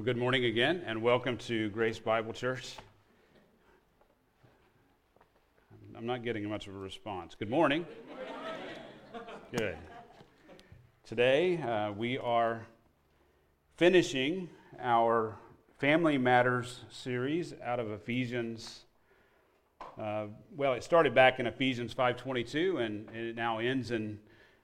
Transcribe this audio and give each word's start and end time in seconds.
Well, 0.00 0.06
good 0.06 0.16
morning 0.16 0.46
again, 0.46 0.82
and 0.86 1.02
welcome 1.02 1.36
to 1.36 1.68
Grace 1.68 1.98
Bible 1.98 2.32
Church. 2.32 2.74
I'm 5.94 6.06
not 6.06 6.24
getting 6.24 6.48
much 6.48 6.66
of 6.68 6.74
a 6.74 6.78
response. 6.78 7.34
Good 7.34 7.50
morning. 7.50 7.84
Good. 9.54 9.76
Today, 11.04 11.60
uh, 11.60 11.92
we 11.92 12.16
are 12.16 12.66
finishing 13.76 14.48
our 14.80 15.36
Family 15.76 16.16
Matters 16.16 16.80
series 16.88 17.52
out 17.62 17.78
of 17.78 17.90
Ephesians. 17.90 18.86
Uh, 20.00 20.28
well, 20.56 20.72
it 20.72 20.82
started 20.82 21.14
back 21.14 21.40
in 21.40 21.46
Ephesians 21.46 21.92
5:22, 21.92 22.82
and, 22.82 23.06
and 23.10 23.26
it 23.26 23.36
now 23.36 23.58
ends 23.58 23.90
in 23.90 24.18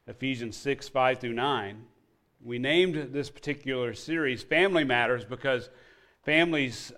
Ephesians 0.06 0.56
6 0.56 0.88
5 0.88 1.18
through 1.18 1.34
9. 1.34 1.84
We 2.46 2.60
named 2.60 3.12
this 3.12 3.28
particular 3.28 3.92
series 3.92 4.44
Family 4.44 4.84
Matters 4.84 5.24
because 5.24 5.68
families, 6.22 6.92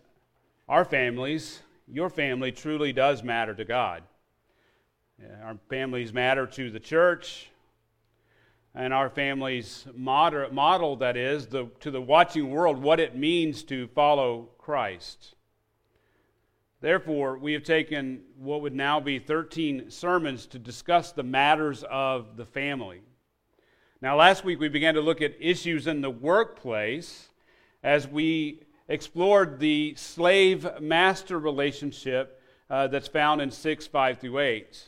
our 0.68 0.84
families, 0.84 1.62
your 1.90 2.10
family 2.10 2.52
truly 2.52 2.92
does 2.92 3.22
matter 3.22 3.54
to 3.54 3.64
God. 3.64 4.02
Our 5.42 5.56
families 5.70 6.12
matter 6.12 6.46
to 6.48 6.70
the 6.70 6.78
church, 6.78 7.48
and 8.74 8.92
our 8.92 9.08
families 9.08 9.86
model, 9.94 10.96
that 10.96 11.16
is, 11.16 11.46
the, 11.46 11.68
to 11.80 11.90
the 11.90 12.02
watching 12.02 12.50
world 12.50 12.82
what 12.82 13.00
it 13.00 13.16
means 13.16 13.62
to 13.64 13.88
follow 13.94 14.50
Christ. 14.58 15.34
Therefore, 16.82 17.38
we 17.38 17.54
have 17.54 17.62
taken 17.62 18.20
what 18.36 18.60
would 18.60 18.74
now 18.74 19.00
be 19.00 19.18
13 19.18 19.90
sermons 19.90 20.44
to 20.48 20.58
discuss 20.58 21.12
the 21.12 21.22
matters 21.22 21.84
of 21.90 22.36
the 22.36 22.44
family. 22.44 23.00
Now, 24.00 24.16
last 24.16 24.44
week 24.44 24.60
we 24.60 24.68
began 24.68 24.94
to 24.94 25.00
look 25.00 25.20
at 25.20 25.34
issues 25.40 25.88
in 25.88 26.02
the 26.02 26.10
workplace 26.10 27.30
as 27.82 28.06
we 28.06 28.62
explored 28.86 29.58
the 29.58 29.94
slave 29.96 30.68
master 30.80 31.36
relationship 31.36 32.40
uh, 32.70 32.86
that's 32.86 33.08
found 33.08 33.40
in 33.40 33.50
6 33.50 33.86
5 33.88 34.18
through 34.20 34.38
8. 34.38 34.84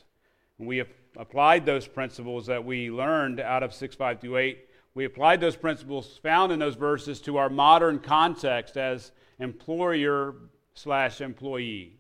And 0.61 0.69
we 0.69 0.77
have 0.77 0.87
applied 1.17 1.67
those 1.67 1.89
principles 1.89 2.47
that 2.47 2.65
we 2.65 2.89
learned 2.89 3.41
out 3.41 3.65
of 3.65 3.75
6 3.75 3.97
5 3.97 4.21
through 4.21 4.37
8. 4.37 4.69
We 4.95 5.07
applied 5.07 5.41
those 5.41 5.57
principles 5.57 6.17
found 6.23 6.53
in 6.53 6.61
those 6.61 6.77
verses 6.77 7.21
to 7.23 7.37
our 7.37 7.51
modern 7.51 7.99
context 7.99 8.77
as 8.77 9.11
employer 9.41 10.37
slash 10.75 11.21
employee. 11.21 11.97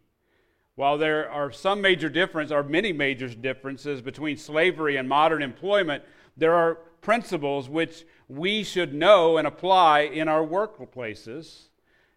While 0.76 0.96
there 0.96 1.28
are 1.28 1.50
some 1.50 1.80
major 1.80 2.08
differences, 2.08 2.52
or 2.52 2.62
many 2.62 2.92
major 2.92 3.28
differences 3.28 4.00
between 4.00 4.36
slavery 4.36 4.94
and 4.96 5.08
modern 5.08 5.42
employment, 5.42 6.04
there 6.36 6.54
are 6.54 6.78
principles 7.00 7.68
which 7.68 8.04
we 8.28 8.62
should 8.62 8.94
know 8.94 9.36
and 9.36 9.46
apply 9.46 10.00
in 10.00 10.28
our 10.28 10.44
workplaces. 10.46 11.68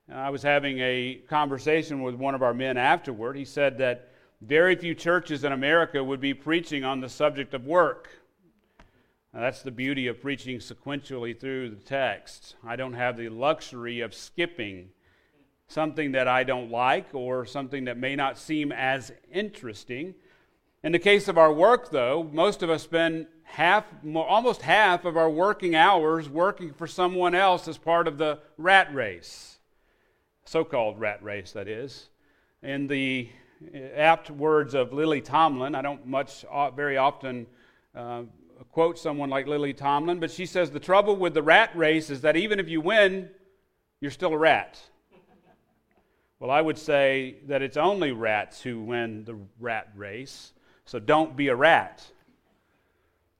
And 0.07 0.19
I 0.19 0.29
was 0.29 0.43
having 0.43 0.79
a 0.79 1.21
conversation 1.27 2.03
with 2.03 2.15
one 2.15 2.35
of 2.35 2.43
our 2.43 2.53
men 2.53 2.77
afterward. 2.77 3.35
He 3.35 3.45
said 3.45 3.77
that 3.79 4.09
very 4.41 4.75
few 4.75 4.93
churches 4.93 5.43
in 5.43 5.51
America 5.51 6.03
would 6.03 6.19
be 6.19 6.33
preaching 6.33 6.83
on 6.83 6.99
the 6.99 7.09
subject 7.09 7.53
of 7.53 7.65
work. 7.65 8.09
Now, 9.33 9.39
that's 9.39 9.61
the 9.61 9.71
beauty 9.71 10.07
of 10.07 10.21
preaching 10.21 10.59
sequentially 10.59 11.39
through 11.39 11.69
the 11.69 11.83
text. 11.83 12.55
I 12.63 12.75
don't 12.75 12.93
have 12.93 13.17
the 13.17 13.29
luxury 13.29 14.01
of 14.01 14.13
skipping 14.13 14.89
something 15.67 16.11
that 16.11 16.27
I 16.27 16.43
don't 16.43 16.69
like 16.69 17.07
or 17.13 17.45
something 17.45 17.85
that 17.85 17.97
may 17.97 18.15
not 18.15 18.37
seem 18.37 18.71
as 18.71 19.11
interesting. 19.31 20.13
In 20.83 20.91
the 20.91 20.99
case 20.99 21.29
of 21.29 21.37
our 21.37 21.53
work, 21.53 21.91
though, 21.91 22.29
most 22.33 22.61
of 22.61 22.69
us 22.69 22.83
spend 22.83 23.27
half, 23.43 23.85
almost 24.13 24.61
half 24.61 25.05
of 25.05 25.15
our 25.15 25.29
working 25.29 25.75
hours 25.75 26.27
working 26.27 26.73
for 26.73 26.87
someone 26.87 27.33
else 27.33 27.69
as 27.69 27.77
part 27.77 28.05
of 28.05 28.17
the 28.17 28.39
rat 28.57 28.93
race, 28.93 29.59
so 30.43 30.65
called 30.65 30.99
rat 30.99 31.23
race, 31.23 31.53
that 31.53 31.69
is. 31.69 32.09
In 32.61 32.87
the 32.87 33.29
apt 33.95 34.29
words 34.29 34.73
of 34.73 34.91
Lily 34.91 35.21
Tomlin, 35.21 35.73
I 35.73 35.81
don't 35.81 36.05
much, 36.05 36.43
uh, 36.51 36.69
very 36.71 36.97
often 36.97 37.47
uh, 37.95 38.23
quote 38.73 38.99
someone 38.99 39.29
like 39.29 39.47
Lily 39.47 39.73
Tomlin, 39.73 40.19
but 40.19 40.31
she 40.31 40.45
says 40.45 40.69
the 40.69 40.81
trouble 40.81 41.15
with 41.15 41.33
the 41.33 41.43
rat 41.43 41.73
race 41.77 42.09
is 42.09 42.19
that 42.21 42.35
even 42.35 42.59
if 42.59 42.67
you 42.67 42.81
win, 42.81 43.29
you're 44.01 44.11
still 44.11 44.33
a 44.33 44.37
rat. 44.37 44.81
Well, 46.39 46.51
I 46.51 46.59
would 46.59 46.77
say 46.77 47.37
that 47.47 47.61
it's 47.61 47.77
only 47.77 48.11
rats 48.11 48.61
who 48.61 48.81
win 48.81 49.23
the 49.23 49.37
rat 49.61 49.87
race. 49.95 50.51
So 50.85 50.99
don't 50.99 51.35
be 51.35 51.47
a 51.47 51.55
rat. 51.55 52.05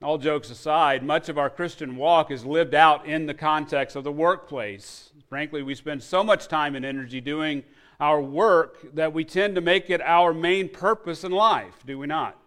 All 0.02 0.18
jokes 0.18 0.50
aside, 0.50 1.04
much 1.04 1.30
of 1.30 1.38
our 1.38 1.50
Christian 1.50 1.96
walk 1.96 2.30
is 2.30 2.46
lived 2.46 2.76
out 2.76 3.06
in 3.06 3.26
the 3.26 3.34
context 3.34 3.96
of 3.96 4.04
the 4.04 4.12
workplace. 4.12 5.12
Frankly, 5.30 5.64
we 5.64 5.76
spend 5.76 6.04
so 6.04 6.24
much 6.24 6.48
time 6.48 6.76
and 6.76 6.86
energy 6.86 7.22
doing 7.22 7.64
our 8.00 8.22
work 8.22 8.94
that 8.96 9.14
we 9.14 9.24
tend 9.24 9.56
to 9.56 9.62
make 9.62 9.90
it 9.90 10.02
our 10.02 10.34
main 10.34 10.68
purpose 10.68 11.24
in 11.24 11.32
life, 11.32 11.84
do 11.86 11.98
we 11.98 12.08
not? 12.08 12.38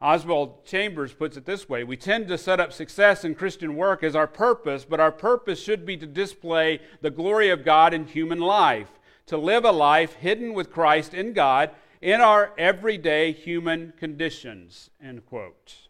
Oswald 0.00 0.64
Chambers 0.64 1.12
puts 1.14 1.36
it 1.36 1.46
this 1.46 1.68
way 1.68 1.82
We 1.82 1.96
tend 1.96 2.28
to 2.28 2.38
set 2.38 2.60
up 2.60 2.72
success 2.72 3.24
in 3.24 3.34
Christian 3.34 3.76
work 3.76 4.02
as 4.02 4.14
our 4.14 4.26
purpose, 4.26 4.84
but 4.84 5.00
our 5.00 5.12
purpose 5.12 5.62
should 5.62 5.86
be 5.86 5.96
to 5.96 6.06
display 6.06 6.80
the 7.00 7.10
glory 7.10 7.50
of 7.50 7.64
God 7.64 7.94
in 7.94 8.06
human 8.06 8.38
life, 8.38 8.98
to 9.26 9.38
live 9.38 9.64
a 9.64 9.72
life 9.72 10.14
hidden 10.14 10.54
with 10.54 10.70
Christ 10.70 11.14
in 11.14 11.32
God 11.32 11.70
in 12.06 12.20
our 12.20 12.52
everyday 12.56 13.32
human 13.32 13.92
conditions, 13.98 14.90
end 15.02 15.26
quote. 15.26 15.88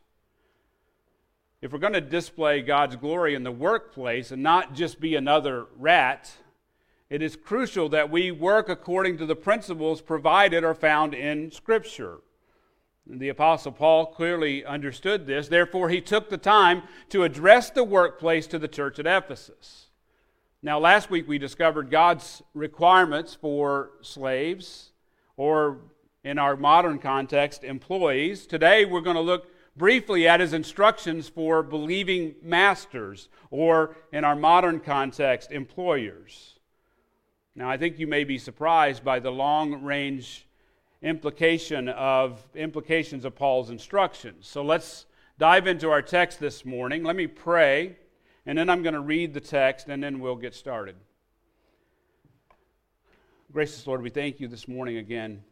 If 1.60 1.74
we're 1.74 1.78
going 1.78 1.92
to 1.92 2.00
display 2.00 2.62
God's 2.62 2.96
glory 2.96 3.34
in 3.34 3.42
the 3.42 3.52
workplace 3.52 4.30
and 4.30 4.42
not 4.42 4.72
just 4.72 4.98
be 4.98 5.14
another 5.14 5.66
rat, 5.76 6.32
it 7.10 7.20
is 7.20 7.36
crucial 7.36 7.90
that 7.90 8.10
we 8.10 8.30
work 8.30 8.70
according 8.70 9.18
to 9.18 9.26
the 9.26 9.36
principles 9.36 10.00
provided 10.00 10.64
or 10.64 10.74
found 10.74 11.12
in 11.12 11.50
Scripture. 11.50 12.20
The 13.06 13.28
Apostle 13.28 13.72
Paul 13.72 14.06
clearly 14.06 14.64
understood 14.64 15.26
this. 15.26 15.48
Therefore, 15.48 15.90
he 15.90 16.00
took 16.00 16.30
the 16.30 16.38
time 16.38 16.84
to 17.10 17.24
address 17.24 17.68
the 17.68 17.84
workplace 17.84 18.46
to 18.46 18.58
the 18.58 18.68
church 18.68 18.98
at 18.98 19.06
Ephesus. 19.06 19.88
Now, 20.62 20.78
last 20.78 21.10
week 21.10 21.28
we 21.28 21.36
discovered 21.36 21.90
God's 21.90 22.40
requirements 22.54 23.34
for 23.34 23.90
slaves 24.00 24.92
or 25.36 25.80
in 26.26 26.40
our 26.40 26.56
modern 26.56 26.98
context, 26.98 27.62
employees. 27.62 28.48
Today, 28.48 28.84
we're 28.84 29.00
going 29.00 29.14
to 29.14 29.22
look 29.22 29.46
briefly 29.76 30.26
at 30.26 30.40
his 30.40 30.52
instructions 30.52 31.28
for 31.28 31.62
believing 31.62 32.34
masters, 32.42 33.28
or 33.52 33.94
in 34.12 34.24
our 34.24 34.34
modern 34.34 34.80
context, 34.80 35.52
employers. 35.52 36.58
Now, 37.54 37.70
I 37.70 37.76
think 37.76 38.00
you 38.00 38.08
may 38.08 38.24
be 38.24 38.38
surprised 38.38 39.04
by 39.04 39.20
the 39.20 39.30
long 39.30 39.84
range 39.84 40.48
implication 41.00 41.88
of 41.90 42.42
implications 42.56 43.24
of 43.24 43.36
Paul's 43.36 43.70
instructions. 43.70 44.48
So 44.48 44.64
let's 44.64 45.06
dive 45.38 45.68
into 45.68 45.90
our 45.90 46.02
text 46.02 46.40
this 46.40 46.64
morning. 46.64 47.04
Let 47.04 47.14
me 47.14 47.28
pray, 47.28 47.98
and 48.46 48.58
then 48.58 48.68
I'm 48.68 48.82
going 48.82 48.94
to 48.94 49.00
read 49.00 49.32
the 49.32 49.40
text, 49.40 49.86
and 49.88 50.02
then 50.02 50.18
we'll 50.18 50.34
get 50.34 50.56
started. 50.56 50.96
Gracious 53.52 53.86
Lord, 53.86 54.02
we 54.02 54.10
thank 54.10 54.40
you 54.40 54.48
this 54.48 54.66
morning 54.66 54.96
again 54.96 55.44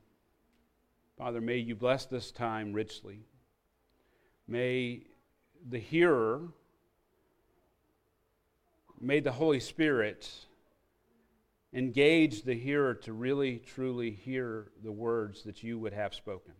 Father, 1.17 1.41
may 1.41 1.59
you 1.59 1.77
bless 1.77 2.07
this 2.07 2.33
time 2.33 2.73
richly. 2.73 3.21
May 4.49 5.03
the 5.69 5.79
hearer, 5.79 6.49
may 9.01 9.21
the 9.21 9.33
Holy 9.33 9.61
Spirit 9.61 10.29
engage 11.73 12.43
the 12.43 12.55
hearer 12.55 12.95
to 12.95 13.13
really, 13.13 13.59
truly 13.59 14.11
hear 14.11 14.73
the 14.83 14.93
words 14.93 15.45
that 15.45 15.63
you 15.63 15.79
would 15.79 15.93
have 15.93 16.15
spoken. 16.15 16.55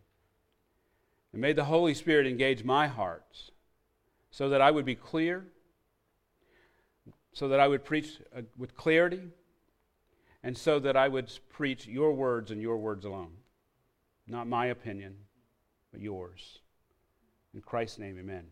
And 1.33 1.41
may 1.41 1.51
the 1.51 1.65
Holy 1.65 1.93
Spirit 1.93 2.25
engage 2.25 2.63
my 2.63 2.87
heart 2.87 3.51
so 4.31 4.49
that 4.49 4.61
I 4.61 4.71
would 4.71 4.85
be 4.85 4.95
clear, 4.95 5.45
so 7.33 7.49
that 7.49 7.59
I 7.59 7.67
would 7.67 7.83
preach 7.83 8.21
uh, 8.35 8.41
with 8.57 8.75
clarity, 8.75 9.21
and 10.43 10.57
so 10.57 10.79
that 10.79 10.95
I 10.95 11.09
would 11.09 11.29
preach 11.49 11.87
your 11.87 12.13
words 12.13 12.51
and 12.51 12.61
your 12.61 12.77
words 12.77 13.03
alone. 13.03 13.31
Not 14.27 14.47
my 14.47 14.67
opinion, 14.67 15.15
but 15.91 16.01
yours. 16.01 16.59
In 17.53 17.61
Christ's 17.61 17.99
name, 17.99 18.17
amen. 18.19 18.25
amen. 18.37 18.47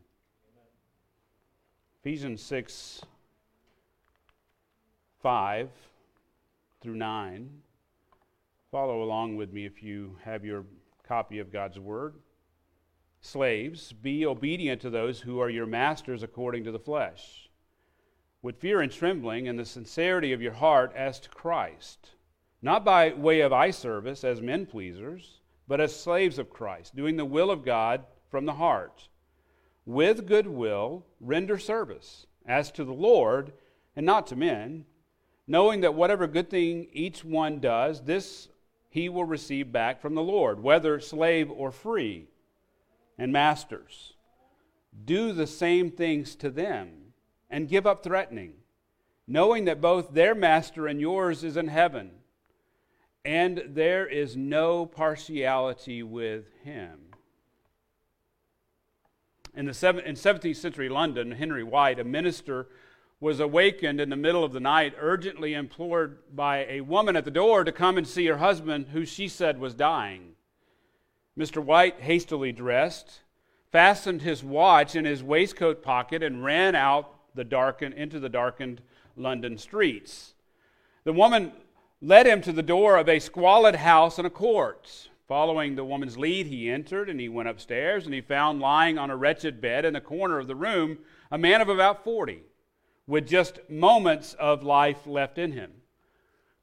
Ephesians 1.99 2.41
6 2.43 3.01
5 5.21 5.69
through 6.81 6.95
9. 6.95 7.49
Follow 8.71 9.03
along 9.03 9.35
with 9.35 9.53
me 9.53 9.65
if 9.65 9.81
you 9.81 10.17
have 10.23 10.45
your 10.45 10.65
copy 11.07 11.39
of 11.39 11.51
God's 11.51 11.79
Word. 11.79 12.15
Slaves, 13.21 13.93
be 13.93 14.25
obedient 14.25 14.81
to 14.81 14.89
those 14.89 15.21
who 15.21 15.39
are 15.39 15.49
your 15.49 15.65
masters 15.65 16.23
according 16.23 16.65
to 16.65 16.71
the 16.71 16.79
flesh, 16.79 17.49
with 18.41 18.59
fear 18.59 18.81
and 18.81 18.91
trembling 18.91 19.47
and 19.47 19.57
the 19.57 19.65
sincerity 19.65 20.33
of 20.33 20.41
your 20.41 20.51
heart 20.51 20.91
as 20.93 21.21
to 21.21 21.29
Christ, 21.29 22.11
not 22.61 22.83
by 22.83 23.13
way 23.13 23.39
of 23.39 23.53
eye 23.53 23.71
service 23.71 24.25
as 24.25 24.41
men 24.41 24.65
pleasers 24.65 25.39
but 25.67 25.79
as 25.81 25.95
slaves 25.95 26.37
of 26.37 26.49
Christ, 26.49 26.95
doing 26.95 27.17
the 27.17 27.25
will 27.25 27.49
of 27.49 27.65
God 27.65 28.05
from 28.29 28.45
the 28.45 28.53
heart. 28.53 29.07
With 29.85 30.27
good 30.27 30.47
will, 30.47 31.05
render 31.19 31.57
service, 31.57 32.25
as 32.45 32.71
to 32.71 32.83
the 32.83 32.93
Lord 32.93 33.53
and 33.95 34.05
not 34.05 34.27
to 34.27 34.35
men, 34.35 34.85
knowing 35.47 35.81
that 35.81 35.93
whatever 35.93 36.27
good 36.27 36.49
thing 36.49 36.87
each 36.93 37.23
one 37.23 37.59
does, 37.59 38.01
this 38.03 38.47
he 38.89 39.09
will 39.09 39.25
receive 39.25 39.71
back 39.71 40.01
from 40.01 40.15
the 40.15 40.23
Lord, 40.23 40.61
whether 40.61 40.99
slave 40.99 41.49
or 41.49 41.71
free. 41.71 42.27
And 43.17 43.31
masters, 43.31 44.13
do 45.05 45.33
the 45.33 45.47
same 45.47 45.91
things 45.91 46.35
to 46.37 46.49
them 46.49 47.13
and 47.49 47.69
give 47.69 47.85
up 47.85 48.03
threatening, 48.03 48.53
knowing 49.27 49.65
that 49.65 49.81
both 49.81 50.13
their 50.13 50.35
master 50.35 50.87
and 50.87 50.99
yours 50.99 51.43
is 51.43 51.57
in 51.57 51.67
heaven, 51.67 52.11
and 53.25 53.63
there 53.69 54.05
is 54.05 54.35
no 54.35 54.85
partiality 54.85 56.03
with 56.03 56.45
him. 56.63 56.99
In, 59.55 59.65
the 59.65 59.73
seven, 59.73 60.03
in 60.03 60.15
17th 60.15 60.55
century 60.55 60.89
London, 60.89 61.31
Henry 61.31 61.63
White, 61.63 61.99
a 61.99 62.03
minister, 62.03 62.67
was 63.19 63.39
awakened 63.39 64.01
in 64.01 64.09
the 64.09 64.15
middle 64.15 64.43
of 64.43 64.51
the 64.51 64.59
night, 64.59 64.93
urgently 64.99 65.53
implored 65.53 66.17
by 66.35 66.65
a 66.65 66.81
woman 66.81 67.15
at 67.15 67.23
the 67.23 67.31
door 67.31 67.63
to 67.63 67.71
come 67.71 67.97
and 67.97 68.07
see 68.07 68.25
her 68.25 68.37
husband, 68.37 68.87
who 68.91 69.05
she 69.05 69.27
said 69.27 69.59
was 69.59 69.73
dying. 69.73 70.33
Mr. 71.37 71.63
White 71.63 72.01
hastily 72.01 72.51
dressed, 72.51 73.21
fastened 73.71 74.21
his 74.21 74.43
watch 74.43 74.95
in 74.95 75.05
his 75.05 75.23
waistcoat 75.23 75.81
pocket, 75.81 76.21
and 76.21 76.43
ran 76.43 76.75
out 76.75 77.13
the 77.33 77.43
darkened, 77.43 77.93
into 77.93 78.19
the 78.19 78.29
darkened 78.29 78.81
London 79.15 79.57
streets. 79.57 80.33
The 81.05 81.13
woman 81.13 81.53
led 82.03 82.27
him 82.27 82.41
to 82.41 82.51
the 82.51 82.61
door 82.61 82.97
of 82.97 83.07
a 83.07 83.17
squalid 83.17 83.75
house 83.75 84.19
in 84.19 84.25
a 84.25 84.29
court. 84.29 85.07
Following 85.25 85.75
the 85.75 85.85
woman's 85.85 86.17
lead, 86.17 86.47
he 86.47 86.69
entered 86.69 87.09
and 87.09 87.17
he 87.17 87.29
went 87.29 87.47
upstairs 87.47 88.03
and 88.03 88.13
he 88.13 88.19
found 88.19 88.59
lying 88.59 88.97
on 88.97 89.09
a 89.09 89.15
wretched 89.15 89.61
bed 89.61 89.85
in 89.85 89.93
the 89.93 90.01
corner 90.01 90.37
of 90.37 90.47
the 90.47 90.55
room 90.55 90.97
a 91.31 91.37
man 91.37 91.61
of 91.61 91.69
about 91.69 92.03
40 92.03 92.41
with 93.07 93.25
just 93.25 93.59
moments 93.69 94.33
of 94.33 94.63
life 94.63 95.07
left 95.07 95.37
in 95.37 95.53
him. 95.53 95.71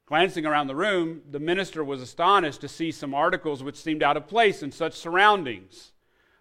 Glancing 0.05 0.45
around 0.45 0.67
the 0.67 0.75
room, 0.75 1.21
the 1.31 1.39
minister 1.39 1.83
was 1.83 2.03
astonished 2.03 2.61
to 2.61 2.67
see 2.67 2.91
some 2.91 3.15
articles 3.15 3.63
which 3.63 3.77
seemed 3.77 4.03
out 4.03 4.17
of 4.17 4.27
place 4.27 4.61
in 4.61 4.71
such 4.71 4.93
surroundings. 4.93 5.91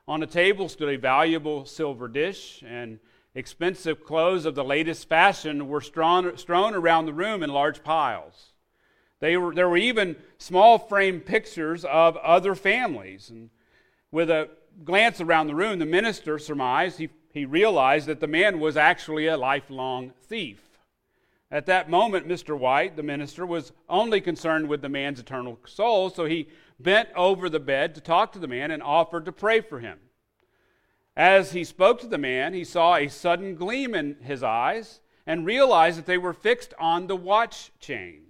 On 0.06 0.22
a 0.22 0.26
table 0.26 0.68
stood 0.68 0.90
a 0.90 0.98
valuable 0.98 1.64
silver 1.64 2.06
dish, 2.06 2.62
and 2.66 2.98
expensive 3.34 4.04
clothes 4.04 4.44
of 4.44 4.54
the 4.54 4.64
latest 4.64 5.08
fashion 5.08 5.68
were 5.68 5.80
strewn, 5.80 6.36
strewn 6.36 6.74
around 6.74 7.06
the 7.06 7.14
room 7.14 7.42
in 7.42 7.50
large 7.50 7.82
piles. 7.82 8.50
Were, 9.20 9.54
there 9.54 9.68
were 9.68 9.76
even 9.76 10.16
small 10.38 10.78
frame 10.78 11.20
pictures 11.20 11.84
of 11.84 12.16
other 12.18 12.54
families. 12.54 13.30
And 13.30 13.50
with 14.10 14.30
a 14.30 14.48
glance 14.84 15.20
around 15.20 15.46
the 15.46 15.54
room, 15.54 15.78
the 15.78 15.86
minister 15.86 16.38
surmised 16.38 16.98
he 16.98 17.10
he 17.32 17.44
realized 17.44 18.06
that 18.06 18.20
the 18.20 18.26
man 18.26 18.58
was 18.58 18.76
actually 18.76 19.26
a 19.26 19.36
lifelong 19.36 20.12
thief. 20.24 20.60
At 21.50 21.66
that 21.66 21.90
moment, 21.90 22.28
Mr. 22.28 22.58
White, 22.58 22.96
the 22.96 23.02
minister, 23.02 23.44
was 23.46 23.72
only 23.88 24.20
concerned 24.20 24.68
with 24.68 24.82
the 24.82 24.88
man's 24.88 25.20
eternal 25.20 25.58
soul, 25.64 26.10
so 26.10 26.24
he 26.24 26.48
bent 26.78 27.08
over 27.16 27.48
the 27.48 27.60
bed 27.60 27.94
to 27.94 28.00
talk 28.00 28.32
to 28.32 28.38
the 28.38 28.48
man 28.48 28.70
and 28.70 28.82
offered 28.82 29.24
to 29.24 29.32
pray 29.32 29.60
for 29.60 29.80
him. 29.80 29.98
As 31.16 31.52
he 31.52 31.64
spoke 31.64 32.00
to 32.00 32.06
the 32.06 32.18
man, 32.18 32.54
he 32.54 32.64
saw 32.64 32.96
a 32.96 33.08
sudden 33.08 33.56
gleam 33.56 33.94
in 33.94 34.16
his 34.22 34.42
eyes 34.42 35.00
and 35.26 35.46
realized 35.46 35.98
that 35.98 36.06
they 36.06 36.18
were 36.18 36.32
fixed 36.32 36.72
on 36.78 37.06
the 37.06 37.16
watch 37.16 37.72
chain. 37.80 38.22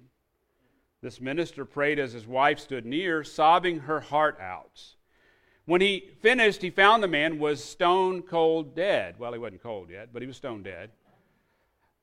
This 1.03 1.21
minister 1.21 1.65
prayed 1.65 1.99
as 1.99 2.13
his 2.13 2.27
wife 2.27 2.59
stood 2.59 2.85
near, 2.85 3.25
sobbing 3.25 3.81
her 3.81 4.01
heart 4.01 4.39
out. 4.41 4.83
When 5.65 5.81
he 5.81 6.11
finished, 6.21 6.63
he 6.63 6.71
found 6.71 7.03
the 7.03 7.09
man 7.09 7.39
was 7.39 7.63
stone 7.63 8.23
cold 8.23 8.75
dead. 8.75 9.19
Well, 9.19 9.33
he 9.33 9.39
wasn't 9.39 9.63
cold 9.63 9.89
yet, 9.91 10.11
but 10.13 10.21
he 10.21 10.29
was 10.29 10.37
stone 10.37 10.63
dead. 10.63 10.91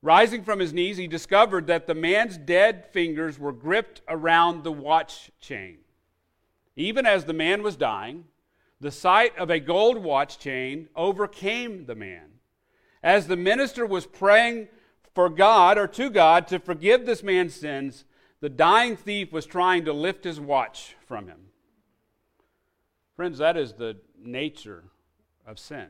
Rising 0.00 0.42
from 0.42 0.58
his 0.58 0.72
knees, 0.72 0.96
he 0.96 1.06
discovered 1.06 1.66
that 1.66 1.86
the 1.86 1.94
man's 1.94 2.38
dead 2.38 2.86
fingers 2.92 3.38
were 3.38 3.52
gripped 3.52 4.00
around 4.08 4.62
the 4.62 4.72
watch 4.72 5.30
chain. 5.40 5.78
Even 6.76 7.06
as 7.06 7.24
the 7.24 7.32
man 7.32 7.62
was 7.62 7.76
dying, 7.76 8.24
the 8.80 8.92
sight 8.92 9.36
of 9.36 9.50
a 9.50 9.58
gold 9.58 9.98
watch 9.98 10.38
chain 10.38 10.88
overcame 10.94 11.86
the 11.86 11.96
man. 11.96 12.38
As 13.02 13.26
the 13.26 13.36
minister 13.36 13.84
was 13.84 14.06
praying 14.06 14.68
for 15.14 15.28
God 15.28 15.78
or 15.78 15.88
to 15.88 16.10
God 16.10 16.46
to 16.48 16.60
forgive 16.60 17.04
this 17.04 17.24
man's 17.24 17.54
sins, 17.54 18.04
the 18.40 18.48
dying 18.48 18.96
thief 18.96 19.32
was 19.32 19.46
trying 19.46 19.84
to 19.84 19.92
lift 19.92 20.24
his 20.24 20.40
watch 20.40 20.96
from 21.06 21.26
him. 21.26 21.40
Friends, 23.16 23.38
that 23.38 23.56
is 23.56 23.72
the 23.72 23.96
nature 24.16 24.84
of 25.46 25.58
sin. 25.58 25.88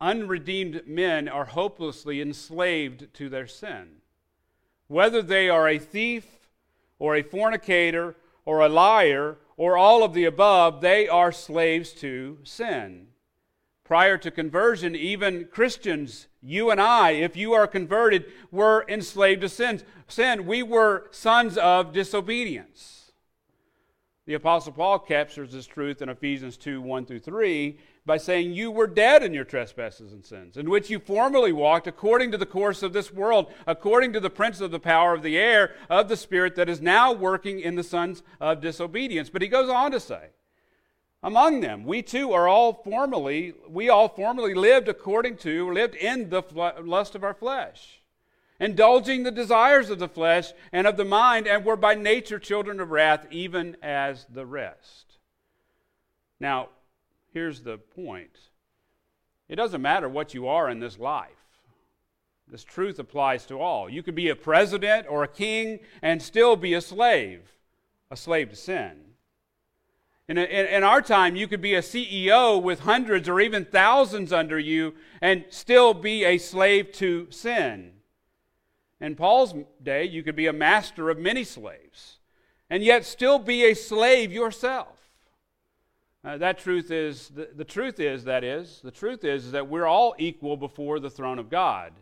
Unredeemed 0.00 0.82
men 0.86 1.28
are 1.28 1.44
hopelessly 1.44 2.20
enslaved 2.20 3.12
to 3.14 3.28
their 3.28 3.46
sin. 3.46 3.96
Whether 4.88 5.22
they 5.22 5.48
are 5.48 5.68
a 5.68 5.78
thief 5.78 6.26
or 6.98 7.16
a 7.16 7.22
fornicator 7.22 8.16
or 8.44 8.60
a 8.60 8.68
liar 8.68 9.38
or 9.56 9.76
all 9.76 10.02
of 10.02 10.14
the 10.14 10.24
above, 10.24 10.80
they 10.80 11.08
are 11.08 11.32
slaves 11.32 11.92
to 11.94 12.38
sin. 12.42 13.08
Prior 13.84 14.18
to 14.18 14.30
conversion, 14.30 14.94
even 14.94 15.46
Christians, 15.50 16.28
you 16.42 16.70
and 16.70 16.80
I, 16.80 17.12
if 17.12 17.36
you 17.36 17.52
are 17.52 17.66
converted, 17.66 18.26
were 18.50 18.84
enslaved 18.88 19.42
to 19.42 19.48
sin. 19.48 19.80
Sin, 20.08 20.44
we 20.44 20.62
were 20.62 21.06
sons 21.12 21.56
of 21.56 21.92
disobedience. 21.92 23.12
The 24.26 24.34
Apostle 24.34 24.72
Paul 24.72 24.98
captures 25.00 25.52
this 25.52 25.66
truth 25.66 26.00
in 26.00 26.08
Ephesians 26.08 26.56
2 26.56 26.80
1 26.80 27.06
through 27.06 27.20
3 27.20 27.78
by 28.06 28.16
saying, 28.16 28.52
You 28.52 28.70
were 28.70 28.86
dead 28.86 29.22
in 29.22 29.34
your 29.34 29.44
trespasses 29.44 30.12
and 30.12 30.24
sins, 30.24 30.56
in 30.56 30.70
which 30.70 30.90
you 30.90 30.98
formerly 30.98 31.52
walked 31.52 31.86
according 31.86 32.30
to 32.32 32.38
the 32.38 32.46
course 32.46 32.82
of 32.82 32.92
this 32.92 33.12
world, 33.12 33.52
according 33.66 34.12
to 34.12 34.20
the 34.20 34.30
prince 34.30 34.60
of 34.60 34.70
the 34.70 34.80
power 34.80 35.12
of 35.12 35.22
the 35.22 35.36
air, 35.36 35.74
of 35.90 36.08
the 36.08 36.16
spirit 36.16 36.54
that 36.56 36.68
is 36.68 36.80
now 36.80 37.12
working 37.12 37.60
in 37.60 37.74
the 37.74 37.82
sons 37.82 38.22
of 38.40 38.60
disobedience. 38.60 39.28
But 39.28 39.42
he 39.42 39.48
goes 39.48 39.68
on 39.68 39.90
to 39.90 40.00
say, 40.00 40.30
Among 41.22 41.60
them, 41.60 41.84
we 41.84 42.02
too 42.02 42.32
are 42.32 42.48
all 42.48 42.72
formerly, 42.72 43.54
we 43.68 43.88
all 43.88 44.08
formerly 44.08 44.54
lived 44.54 44.88
according 44.88 45.36
to, 45.38 45.72
lived 45.72 45.94
in 45.94 46.30
the 46.30 46.42
lust 46.82 47.14
of 47.14 47.22
our 47.22 47.34
flesh 47.34 48.02
indulging 48.62 49.24
the 49.24 49.30
desires 49.32 49.90
of 49.90 49.98
the 49.98 50.08
flesh 50.08 50.52
and 50.72 50.86
of 50.86 50.96
the 50.96 51.04
mind, 51.04 51.48
and 51.48 51.64
were 51.64 51.76
by 51.76 51.96
nature 51.96 52.38
children 52.38 52.78
of 52.78 52.92
wrath, 52.92 53.26
even 53.32 53.76
as 53.82 54.24
the 54.32 54.46
rest. 54.46 55.18
Now, 56.38 56.68
here's 57.32 57.62
the 57.62 57.78
point 57.78 58.38
it 59.48 59.56
doesn't 59.56 59.82
matter 59.82 60.08
what 60.08 60.32
you 60.32 60.46
are 60.46 60.70
in 60.70 60.78
this 60.78 60.98
life. 60.98 61.28
This 62.46 62.62
truth 62.62 63.00
applies 63.00 63.44
to 63.46 63.58
all. 63.58 63.90
You 63.90 64.02
could 64.02 64.14
be 64.14 64.28
a 64.28 64.36
president 64.36 65.06
or 65.08 65.24
a 65.24 65.28
king 65.28 65.80
and 66.00 66.22
still 66.22 66.54
be 66.54 66.74
a 66.74 66.80
slave, 66.80 67.50
a 68.10 68.16
slave 68.16 68.50
to 68.50 68.56
sin. 68.56 69.11
In, 70.32 70.38
in, 70.38 70.66
in, 70.66 70.82
our 70.82 71.02
time, 71.02 71.36
you 71.36 71.46
could 71.46 71.60
be 71.60 71.74
a 71.74 71.82
CEO 71.82 72.62
with 72.62 72.80
hundreds 72.80 73.28
or 73.28 73.38
even 73.38 73.66
thousands 73.66 74.32
under 74.32 74.58
you 74.58 74.94
and 75.20 75.44
still 75.50 75.92
be 75.92 76.24
a 76.24 76.38
slave 76.38 76.90
to 76.92 77.26
sin. 77.28 77.92
In 78.98 79.14
Paul's 79.14 79.52
day, 79.82 80.06
you 80.06 80.22
could 80.22 80.34
be 80.34 80.46
a 80.46 80.52
master 80.54 81.10
of 81.10 81.18
many 81.18 81.44
slaves 81.44 82.18
and 82.70 82.82
yet 82.82 83.04
still 83.04 83.38
be 83.38 83.64
a 83.64 83.74
slave 83.74 84.32
yourself. 84.32 84.96
Uh, 86.24 86.38
that 86.38 86.58
truth 86.58 86.90
is, 86.90 87.28
the, 87.28 87.50
the, 87.54 87.62
truth 87.62 88.00
is, 88.00 88.24
that 88.24 88.42
is, 88.42 88.80
the 88.82 88.90
truth 88.90 89.24
is, 89.24 89.44
is 89.44 89.52
that 89.52 89.68
we're 89.68 89.86
all 89.86 90.14
equal 90.18 90.56
before 90.56 90.98
the 90.98 91.10
throne 91.10 91.38
of 91.38 91.50
God. 91.50 91.92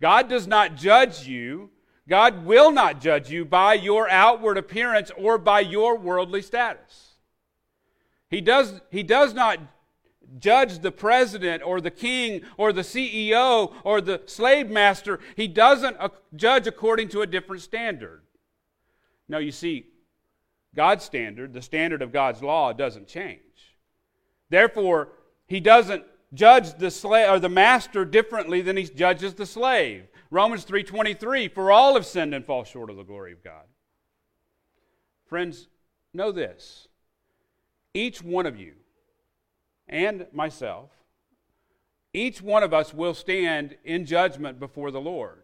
God 0.00 0.28
does 0.28 0.46
not 0.46 0.76
judge 0.76 1.26
you. 1.26 1.70
God 2.08 2.46
will 2.46 2.70
not 2.70 3.00
judge 3.00 3.32
you 3.32 3.44
by 3.44 3.74
your 3.74 4.08
outward 4.08 4.58
appearance 4.58 5.10
or 5.18 5.38
by 5.38 5.58
your 5.58 5.98
worldly 5.98 6.42
status. 6.42 7.07
He 8.30 8.40
does, 8.40 8.80
he 8.90 9.02
does 9.02 9.34
not 9.34 9.58
judge 10.38 10.80
the 10.80 10.92
president 10.92 11.62
or 11.64 11.80
the 11.80 11.90
king 11.90 12.42
or 12.56 12.72
the 12.72 12.82
CEO 12.82 13.72
or 13.84 14.00
the 14.00 14.22
slave 14.26 14.68
master. 14.68 15.20
He 15.36 15.48
doesn't 15.48 15.96
judge 16.36 16.66
according 16.66 17.08
to 17.10 17.22
a 17.22 17.26
different 17.26 17.62
standard. 17.62 18.22
No, 19.28 19.38
you 19.38 19.52
see, 19.52 19.86
God's 20.74 21.04
standard, 21.04 21.52
the 21.52 21.62
standard 21.62 22.02
of 22.02 22.12
God's 22.12 22.42
law, 22.42 22.72
doesn't 22.72 23.08
change. 23.08 23.40
Therefore, 24.50 25.12
he 25.46 25.60
doesn't 25.60 26.04
judge 26.34 26.74
the 26.74 26.90
slave 26.90 27.30
or 27.30 27.38
the 27.38 27.48
master 27.48 28.04
differently 28.04 28.60
than 28.60 28.76
he 28.76 28.84
judges 28.84 29.34
the 29.34 29.46
slave. 29.46 30.08
Romans 30.30 30.64
3:23 30.64 31.48
for 31.48 31.72
all 31.72 31.94
have 31.94 32.04
sinned 32.04 32.34
and 32.34 32.44
fall 32.44 32.64
short 32.64 32.90
of 32.90 32.96
the 32.96 33.02
glory 33.02 33.32
of 33.32 33.42
God. 33.42 33.64
Friends, 35.26 35.68
know 36.12 36.32
this. 36.32 36.87
Each 37.94 38.22
one 38.22 38.46
of 38.46 38.58
you 38.58 38.74
and 39.88 40.26
myself, 40.32 40.90
each 42.12 42.42
one 42.42 42.62
of 42.62 42.74
us 42.74 42.92
will 42.92 43.14
stand 43.14 43.76
in 43.84 44.04
judgment 44.04 44.60
before 44.60 44.90
the 44.90 45.00
Lord. 45.00 45.42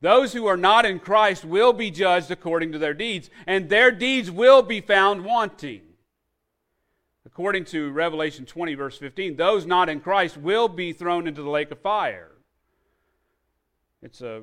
Those 0.00 0.32
who 0.32 0.46
are 0.46 0.56
not 0.56 0.84
in 0.84 0.98
Christ 0.98 1.44
will 1.44 1.72
be 1.72 1.90
judged 1.90 2.30
according 2.30 2.72
to 2.72 2.78
their 2.78 2.94
deeds, 2.94 3.30
and 3.46 3.68
their 3.68 3.92
deeds 3.92 4.30
will 4.30 4.62
be 4.62 4.80
found 4.80 5.24
wanting. 5.24 5.82
According 7.24 7.66
to 7.66 7.92
Revelation 7.92 8.44
20, 8.44 8.74
verse 8.74 8.98
15, 8.98 9.36
those 9.36 9.64
not 9.64 9.88
in 9.88 10.00
Christ 10.00 10.36
will 10.36 10.68
be 10.68 10.92
thrown 10.92 11.28
into 11.28 11.42
the 11.42 11.50
lake 11.50 11.70
of 11.70 11.80
fire. 11.80 12.32
It's 14.02 14.20
a 14.20 14.42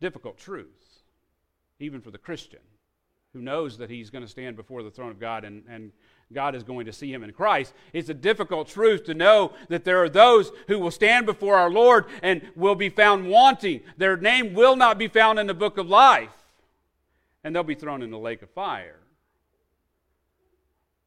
difficult 0.00 0.38
truth, 0.38 1.00
even 1.80 2.00
for 2.00 2.12
the 2.12 2.18
Christian 2.18 2.60
who 3.34 3.42
knows 3.42 3.76
that 3.78 3.90
he's 3.90 4.10
going 4.10 4.24
to 4.24 4.30
stand 4.30 4.56
before 4.56 4.82
the 4.82 4.90
throne 4.90 5.10
of 5.10 5.20
God 5.20 5.44
and, 5.44 5.64
and 5.68 5.90
God 6.32 6.54
is 6.54 6.62
going 6.62 6.86
to 6.86 6.92
see 6.92 7.12
him 7.12 7.22
in 7.22 7.32
Christ. 7.32 7.74
It's 7.92 8.08
a 8.08 8.14
difficult 8.14 8.68
truth 8.68 9.04
to 9.04 9.14
know 9.14 9.52
that 9.68 9.84
there 9.84 10.02
are 10.02 10.08
those 10.08 10.52
who 10.68 10.78
will 10.78 10.92
stand 10.92 11.26
before 11.26 11.56
our 11.56 11.68
Lord 11.68 12.06
and 12.22 12.42
will 12.54 12.76
be 12.76 12.88
found 12.88 13.28
wanting. 13.28 13.82
Their 13.98 14.16
name 14.16 14.54
will 14.54 14.76
not 14.76 14.98
be 14.98 15.08
found 15.08 15.38
in 15.38 15.48
the 15.48 15.54
book 15.54 15.78
of 15.78 15.88
life, 15.88 16.32
and 17.42 17.54
they'll 17.54 17.64
be 17.64 17.74
thrown 17.74 18.02
in 18.02 18.10
the 18.10 18.18
lake 18.18 18.42
of 18.42 18.50
fire. 18.50 19.00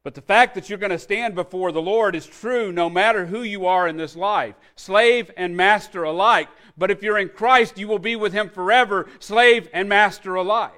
But 0.04 0.14
the 0.14 0.22
fact 0.22 0.54
that 0.54 0.68
you're 0.68 0.78
going 0.78 0.90
to 0.90 0.98
stand 0.98 1.34
before 1.34 1.72
the 1.72 1.82
Lord 1.82 2.14
is 2.14 2.26
true 2.26 2.72
no 2.72 2.88
matter 2.88 3.26
who 3.26 3.42
you 3.42 3.66
are 3.66 3.88
in 3.88 3.96
this 3.96 4.16
life, 4.16 4.54
slave 4.76 5.30
and 5.36 5.56
master 5.56 6.04
alike. 6.04 6.48
But 6.76 6.90
if 6.90 7.02
you're 7.02 7.18
in 7.18 7.30
Christ, 7.30 7.78
you 7.78 7.88
will 7.88 7.98
be 7.98 8.16
with 8.16 8.32
him 8.32 8.48
forever, 8.48 9.08
slave 9.18 9.68
and 9.72 9.88
master 9.88 10.34
alike. 10.34 10.77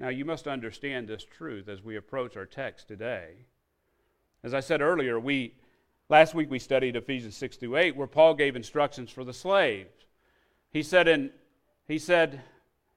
Now, 0.00 0.08
you 0.08 0.24
must 0.24 0.48
understand 0.48 1.08
this 1.08 1.24
truth 1.24 1.68
as 1.68 1.82
we 1.82 1.96
approach 1.96 2.34
our 2.34 2.46
text 2.46 2.88
today. 2.88 3.32
As 4.42 4.54
I 4.54 4.60
said 4.60 4.80
earlier, 4.80 5.20
we 5.20 5.52
last 6.08 6.34
week 6.34 6.50
we 6.50 6.58
studied 6.58 6.96
Ephesians 6.96 7.36
6 7.36 7.58
through 7.58 7.76
8, 7.76 7.96
where 7.96 8.06
Paul 8.06 8.32
gave 8.32 8.56
instructions 8.56 9.10
for 9.10 9.24
the 9.24 9.34
slaves. 9.34 10.06
He 10.72 10.82
said 10.82 11.06
in 11.06 11.30
he 11.86 11.98
said 11.98 12.40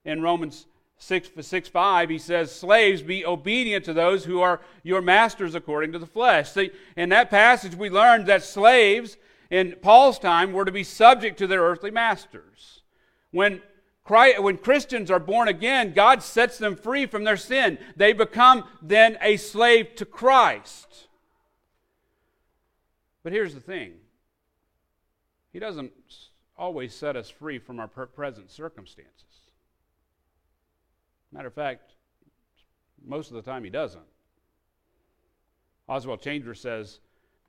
in 0.06 0.22
Romans 0.22 0.66
6, 0.98 1.32
6 1.42 1.68
5, 1.68 2.10
he 2.10 2.18
says, 2.18 2.56
Slaves, 2.56 3.02
be 3.02 3.26
obedient 3.26 3.84
to 3.84 3.94
those 3.94 4.24
who 4.24 4.40
are 4.40 4.62
your 4.84 5.02
masters 5.02 5.56
according 5.56 5.92
to 5.92 6.00
the 6.00 6.06
flesh. 6.06 6.52
See, 6.52 6.72
in 6.96 7.10
that 7.10 7.30
passage, 7.30 7.76
we 7.76 7.90
learned 7.90 8.28
that 8.28 8.44
slaves 8.44 9.18
in 9.50 9.76
Paul's 9.82 10.20
time 10.20 10.54
were 10.54 10.64
to 10.64 10.72
be 10.72 10.86
subject 10.86 11.38
to 11.40 11.48
their 11.48 11.64
earthly 11.64 11.92
masters. 11.92 12.84
When 13.32 13.62
Christ, 14.04 14.42
when 14.42 14.58
Christians 14.58 15.10
are 15.10 15.20
born 15.20 15.48
again, 15.48 15.94
God 15.94 16.22
sets 16.22 16.58
them 16.58 16.76
free 16.76 17.06
from 17.06 17.24
their 17.24 17.38
sin. 17.38 17.78
They 17.96 18.12
become 18.12 18.66
then 18.82 19.18
a 19.22 19.38
slave 19.38 19.96
to 19.96 20.06
Christ. 20.06 21.08
But 23.24 23.32
here's 23.32 23.54
the 23.54 23.62
thing 23.62 23.94
He 25.54 25.60
doesn't 25.60 25.94
always 26.58 26.94
set 26.94 27.16
us 27.16 27.30
free 27.30 27.60
from 27.60 27.80
our 27.80 27.88
present 27.88 28.52
circumstances. 28.52 29.24
Matter 31.32 31.48
of 31.48 31.54
fact, 31.54 31.94
most 33.06 33.30
of 33.30 33.36
the 33.36 33.42
time 33.42 33.64
He 33.64 33.70
doesn't. 33.70 34.04
Oswald 35.88 36.22
Chambers 36.22 36.60
says, 36.60 37.00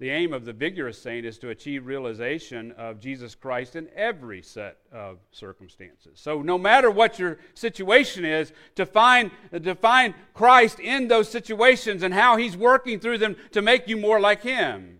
the 0.01 0.11
aim 0.11 0.33
of 0.33 0.45
the 0.45 0.53
vigorous 0.53 1.01
saint 1.01 1.25
is 1.25 1.39
to 1.39 1.51
achieve 1.51 1.87
realization 1.87 2.73
of 2.73 2.99
Jesus 2.99 3.35
Christ 3.35 3.77
in 3.77 3.89
every 3.95 4.43
set 4.43 4.79
of 4.93 5.19
circumstances. 5.31 6.19
So, 6.19 6.43
no 6.43 6.59
matter 6.59 6.91
what 6.91 7.19
your 7.19 7.39
situation 7.55 8.25
is, 8.25 8.53
to 8.75 8.87
find, 8.87 9.31
to 9.53 9.75
find 9.77 10.15
Christ 10.35 10.81
in 10.81 11.07
those 11.07 11.29
situations 11.29 12.03
and 12.03 12.13
how 12.13 12.37
He's 12.37 12.57
working 12.57 12.99
through 12.99 13.19
them 13.19 13.37
to 13.53 13.63
make 13.63 13.87
you 13.87 13.97
more 13.97 14.19
like 14.19 14.43
Him. 14.43 14.99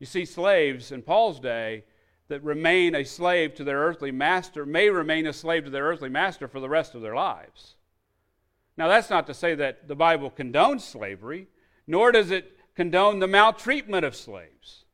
You 0.00 0.06
see, 0.06 0.24
slaves 0.24 0.90
in 0.90 1.02
Paul's 1.02 1.38
day 1.38 1.84
that 2.26 2.42
remain 2.42 2.94
a 2.94 3.04
slave 3.04 3.54
to 3.54 3.64
their 3.64 3.78
earthly 3.78 4.10
master 4.10 4.66
may 4.66 4.88
remain 4.88 5.26
a 5.26 5.32
slave 5.32 5.64
to 5.64 5.70
their 5.70 5.84
earthly 5.84 6.08
master 6.08 6.48
for 6.48 6.58
the 6.58 6.68
rest 6.68 6.94
of 6.94 7.02
their 7.02 7.14
lives. 7.14 7.76
Now, 8.76 8.88
that's 8.88 9.10
not 9.10 9.26
to 9.26 9.34
say 9.34 9.54
that 9.56 9.86
the 9.88 9.96
Bible 9.96 10.30
condones 10.30 10.80
slavery, 10.80 11.48
nor 11.86 12.12
does 12.12 12.30
it 12.30 12.56
condone 12.80 13.18
the 13.18 13.26
maltreatment 13.26 14.06
of 14.06 14.16
slaves. 14.16 14.86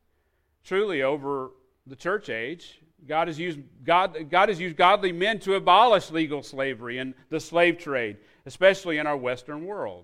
Truly, 0.65 1.03
over 1.03 1.51
the 1.85 1.95
church 1.95 2.27
age, 2.27 2.81
God 3.07 3.29
has 3.29 3.39
used, 3.39 3.59
God, 3.85 4.29
God 4.29 4.49
has 4.49 4.59
used 4.59 4.75
godly 4.75 5.13
men 5.13 5.39
to 5.39 5.53
abolish 5.53 6.11
legal 6.11 6.43
slavery 6.43 6.97
and 6.97 7.13
the 7.29 7.39
slave 7.39 7.77
trade, 7.77 8.17
especially 8.45 8.97
in 8.97 9.07
our 9.07 9.15
Western 9.15 9.65
world. 9.65 10.03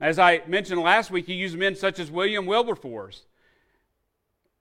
As 0.00 0.20
I 0.20 0.42
mentioned 0.46 0.82
last 0.82 1.10
week, 1.10 1.26
he 1.26 1.34
used 1.34 1.58
men 1.58 1.74
such 1.74 1.98
as 1.98 2.12
William 2.12 2.46
Wilberforce. 2.46 3.24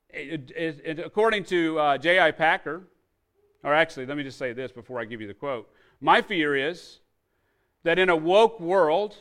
It, 0.10 0.52
it, 0.56 0.82
it, 0.84 1.00
according 1.00 1.44
to 1.46 1.78
uh, 1.78 1.98
J.I. 2.00 2.32
Packer, 2.32 2.82
or 3.64 3.76
actually, 3.76 4.08
let 4.08 4.18
me 4.18 4.24
just 4.24 4.40
say 4.40 4.54
this 4.54 4.72
before 4.72 5.00
I 5.00 5.06
give 5.06 5.22
you 5.22 5.28
the 5.28 5.36
quote. 5.36 5.72
My 6.02 6.24
fear 6.24 6.56
is 6.56 6.98
that 7.84 8.00
in 8.00 8.10
a 8.10 8.16
woke 8.16 8.60
world, 8.60 9.18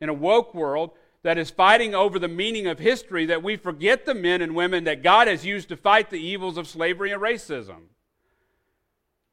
in 0.00 0.08
a 0.08 0.12
woke 0.12 0.52
world, 0.52 0.90
that 1.24 1.38
is 1.38 1.50
fighting 1.50 1.94
over 1.94 2.18
the 2.18 2.28
meaning 2.28 2.66
of 2.66 2.78
history 2.78 3.24
that 3.26 3.42
we 3.42 3.56
forget 3.56 4.04
the 4.04 4.14
men 4.14 4.42
and 4.42 4.54
women 4.54 4.84
that 4.84 5.02
God 5.02 5.26
has 5.26 5.44
used 5.44 5.70
to 5.70 5.76
fight 5.76 6.10
the 6.10 6.20
evils 6.20 6.58
of 6.58 6.68
slavery 6.68 7.10
and 7.10 7.20
racism. 7.20 7.86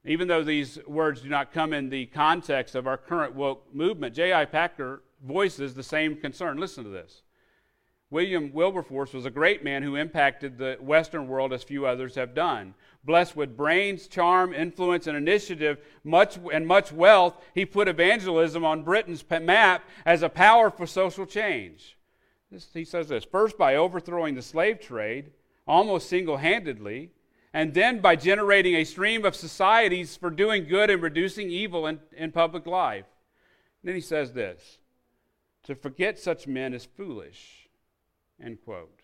Even 0.06 0.30
though 0.30 0.44
these 0.44 0.80
words 0.88 1.22
do 1.22 1.28
not 1.28 1.52
come 1.52 1.74
in 1.74 1.90
the 1.90 2.06
context 2.08 2.76
of 2.76 2.88
our 2.88 2.98
current 2.98 3.36
woke 3.36 3.68
movement, 3.76 4.16
J.I. 4.16 4.46
Packer 4.46 5.04
voices 5.22 5.76
the 5.76 5.84
same 5.84 6.16
concern. 6.16 6.58
Listen 6.58 6.86
to 6.86 6.90
this. 6.90 7.24
William 8.12 8.52
Wilberforce 8.52 9.14
was 9.14 9.26
a 9.26 9.32
great 9.32 9.64
man 9.64 9.82
who 9.82 9.96
impacted 9.96 10.58
the 10.58 10.78
Western 10.82 11.30
world 11.30 11.54
as 11.54 11.64
few 11.64 11.86
others 11.86 12.16
have 12.16 12.36
done. 12.36 12.76
Blessed 13.06 13.38
with 13.38 13.56
brains, 13.56 14.08
charm, 14.08 14.54
influence, 14.54 15.08
and 15.08 15.16
initiative, 15.16 15.78
much 16.04 16.38
and 16.52 16.68
much 16.68 16.92
wealth, 16.92 17.42
he 17.56 17.66
put 17.66 17.88
evangelism 17.88 18.66
on 18.66 18.84
Britain's 18.84 19.24
map 19.42 19.86
as 20.06 20.24
a 20.24 20.30
power 20.30 20.70
for 20.70 20.86
social 20.86 21.26
change. 21.26 21.98
This, 22.52 22.68
he 22.74 22.84
says 22.84 23.08
this 23.08 23.24
first 23.24 23.58
by 23.58 23.78
overthrowing 23.78 24.36
the 24.36 24.42
slave 24.42 24.82
trade, 24.82 25.32
almost 25.66 26.10
single 26.10 26.38
handedly, 26.38 27.12
and 27.54 27.74
then 27.74 28.02
by 28.02 28.18
generating 28.18 28.76
a 28.76 28.84
stream 28.84 29.24
of 29.24 29.38
societies 29.38 30.18
for 30.18 30.30
doing 30.30 30.68
good 30.68 30.90
and 30.90 31.02
reducing 31.02 31.50
evil 31.50 31.88
in, 31.88 32.02
in 32.12 32.34
public 32.34 32.68
life. 32.68 33.06
And 33.82 33.88
then 33.88 33.96
he 33.96 34.02
says 34.02 34.34
this 34.34 34.80
to 35.64 35.76
forget 35.76 36.20
such 36.20 36.46
men 36.46 36.74
is 36.74 36.84
foolish 36.84 37.61
End 38.44 38.58
quote. 38.64 39.02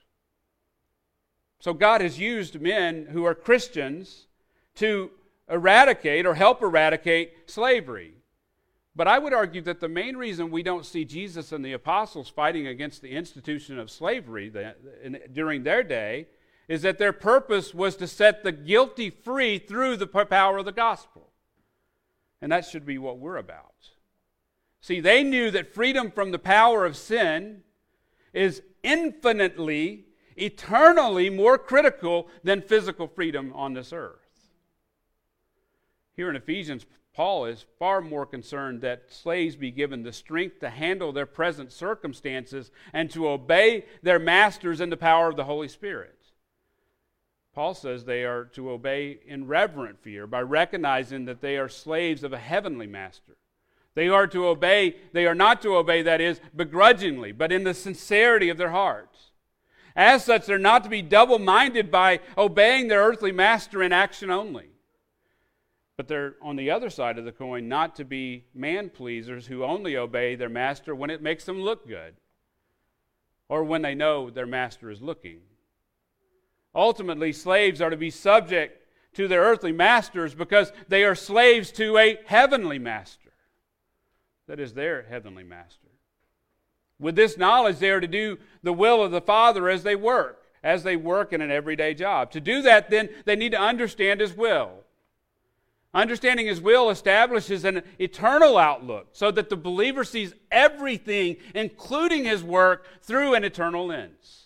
So 1.59 1.73
God 1.73 2.01
has 2.01 2.19
used 2.19 2.61
men 2.61 3.07
who 3.11 3.25
are 3.25 3.35
Christians 3.35 4.27
to 4.75 5.11
eradicate 5.49 6.25
or 6.25 6.35
help 6.35 6.61
eradicate 6.61 7.49
slavery. 7.49 8.13
But 8.95 9.07
I 9.07 9.19
would 9.19 9.33
argue 9.33 9.61
that 9.61 9.79
the 9.79 9.87
main 9.87 10.17
reason 10.17 10.49
we 10.49 10.63
don't 10.63 10.85
see 10.85 11.05
Jesus 11.05 11.51
and 11.51 11.63
the 11.63 11.73
apostles 11.73 12.29
fighting 12.29 12.67
against 12.67 13.01
the 13.01 13.11
institution 13.11 13.77
of 13.77 13.91
slavery 13.91 14.51
during 15.31 15.63
their 15.63 15.83
day 15.83 16.27
is 16.67 16.81
that 16.81 16.97
their 16.97 17.13
purpose 17.13 17.73
was 17.73 17.95
to 17.97 18.07
set 18.07 18.43
the 18.43 18.51
guilty 18.51 19.09
free 19.09 19.59
through 19.59 19.97
the 19.97 20.07
power 20.07 20.57
of 20.57 20.65
the 20.65 20.71
gospel. 20.71 21.29
And 22.41 22.51
that 22.51 22.65
should 22.65 22.85
be 22.85 22.97
what 22.97 23.19
we're 23.19 23.37
about. 23.37 23.73
See, 24.81 24.99
they 24.99 25.23
knew 25.23 25.51
that 25.51 25.73
freedom 25.73 26.11
from 26.11 26.31
the 26.31 26.39
power 26.39 26.85
of 26.85 26.97
sin 26.97 27.61
is 28.33 28.61
infinitely, 28.87 30.05
eternally 30.37 31.29
more 31.29 31.57
critical 31.57 32.29
than 32.43 32.61
physical 32.61 33.07
freedom 33.07 33.51
on 33.53 33.73
this 33.73 33.91
earth. 33.91 34.49
Here 36.15 36.29
in 36.29 36.37
Ephesians, 36.37 36.85
Paul 37.13 37.45
is 37.45 37.65
far 37.79 37.99
more 37.99 38.25
concerned 38.25 38.81
that 38.81 39.11
slaves 39.11 39.55
be 39.55 39.71
given 39.71 40.03
the 40.03 40.13
strength 40.13 40.59
to 40.61 40.69
handle 40.69 41.11
their 41.11 41.25
present 41.25 41.71
circumstances 41.71 42.71
and 42.93 43.11
to 43.11 43.27
obey 43.27 43.85
their 44.03 44.19
masters 44.19 44.79
in 44.79 44.89
the 44.89 44.97
power 44.97 45.27
of 45.27 45.35
the 45.35 45.43
Holy 45.43 45.67
Spirit. 45.67 46.15
Paul 47.53 47.73
says 47.73 48.05
they 48.05 48.23
are 48.23 48.45
to 48.53 48.69
obey 48.69 49.19
in 49.25 49.47
reverent 49.47 49.99
fear 49.99 50.27
by 50.27 50.41
recognizing 50.41 51.25
that 51.25 51.41
they 51.41 51.57
are 51.57 51.67
slaves 51.67 52.23
of 52.23 52.31
a 52.31 52.37
heavenly 52.37 52.87
master. 52.87 53.35
They 53.97 54.09
are 54.09 54.27
to 54.27 54.45
obey, 54.45 54.95
they 55.11 55.25
are 55.25 55.33
not 55.33 55.63
to 55.63 55.75
obey, 55.75 56.03
that 56.03 56.21
is, 56.21 56.39
begrudgingly, 56.55 57.31
but 57.31 57.51
in 57.51 57.63
the 57.63 57.73
sincerity 57.73 58.49
of 58.49 58.57
their 58.59 58.69
hearts. 58.69 59.31
As 59.95 60.23
such, 60.23 60.45
they're 60.45 60.59
not 60.59 60.83
to 60.83 60.89
be 60.91 61.01
double 61.01 61.39
minded 61.39 61.89
by 61.89 62.19
obeying 62.37 62.89
their 62.89 63.03
earthly 63.03 63.31
master 63.31 63.81
in 63.81 63.91
action 63.91 64.29
only. 64.29 64.67
But 65.95 66.07
they're, 66.07 66.35
on 66.43 66.57
the 66.57 66.69
other 66.69 66.91
side 66.91 67.17
of 67.17 67.25
the 67.25 67.31
coin, 67.31 67.67
not 67.67 67.95
to 67.95 68.05
be 68.05 68.45
man 68.53 68.91
pleasers 68.91 69.47
who 69.47 69.63
only 69.63 69.97
obey 69.97 70.35
their 70.35 70.47
master 70.47 70.93
when 70.93 71.09
it 71.09 71.23
makes 71.23 71.45
them 71.45 71.59
look 71.59 71.87
good 71.87 72.13
or 73.49 73.63
when 73.63 73.81
they 73.81 73.95
know 73.95 74.29
their 74.29 74.45
master 74.45 74.91
is 74.91 75.01
looking. 75.01 75.39
Ultimately, 76.75 77.33
slaves 77.33 77.81
are 77.81 77.89
to 77.89 77.97
be 77.97 78.11
subject 78.11 78.85
to 79.15 79.27
their 79.27 79.41
earthly 79.41 79.71
masters 79.71 80.35
because 80.35 80.71
they 80.87 81.03
are 81.03 81.15
slaves 81.15 81.71
to 81.71 81.97
a 81.97 82.19
heavenly 82.27 82.77
master 82.77 83.26
that 84.47 84.59
is 84.59 84.73
their 84.73 85.03
heavenly 85.03 85.43
master. 85.43 85.87
With 86.99 87.15
this 87.15 87.37
knowledge, 87.37 87.77
they 87.77 87.91
are 87.91 87.99
to 87.99 88.07
do 88.07 88.39
the 88.63 88.73
will 88.73 89.03
of 89.03 89.11
the 89.11 89.21
Father 89.21 89.69
as 89.69 89.83
they 89.83 89.95
work, 89.95 90.43
as 90.63 90.83
they 90.83 90.95
work 90.95 91.31
in 91.31 91.41
an 91.41 91.51
everyday 91.51 91.93
job. 91.93 92.31
To 92.31 92.41
do 92.41 92.61
that, 92.63 92.89
then, 92.89 93.09
they 93.25 93.35
need 93.35 93.51
to 93.51 93.59
understand 93.59 94.19
His 94.19 94.33
will. 94.33 94.71
Understanding 95.93 96.47
His 96.47 96.59
will 96.59 96.89
establishes 96.89 97.65
an 97.65 97.83
eternal 97.99 98.57
outlook 98.57 99.09
so 99.13 99.31
that 99.31 99.49
the 99.49 99.55
believer 99.55 100.03
sees 100.03 100.33
everything, 100.51 101.37
including 101.53 102.25
His 102.25 102.43
work, 102.43 102.87
through 103.03 103.35
an 103.35 103.43
eternal 103.43 103.87
lens. 103.87 104.45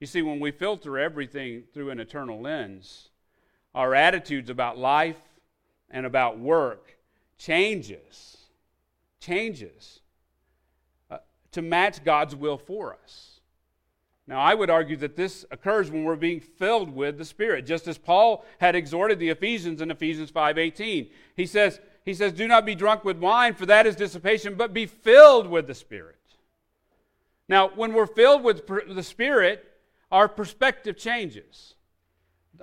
You 0.00 0.06
see, 0.06 0.20
when 0.20 0.40
we 0.40 0.50
filter 0.50 0.98
everything 0.98 1.64
through 1.72 1.90
an 1.90 2.00
eternal 2.00 2.40
lens, 2.40 3.08
our 3.74 3.94
attitudes 3.94 4.50
about 4.50 4.76
life 4.76 5.16
and 5.90 6.04
about 6.04 6.38
work 6.38 6.96
changes. 7.38 8.35
Changes 9.26 10.02
uh, 11.10 11.18
to 11.50 11.60
match 11.60 12.04
God's 12.04 12.36
will 12.36 12.58
for 12.58 12.96
us. 13.02 13.40
Now, 14.28 14.38
I 14.38 14.54
would 14.54 14.70
argue 14.70 14.96
that 14.98 15.16
this 15.16 15.44
occurs 15.50 15.90
when 15.90 16.04
we're 16.04 16.14
being 16.14 16.38
filled 16.38 16.94
with 16.94 17.18
the 17.18 17.24
Spirit, 17.24 17.66
just 17.66 17.88
as 17.88 17.98
Paul 17.98 18.44
had 18.58 18.76
exhorted 18.76 19.18
the 19.18 19.30
Ephesians 19.30 19.80
in 19.80 19.90
Ephesians 19.90 20.30
5:18. 20.30 21.10
He 21.34 21.44
says, 21.44 21.80
he 22.04 22.14
says, 22.14 22.34
"Do 22.34 22.46
not 22.46 22.64
be 22.64 22.76
drunk 22.76 23.04
with 23.04 23.18
wine, 23.18 23.54
for 23.54 23.66
that 23.66 23.84
is 23.84 23.96
dissipation, 23.96 24.54
but 24.54 24.72
be 24.72 24.86
filled 24.86 25.48
with 25.48 25.66
the 25.66 25.74
Spirit." 25.74 26.20
Now, 27.48 27.70
when 27.74 27.94
we're 27.94 28.06
filled 28.06 28.44
with 28.44 28.64
the 28.66 29.02
Spirit, 29.02 29.64
our 30.12 30.28
perspective 30.28 30.96
changes. 30.96 31.74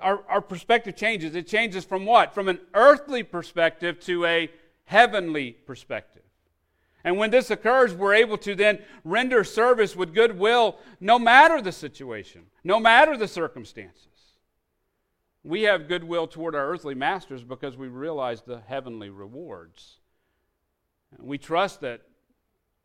Our, 0.00 0.24
our 0.30 0.40
perspective 0.40 0.96
changes. 0.96 1.34
It 1.34 1.46
changes 1.46 1.84
from 1.84 2.06
what? 2.06 2.32
From 2.32 2.48
an 2.48 2.60
earthly 2.72 3.22
perspective 3.22 4.00
to 4.00 4.24
a 4.24 4.50
heavenly 4.84 5.52
perspective. 5.52 6.22
And 7.04 7.18
when 7.18 7.30
this 7.30 7.50
occurs, 7.50 7.94
we're 7.94 8.14
able 8.14 8.38
to 8.38 8.54
then 8.54 8.78
render 9.04 9.44
service 9.44 9.94
with 9.94 10.14
goodwill 10.14 10.78
no 11.00 11.18
matter 11.18 11.60
the 11.60 11.70
situation, 11.70 12.46
no 12.64 12.80
matter 12.80 13.16
the 13.16 13.28
circumstances. 13.28 14.08
We 15.42 15.62
have 15.62 15.86
goodwill 15.86 16.26
toward 16.26 16.54
our 16.54 16.66
earthly 16.66 16.94
masters 16.94 17.44
because 17.44 17.76
we 17.76 17.88
realize 17.88 18.40
the 18.40 18.62
heavenly 18.66 19.10
rewards. 19.10 20.00
We 21.18 21.36
trust 21.36 21.82
that 21.82 22.00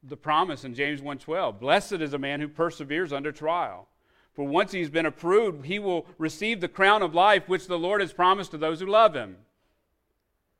the 0.04 0.18
promise 0.18 0.66
in 0.66 0.74
James 0.74 1.02
1:12, 1.02 1.60
blessed 1.60 1.94
is 1.94 2.14
a 2.14 2.18
man 2.18 2.42
who 2.42 2.50
perseveres 2.50 3.14
under 3.14 3.32
trial. 3.32 3.88
For 4.34 4.44
once 4.44 4.74
he's 4.74 4.90
been 4.90 5.06
approved, 5.06 5.66
he 5.66 5.80
will 5.80 6.06
receive 6.18 6.60
the 6.60 6.68
crown 6.68 7.02
of 7.02 7.16
life 7.16 7.48
which 7.48 7.68
the 7.68 7.80
Lord 7.80 8.02
has 8.02 8.14
promised 8.14 8.52
to 8.52 8.58
those 8.58 8.82
who 8.82 8.86
love 8.86 9.14
him. 9.14 9.38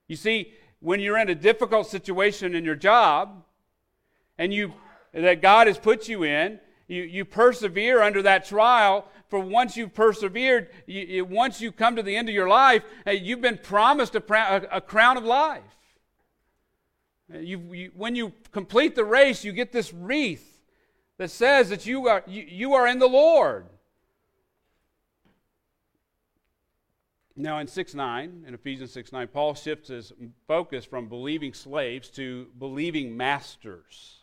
You 0.08 0.16
see, 0.16 0.54
when 0.80 1.00
you're 1.00 1.18
in 1.18 1.30
a 1.30 1.36
difficult 1.36 1.88
situation 1.88 2.56
in 2.56 2.66
your 2.66 2.76
job, 2.76 3.44
and 4.40 4.52
you 4.52 4.74
that 5.14 5.42
God 5.42 5.68
has 5.68 5.78
put 5.78 6.08
you 6.08 6.24
in, 6.24 6.60
you, 6.88 7.04
you 7.04 7.26
persevere 7.26 8.02
under 8.02 8.24
that 8.24 8.46
trial. 8.46 9.06
For 9.28 9.40
once 9.40 9.78
you've 9.78 9.94
persevered, 9.94 10.70
you, 10.88 11.02
you, 11.02 11.26
once 11.26 11.62
you 11.62 11.72
come 11.72 11.96
to 11.98 12.02
the 12.02 12.16
end 12.16 12.30
of 12.30 12.36
your 12.36 12.50
life, 12.50 12.84
you've 13.06 13.42
been 13.42 13.60
promised 13.62 14.16
a, 14.16 14.24
a, 14.34 14.78
a 14.78 14.82
crown 14.82 15.18
of 15.18 15.24
life. 15.24 15.62
You, 17.32 17.92
when 17.96 18.16
you 18.16 18.34
complete 18.52 18.96
the 18.96 19.06
race, 19.06 19.44
you 19.44 19.52
get 19.52 19.72
this 19.72 19.94
wreath 19.94 20.60
that 21.20 21.30
says 21.30 21.70
that 21.70 21.86
you 21.86 22.08
are, 22.08 22.24
you, 22.26 22.44
you 22.48 22.74
are 22.74 22.88
in 22.88 22.98
the 22.98 23.08
Lord. 23.08 23.68
Now, 27.36 27.60
in 27.60 27.68
6 27.68 27.94
9, 27.94 28.44
in 28.48 28.54
Ephesians 28.54 28.92
6 28.92 29.12
9, 29.12 29.28
Paul 29.28 29.54
shifts 29.54 29.90
his 29.90 30.12
focus 30.48 30.86
from 30.86 31.08
believing 31.08 31.54
slaves 31.54 32.10
to 32.12 32.48
believing 32.58 33.16
masters. 33.16 34.19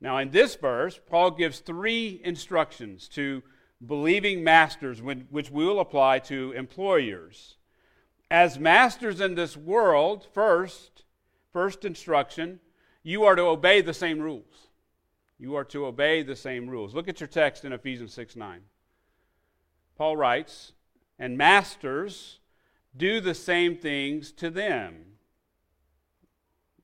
Now, 0.00 0.18
in 0.18 0.30
this 0.30 0.54
verse, 0.54 0.98
Paul 1.08 1.32
gives 1.32 1.58
three 1.58 2.20
instructions 2.24 3.08
to 3.08 3.42
believing 3.84 4.42
masters, 4.42 5.02
which 5.02 5.50
we 5.50 5.64
will 5.64 5.80
apply 5.80 6.20
to 6.20 6.52
employers. 6.52 7.56
As 8.30 8.58
masters 8.58 9.20
in 9.20 9.34
this 9.34 9.56
world, 9.56 10.26
first, 10.32 11.04
first 11.52 11.84
instruction, 11.84 12.60
you 13.02 13.24
are 13.24 13.34
to 13.34 13.42
obey 13.42 13.80
the 13.80 13.94
same 13.94 14.20
rules. 14.20 14.68
You 15.38 15.54
are 15.56 15.64
to 15.64 15.86
obey 15.86 16.22
the 16.22 16.36
same 16.36 16.68
rules. 16.68 16.94
Look 16.94 17.08
at 17.08 17.20
your 17.20 17.26
text 17.26 17.64
in 17.64 17.72
Ephesians 17.72 18.12
6 18.14 18.36
9. 18.36 18.60
Paul 19.96 20.16
writes, 20.16 20.72
And 21.18 21.36
masters, 21.36 22.40
do 22.96 23.20
the 23.20 23.34
same 23.34 23.76
things 23.76 24.32
to 24.32 24.50
them 24.50 25.09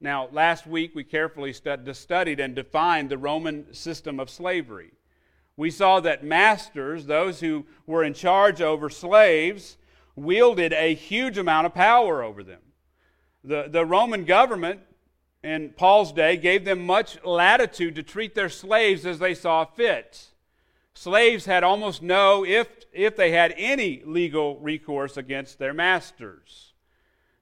now, 0.01 0.29
last 0.31 0.67
week 0.67 0.95
we 0.95 1.05
carefully 1.05 1.53
studied 1.53 2.41
and 2.41 2.55
defined 2.55 3.11
the 3.11 3.19
Roman 3.19 3.73
system 3.73 4.21
of 4.21 4.29
slavery. 4.29 4.93
We 5.57 5.71
saw 5.71 6.01
that 6.01 6.23
masters, 6.23 7.07
those 7.07 7.41
who 7.41 7.65
were 7.87 8.05
in 8.05 8.13
charge 8.13 8.61
over 8.61 8.91
slaves, 8.91 9.79
wielded 10.15 10.73
a 10.73 10.95
huge 10.95 11.39
amount 11.39 11.67
of 11.67 11.75
power 11.75 12.23
over 12.23 12.43
them. 12.43 12.61
The, 13.43 13.69
the 13.69 13.87
Roman 13.87 14.25
government 14.25 14.81
in 15.43 15.71
Paul's 15.71 16.13
day 16.13 16.37
gave 16.37 16.65
them 16.65 16.85
much 16.85 17.23
latitude 17.25 17.95
to 17.95 18.03
treat 18.03 18.35
their 18.35 18.49
slaves 18.49 19.07
as 19.07 19.19
they 19.19 19.35
saw 19.35 19.65
fit. 19.65 20.31
Slaves 20.95 21.45
had 21.47 21.63
almost 21.63 22.03
no, 22.03 22.45
if, 22.45 22.69
if 22.93 23.17
they 23.17 23.31
had 23.31 23.55
any 23.57 24.03
legal 24.05 24.59
recourse 24.59 25.17
against 25.17 25.59
their 25.59 25.75
masters. 25.75 26.73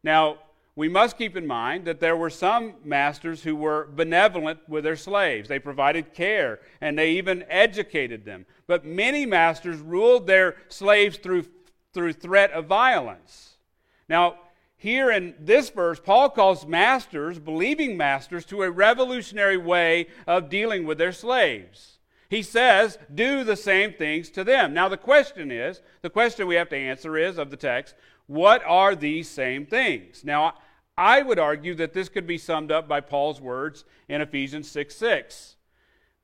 Now, 0.02 0.38
we 0.76 0.88
must 0.88 1.16
keep 1.16 1.36
in 1.36 1.46
mind 1.46 1.84
that 1.84 2.00
there 2.00 2.16
were 2.16 2.30
some 2.30 2.74
masters 2.84 3.44
who 3.44 3.54
were 3.54 3.88
benevolent 3.94 4.58
with 4.68 4.82
their 4.82 4.96
slaves. 4.96 5.48
They 5.48 5.60
provided 5.60 6.14
care 6.14 6.60
and 6.80 6.98
they 6.98 7.12
even 7.12 7.44
educated 7.48 8.24
them. 8.24 8.44
But 8.66 8.84
many 8.84 9.24
masters 9.24 9.78
ruled 9.78 10.26
their 10.26 10.56
slaves 10.68 11.16
through, 11.18 11.46
through 11.92 12.14
threat 12.14 12.50
of 12.50 12.66
violence. 12.66 13.56
Now, 14.08 14.36
here 14.76 15.10
in 15.12 15.34
this 15.38 15.70
verse, 15.70 16.00
Paul 16.00 16.28
calls 16.28 16.66
masters, 16.66 17.38
believing 17.38 17.96
masters, 17.96 18.44
to 18.46 18.64
a 18.64 18.70
revolutionary 18.70 19.56
way 19.56 20.08
of 20.26 20.50
dealing 20.50 20.84
with 20.84 20.98
their 20.98 21.12
slaves. 21.12 21.98
He 22.28 22.42
says, 22.42 22.98
do 23.14 23.44
the 23.44 23.56
same 23.56 23.92
things 23.92 24.28
to 24.30 24.42
them. 24.42 24.74
Now, 24.74 24.88
the 24.88 24.96
question 24.96 25.52
is 25.52 25.80
the 26.02 26.10
question 26.10 26.48
we 26.48 26.56
have 26.56 26.68
to 26.70 26.76
answer 26.76 27.16
is 27.16 27.38
of 27.38 27.50
the 27.50 27.56
text, 27.56 27.94
what 28.26 28.62
are 28.64 28.94
these 28.94 29.28
same 29.28 29.66
things? 29.66 30.24
Now, 30.24 30.54
I 30.96 31.22
would 31.22 31.38
argue 31.38 31.74
that 31.76 31.92
this 31.92 32.08
could 32.08 32.26
be 32.26 32.38
summed 32.38 32.70
up 32.70 32.86
by 32.86 33.00
Paul's 33.00 33.40
words 33.40 33.84
in 34.08 34.20
Ephesians 34.20 34.70
6 34.70 34.94
6. 34.94 35.56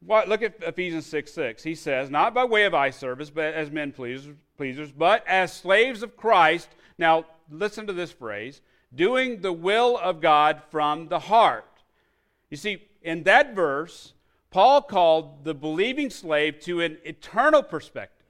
What, 0.01 0.29
look 0.29 0.43
at 0.43 0.63
Ephesians 0.63 1.07
6 1.07 1.33
6. 1.33 1.63
He 1.63 1.75
says, 1.75 2.11
Not 2.11 2.35
by 2.35 2.45
way 2.45 2.65
of 2.65 2.75
eye 2.75 2.91
service, 2.91 3.31
but 3.31 3.55
as 3.55 3.71
men 3.71 3.93
pleasers, 3.93 4.93
but 4.93 5.27
as 5.27 5.53
slaves 5.53 6.03
of 6.03 6.17
Christ. 6.17 6.69
Now, 6.99 7.27
listen 7.51 7.87
to 7.87 7.93
this 7.93 8.13
phrase 8.13 8.61
doing 8.95 9.41
the 9.41 9.53
will 9.53 9.99
of 9.99 10.21
God 10.21 10.63
from 10.71 11.09
the 11.09 11.21
heart. 11.21 11.83
You 12.51 12.57
see, 12.57 12.89
in 13.03 13.23
that 13.25 13.55
verse, 13.55 14.15
Paul 14.51 14.83
called 14.83 15.45
the 15.45 15.55
believing 15.55 16.11
slave 16.11 16.59
to 16.61 16.81
an 16.81 16.99
eternal 17.05 17.63
perspective 17.63 18.27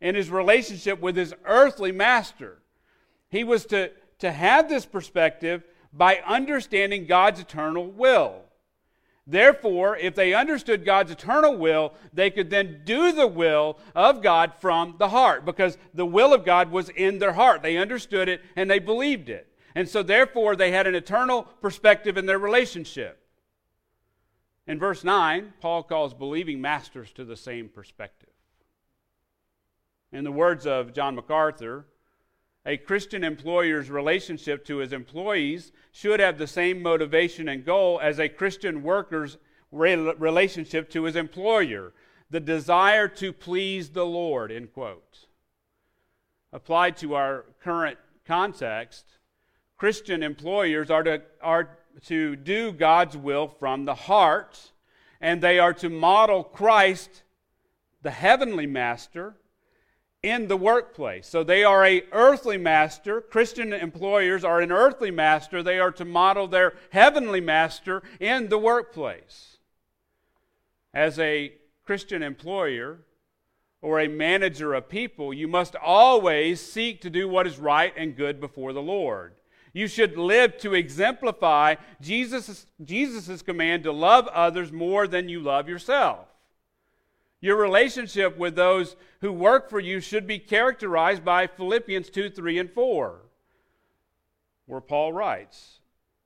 in 0.00 0.14
his 0.14 0.30
relationship 0.30 1.00
with 1.00 1.16
his 1.16 1.34
earthly 1.44 1.92
master. 1.92 2.62
He 3.28 3.44
was 3.44 3.66
to 3.66 3.90
to 4.18 4.30
have 4.30 4.68
this 4.68 4.86
perspective 4.86 5.64
by 5.92 6.16
understanding 6.26 7.06
God's 7.06 7.40
eternal 7.40 7.86
will. 7.86 8.42
Therefore, 9.26 9.94
if 9.96 10.14
they 10.14 10.32
understood 10.32 10.86
God's 10.86 11.10
eternal 11.10 11.54
will, 11.54 11.92
they 12.14 12.30
could 12.30 12.48
then 12.48 12.80
do 12.84 13.12
the 13.12 13.26
will 13.26 13.78
of 13.94 14.22
God 14.22 14.54
from 14.58 14.94
the 14.98 15.10
heart 15.10 15.44
because 15.44 15.76
the 15.92 16.06
will 16.06 16.32
of 16.32 16.46
God 16.46 16.70
was 16.70 16.88
in 16.88 17.18
their 17.18 17.34
heart. 17.34 17.62
They 17.62 17.76
understood 17.76 18.28
it 18.28 18.42
and 18.56 18.70
they 18.70 18.78
believed 18.78 19.28
it. 19.28 19.46
And 19.74 19.86
so, 19.86 20.02
therefore, 20.02 20.56
they 20.56 20.70
had 20.70 20.86
an 20.86 20.94
eternal 20.94 21.42
perspective 21.60 22.16
in 22.16 22.24
their 22.24 22.38
relationship. 22.38 23.22
In 24.66 24.78
verse 24.78 25.04
9, 25.04 25.52
Paul 25.60 25.82
calls 25.82 26.14
believing 26.14 26.60
masters 26.60 27.12
to 27.12 27.24
the 27.24 27.36
same 27.36 27.68
perspective. 27.68 28.30
In 30.10 30.24
the 30.24 30.32
words 30.32 30.66
of 30.66 30.94
John 30.94 31.14
MacArthur, 31.14 31.86
a 32.66 32.76
Christian 32.76 33.24
employer's 33.24 33.90
relationship 33.90 34.64
to 34.66 34.78
his 34.78 34.92
employees 34.92 35.72
should 35.92 36.20
have 36.20 36.38
the 36.38 36.46
same 36.46 36.82
motivation 36.82 37.48
and 37.48 37.64
goal 37.64 37.98
as 38.02 38.18
a 38.18 38.28
Christian 38.28 38.82
worker's 38.82 39.38
relationship 39.70 40.90
to 40.90 41.04
his 41.04 41.16
employer 41.16 41.92
the 42.30 42.40
desire 42.40 43.08
to 43.08 43.32
please 43.32 43.90
the 43.90 44.04
Lord, 44.04 44.52
end 44.52 44.72
quote. 44.72 45.26
Applied 46.52 46.96
to 46.98 47.14
our 47.14 47.46
current 47.62 47.98
context, 48.26 49.18
Christian 49.76 50.22
employers 50.22 50.90
are 50.90 51.02
to, 51.02 51.22
are 51.40 51.78
to 52.06 52.36
do 52.36 52.72
God's 52.72 53.16
will 53.16 53.48
from 53.48 53.84
the 53.84 53.94
heart, 53.94 54.72
and 55.20 55.40
they 55.40 55.58
are 55.58 55.74
to 55.74 55.88
model 55.88 56.44
Christ, 56.44 57.22
the 58.02 58.10
heavenly 58.10 58.66
master, 58.66 59.36
in 60.22 60.48
the 60.48 60.56
workplace. 60.56 61.26
So 61.28 61.44
they 61.44 61.62
are 61.64 61.84
a 61.84 62.02
earthly 62.12 62.58
master. 62.58 63.20
Christian 63.20 63.72
employers 63.72 64.44
are 64.44 64.60
an 64.60 64.72
earthly 64.72 65.10
master. 65.10 65.62
They 65.62 65.78
are 65.78 65.92
to 65.92 66.04
model 66.04 66.48
their 66.48 66.74
heavenly 66.90 67.40
master 67.40 68.02
in 68.18 68.48
the 68.48 68.58
workplace. 68.58 69.58
As 70.92 71.18
a 71.18 71.52
Christian 71.84 72.22
employer 72.22 73.00
or 73.80 74.00
a 74.00 74.08
manager 74.08 74.74
of 74.74 74.88
people, 74.88 75.32
you 75.32 75.46
must 75.46 75.76
always 75.76 76.60
seek 76.60 77.00
to 77.02 77.10
do 77.10 77.28
what 77.28 77.46
is 77.46 77.58
right 77.58 77.92
and 77.96 78.16
good 78.16 78.40
before 78.40 78.72
the 78.72 78.82
Lord. 78.82 79.34
You 79.72 79.86
should 79.86 80.16
live 80.16 80.58
to 80.58 80.74
exemplify 80.74 81.76
Jesus' 82.00 82.66
Jesus's 82.82 83.42
command 83.42 83.84
to 83.84 83.92
love 83.92 84.26
others 84.28 84.72
more 84.72 85.06
than 85.06 85.28
you 85.28 85.40
love 85.40 85.68
yourself. 85.68 86.26
Your 87.40 87.56
relationship 87.56 88.36
with 88.36 88.56
those 88.56 88.96
who 89.20 89.32
work 89.32 89.70
for 89.70 89.80
you 89.80 90.00
should 90.00 90.26
be 90.26 90.38
characterized 90.38 91.24
by 91.24 91.46
Philippians 91.46 92.10
2, 92.10 92.30
3, 92.30 92.58
and 92.58 92.70
4, 92.70 93.20
where 94.66 94.80
Paul 94.80 95.12
writes 95.12 95.78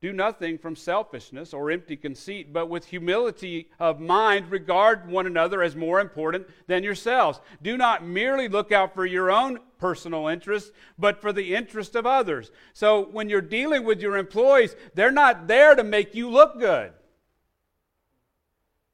do 0.02 0.12
nothing 0.12 0.58
from 0.58 0.74
selfishness 0.74 1.54
or 1.54 1.70
empty 1.70 1.96
conceit, 1.96 2.52
but 2.52 2.68
with 2.68 2.86
humility 2.86 3.70
of 3.78 4.00
mind 4.00 4.50
regard 4.50 5.08
one 5.08 5.28
another 5.28 5.62
as 5.62 5.76
more 5.76 6.00
important 6.00 6.48
than 6.66 6.82
yourselves. 6.82 7.40
Do 7.62 7.76
not 7.76 8.04
merely 8.04 8.48
look 8.48 8.72
out 8.72 8.94
for 8.94 9.06
your 9.06 9.30
own 9.30 9.60
personal 9.78 10.26
interests, 10.26 10.72
but 10.98 11.20
for 11.20 11.32
the 11.32 11.54
interest 11.54 11.94
of 11.94 12.04
others. 12.04 12.50
So 12.72 13.10
when 13.12 13.28
you're 13.28 13.40
dealing 13.40 13.84
with 13.84 14.00
your 14.00 14.16
employees, 14.16 14.74
they're 14.96 15.12
not 15.12 15.46
there 15.46 15.76
to 15.76 15.84
make 15.84 16.16
you 16.16 16.28
look 16.28 16.58
good. 16.58 16.90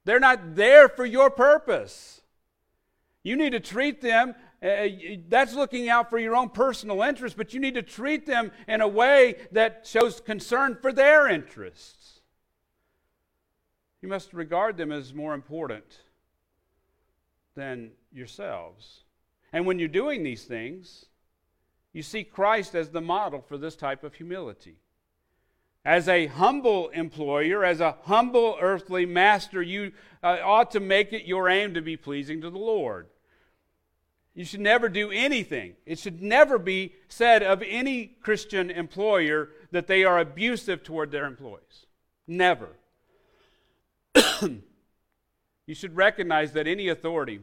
They're 0.08 0.18
not 0.18 0.54
there 0.54 0.88
for 0.88 1.04
your 1.04 1.28
purpose. 1.28 2.22
You 3.22 3.36
need 3.36 3.50
to 3.50 3.60
treat 3.60 4.00
them 4.00 4.34
uh, 4.62 4.86
that's 5.28 5.52
looking 5.52 5.90
out 5.90 6.08
for 6.08 6.18
your 6.18 6.34
own 6.34 6.48
personal 6.48 7.02
interests, 7.02 7.36
but 7.36 7.52
you 7.52 7.60
need 7.60 7.74
to 7.74 7.82
treat 7.82 8.24
them 8.24 8.50
in 8.66 8.80
a 8.80 8.88
way 8.88 9.36
that 9.52 9.86
shows 9.86 10.18
concern 10.18 10.78
for 10.80 10.94
their 10.94 11.28
interests. 11.28 12.20
You 14.00 14.08
must 14.08 14.32
regard 14.32 14.78
them 14.78 14.92
as 14.92 15.12
more 15.12 15.34
important 15.34 15.98
than 17.54 17.90
yourselves. 18.10 19.04
And 19.52 19.66
when 19.66 19.78
you're 19.78 19.88
doing 19.88 20.22
these 20.22 20.44
things, 20.44 21.04
you 21.92 22.02
see 22.02 22.24
Christ 22.24 22.74
as 22.74 22.88
the 22.88 23.02
model 23.02 23.42
for 23.42 23.58
this 23.58 23.76
type 23.76 24.04
of 24.04 24.14
humility. 24.14 24.78
As 25.88 26.06
a 26.06 26.26
humble 26.26 26.90
employer, 26.90 27.64
as 27.64 27.80
a 27.80 27.96
humble 28.02 28.58
earthly 28.60 29.06
master, 29.06 29.62
you 29.62 29.92
uh, 30.22 30.36
ought 30.44 30.70
to 30.72 30.80
make 30.80 31.14
it 31.14 31.24
your 31.24 31.48
aim 31.48 31.72
to 31.72 31.80
be 31.80 31.96
pleasing 31.96 32.42
to 32.42 32.50
the 32.50 32.58
Lord. 32.58 33.06
You 34.34 34.44
should 34.44 34.60
never 34.60 34.90
do 34.90 35.10
anything. 35.10 35.76
It 35.86 35.98
should 35.98 36.20
never 36.20 36.58
be 36.58 36.92
said 37.08 37.42
of 37.42 37.62
any 37.66 38.04
Christian 38.20 38.70
employer 38.70 39.48
that 39.70 39.86
they 39.86 40.04
are 40.04 40.18
abusive 40.18 40.84
toward 40.84 41.10
their 41.10 41.24
employees. 41.24 41.86
Never. 42.26 42.68
you 44.42 45.74
should 45.74 45.96
recognize 45.96 46.52
that 46.52 46.66
any 46.66 46.88
authority, 46.88 47.40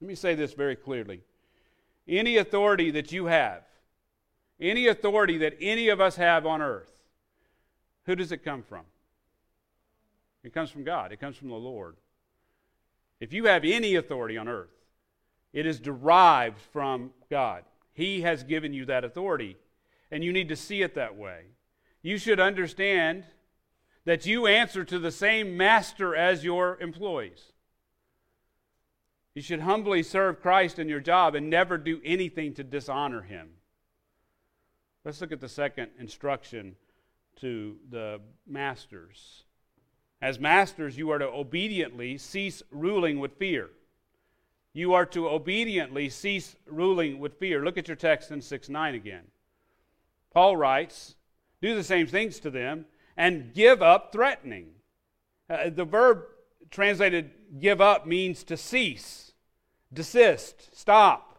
let 0.00 0.08
me 0.08 0.16
say 0.16 0.34
this 0.34 0.52
very 0.52 0.74
clearly 0.74 1.20
any 2.08 2.38
authority 2.38 2.90
that 2.90 3.12
you 3.12 3.26
have, 3.26 3.62
any 4.60 4.88
authority 4.88 5.38
that 5.38 5.56
any 5.60 5.90
of 5.90 6.00
us 6.00 6.16
have 6.16 6.44
on 6.44 6.60
earth, 6.60 6.93
who 8.06 8.14
does 8.14 8.32
it 8.32 8.44
come 8.44 8.62
from? 8.62 8.84
It 10.42 10.52
comes 10.52 10.70
from 10.70 10.84
God, 10.84 11.12
it 11.12 11.20
comes 11.20 11.36
from 11.36 11.48
the 11.48 11.54
Lord. 11.54 11.96
If 13.20 13.32
you 13.32 13.44
have 13.46 13.64
any 13.64 13.94
authority 13.94 14.36
on 14.36 14.48
earth, 14.48 14.74
it 15.52 15.66
is 15.66 15.80
derived 15.80 16.58
from 16.72 17.12
God. 17.30 17.64
He 17.92 18.22
has 18.22 18.42
given 18.42 18.74
you 18.74 18.84
that 18.86 19.04
authority, 19.04 19.56
and 20.10 20.22
you 20.22 20.32
need 20.32 20.48
to 20.48 20.56
see 20.56 20.82
it 20.82 20.94
that 20.96 21.16
way. 21.16 21.44
You 22.02 22.18
should 22.18 22.40
understand 22.40 23.24
that 24.04 24.26
you 24.26 24.46
answer 24.46 24.84
to 24.84 24.98
the 24.98 25.10
same 25.12 25.56
master 25.56 26.14
as 26.14 26.44
your 26.44 26.78
employees. 26.80 27.52
You 29.34 29.42
should 29.42 29.60
humbly 29.60 30.02
serve 30.02 30.42
Christ 30.42 30.78
in 30.78 30.88
your 30.88 31.00
job 31.00 31.34
and 31.34 31.48
never 31.48 31.78
do 31.78 32.00
anything 32.04 32.54
to 32.54 32.64
dishonor 32.64 33.22
him. 33.22 33.48
Let's 35.04 35.20
look 35.20 35.32
at 35.32 35.40
the 35.40 35.48
second 35.48 35.90
instruction 35.98 36.76
to 37.44 37.76
the 37.90 38.20
masters. 38.46 39.44
As 40.20 40.38
masters, 40.38 40.96
you 40.96 41.10
are 41.10 41.18
to 41.18 41.26
obediently 41.26 42.18
cease 42.18 42.62
ruling 42.70 43.18
with 43.18 43.38
fear 43.38 43.70
you 44.74 44.92
are 44.92 45.06
to 45.06 45.28
obediently 45.28 46.08
cease 46.10 46.56
ruling 46.66 47.20
with 47.20 47.38
fear. 47.38 47.64
Look 47.64 47.78
at 47.78 47.86
your 47.86 47.96
text 47.96 48.32
in 48.32 48.42
6 48.42 48.68
9 48.68 48.94
again. 48.94 49.22
Paul 50.32 50.56
writes, 50.56 51.14
Do 51.62 51.76
the 51.76 51.84
same 51.84 52.08
things 52.08 52.40
to 52.40 52.50
them 52.50 52.86
and 53.16 53.54
give 53.54 53.80
up 53.80 54.12
threatening. 54.12 54.72
Uh, 55.48 55.70
the 55.70 55.84
verb 55.84 56.24
translated 56.72 57.30
give 57.60 57.80
up 57.80 58.04
means 58.04 58.42
to 58.42 58.56
cease, 58.56 59.32
desist, 59.92 60.76
stop. 60.76 61.30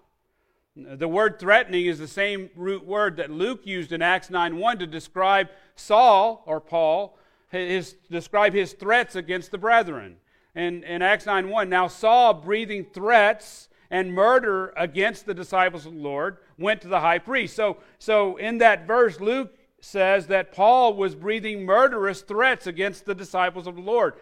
The 0.77 1.07
word 1.07 1.39
threatening 1.39 1.85
is 1.85 1.99
the 1.99 2.07
same 2.07 2.49
root 2.55 2.85
word 2.85 3.17
that 3.17 3.31
Luke 3.31 3.61
used 3.65 3.91
in 3.91 4.01
Acts 4.01 4.29
9 4.29 4.57
1 4.57 4.79
to 4.79 4.87
describe 4.87 5.49
Saul 5.75 6.43
or 6.45 6.59
Paul, 6.59 7.17
his, 7.49 7.93
describe 8.09 8.53
his 8.53 8.73
threats 8.73 9.15
against 9.15 9.51
the 9.51 9.57
brethren 9.57 10.17
in, 10.55 10.83
in 10.83 11.01
Acts 11.01 11.25
9 11.25 11.49
1. 11.49 11.69
Now 11.69 11.87
Saul, 11.87 12.33
breathing 12.33 12.85
threats 12.85 13.69
and 13.91 14.13
murder 14.13 14.73
against 14.75 15.25
the 15.25 15.33
disciples 15.33 15.85
of 15.85 15.93
the 15.93 15.99
Lord, 15.99 16.37
went 16.57 16.81
to 16.81 16.87
the 16.87 16.99
high 16.99 17.19
priest. 17.19 17.55
So, 17.55 17.77
so 17.99 18.37
in 18.37 18.57
that 18.59 18.87
verse, 18.87 19.19
Luke 19.19 19.55
says 19.79 20.27
that 20.27 20.51
Paul 20.51 20.95
was 20.95 21.13
breathing 21.13 21.65
murderous 21.65 22.21
threats 22.21 22.65
against 22.65 23.05
the 23.05 23.13
disciples 23.13 23.67
of 23.67 23.75
the 23.75 23.81
Lord. 23.81 24.15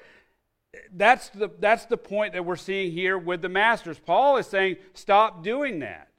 That's 0.92 1.30
the, 1.30 1.50
that's 1.60 1.86
the 1.86 1.98
point 1.98 2.34
that 2.34 2.46
we're 2.46 2.56
seeing 2.56 2.92
here 2.92 3.18
with 3.18 3.42
the 3.42 3.50
masters. 3.50 4.00
Paul 4.00 4.38
is 4.38 4.48
saying, 4.48 4.78
stop 4.94 5.44
doing 5.44 5.80
that. 5.80 6.10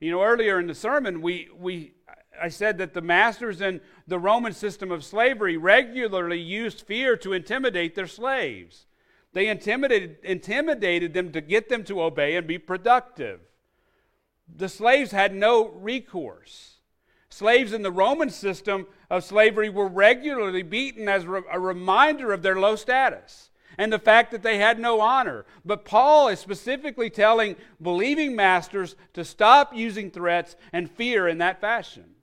You 0.00 0.10
know, 0.10 0.22
earlier 0.22 0.60
in 0.60 0.66
the 0.66 0.74
sermon, 0.74 1.20
we, 1.20 1.48
we, 1.56 1.92
I 2.40 2.48
said 2.48 2.78
that 2.78 2.94
the 2.94 3.00
masters 3.00 3.60
in 3.60 3.80
the 4.06 4.18
Roman 4.18 4.52
system 4.52 4.90
of 4.90 5.04
slavery 5.04 5.56
regularly 5.56 6.40
used 6.40 6.82
fear 6.82 7.16
to 7.16 7.32
intimidate 7.32 7.94
their 7.94 8.06
slaves. 8.06 8.86
They 9.32 9.48
intimidated, 9.48 10.18
intimidated 10.22 11.14
them 11.14 11.32
to 11.32 11.40
get 11.40 11.68
them 11.68 11.84
to 11.84 12.02
obey 12.02 12.36
and 12.36 12.46
be 12.46 12.58
productive. 12.58 13.40
The 14.54 14.68
slaves 14.68 15.10
had 15.10 15.34
no 15.34 15.68
recourse. 15.68 16.74
Slaves 17.30 17.72
in 17.72 17.82
the 17.82 17.90
Roman 17.90 18.30
system 18.30 18.86
of 19.10 19.24
slavery 19.24 19.68
were 19.68 19.88
regularly 19.88 20.62
beaten 20.62 21.08
as 21.08 21.24
a 21.24 21.58
reminder 21.58 22.32
of 22.32 22.42
their 22.42 22.60
low 22.60 22.76
status 22.76 23.50
and 23.76 23.92
the 23.92 23.98
fact 23.98 24.30
that 24.30 24.42
they 24.42 24.58
had 24.58 24.78
no 24.78 25.00
honor. 25.00 25.44
But 25.64 25.84
Paul 25.84 26.28
is 26.28 26.38
specifically 26.38 27.10
telling 27.10 27.56
believing 27.82 28.36
masters 28.36 28.94
to 29.14 29.24
stop 29.24 29.74
using 29.74 30.10
threats 30.10 30.54
and 30.72 30.90
fear 30.90 31.26
in 31.26 31.38
that 31.38 31.60
fashion. 31.60 32.13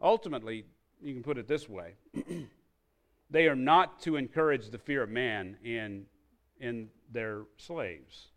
Ultimately, 0.00 0.64
you 1.02 1.14
can 1.14 1.22
put 1.22 1.38
it 1.38 1.46
this 1.46 1.68
way 1.68 1.94
they 3.30 3.48
are 3.48 3.56
not 3.56 4.00
to 4.02 4.16
encourage 4.16 4.70
the 4.70 4.78
fear 4.78 5.02
of 5.02 5.10
man 5.10 5.56
in, 5.62 6.06
in 6.58 6.88
their 7.12 7.42
slaves. 7.56 8.28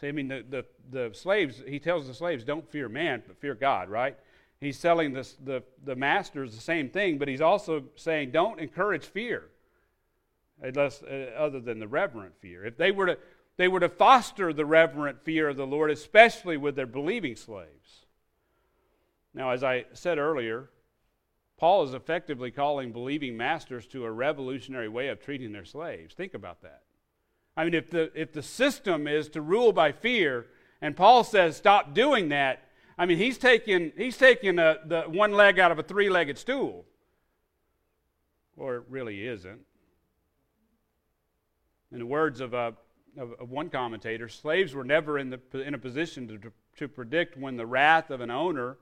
See, 0.00 0.08
I 0.08 0.12
mean, 0.12 0.28
the, 0.28 0.44
the, 0.48 0.64
the 0.90 1.14
slaves, 1.14 1.62
he 1.66 1.78
tells 1.78 2.08
the 2.08 2.14
slaves, 2.14 2.44
don't 2.44 2.68
fear 2.68 2.88
man, 2.88 3.22
but 3.26 3.38
fear 3.38 3.54
God, 3.54 3.88
right? 3.88 4.16
He's 4.60 4.80
telling 4.80 5.12
this, 5.12 5.36
the, 5.44 5.62
the 5.84 5.94
masters 5.94 6.54
the 6.54 6.60
same 6.60 6.88
thing, 6.88 7.18
but 7.18 7.28
he's 7.28 7.40
also 7.40 7.84
saying, 7.94 8.30
don't 8.32 8.60
encourage 8.60 9.04
fear, 9.04 9.44
unless, 10.60 11.02
uh, 11.02 11.30
other 11.36 11.60
than 11.60 11.78
the 11.78 11.88
reverent 11.88 12.34
fear. 12.40 12.64
If 12.64 12.76
they 12.76 12.90
were, 12.90 13.06
to, 13.06 13.18
they 13.56 13.68
were 13.68 13.80
to 13.80 13.88
foster 13.88 14.52
the 14.52 14.64
reverent 14.64 15.24
fear 15.24 15.48
of 15.48 15.56
the 15.56 15.66
Lord, 15.66 15.90
especially 15.90 16.56
with 16.56 16.74
their 16.74 16.86
believing 16.86 17.36
slaves. 17.36 18.01
Now, 19.34 19.50
as 19.50 19.64
I 19.64 19.86
said 19.92 20.18
earlier, 20.18 20.68
Paul 21.58 21.84
is 21.84 21.94
effectively 21.94 22.50
calling 22.50 22.92
believing 22.92 23.36
masters 23.36 23.86
to 23.88 24.04
a 24.04 24.10
revolutionary 24.10 24.88
way 24.88 25.08
of 25.08 25.20
treating 25.20 25.52
their 25.52 25.64
slaves. 25.64 26.14
Think 26.14 26.34
about 26.34 26.62
that. 26.62 26.82
I 27.56 27.64
mean, 27.64 27.74
if 27.74 27.90
the, 27.90 28.10
if 28.14 28.32
the 28.32 28.42
system 28.42 29.06
is 29.06 29.28
to 29.30 29.40
rule 29.40 29.72
by 29.72 29.92
fear, 29.92 30.46
and 30.80 30.96
Paul 30.96 31.22
says 31.22 31.56
stop 31.56 31.94
doing 31.94 32.30
that, 32.30 32.68
I 32.98 33.06
mean, 33.06 33.18
he's 33.18 33.38
taking, 33.38 33.92
he's 33.96 34.16
taking 34.16 34.58
a, 34.58 34.78
the 34.84 35.02
one 35.02 35.32
leg 35.32 35.58
out 35.58 35.70
of 35.70 35.78
a 35.78 35.82
three 35.82 36.10
legged 36.10 36.38
stool. 36.38 36.84
Or 38.56 38.76
it 38.76 38.84
really 38.88 39.26
isn't. 39.26 39.60
In 41.90 41.98
the 41.98 42.06
words 42.06 42.40
of, 42.40 42.54
a, 42.54 42.74
of, 43.16 43.32
of 43.38 43.50
one 43.50 43.68
commentator, 43.68 44.28
slaves 44.28 44.74
were 44.74 44.84
never 44.84 45.18
in, 45.18 45.30
the, 45.30 45.40
in 45.60 45.74
a 45.74 45.78
position 45.78 46.26
to, 46.28 46.52
to 46.78 46.88
predict 46.88 47.36
when 47.36 47.56
the 47.56 47.66
wrath 47.66 48.10
of 48.10 48.20
an 48.20 48.30
owner 48.30 48.78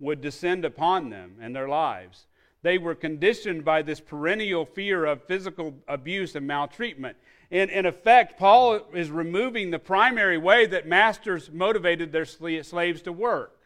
would 0.00 0.20
descend 0.20 0.64
upon 0.64 1.10
them 1.10 1.36
and 1.40 1.54
their 1.54 1.68
lives. 1.68 2.26
They 2.62 2.78
were 2.78 2.94
conditioned 2.94 3.64
by 3.64 3.82
this 3.82 4.00
perennial 4.00 4.66
fear 4.66 5.04
of 5.04 5.24
physical 5.24 5.74
abuse 5.86 6.34
and 6.34 6.46
maltreatment. 6.46 7.16
In, 7.50 7.70
in 7.70 7.86
effect, 7.86 8.38
Paul 8.38 8.80
is 8.94 9.10
removing 9.10 9.70
the 9.70 9.78
primary 9.78 10.38
way 10.38 10.66
that 10.66 10.86
masters 10.86 11.50
motivated 11.50 12.12
their 12.12 12.24
slaves 12.24 13.02
to 13.02 13.12
work. 13.12 13.56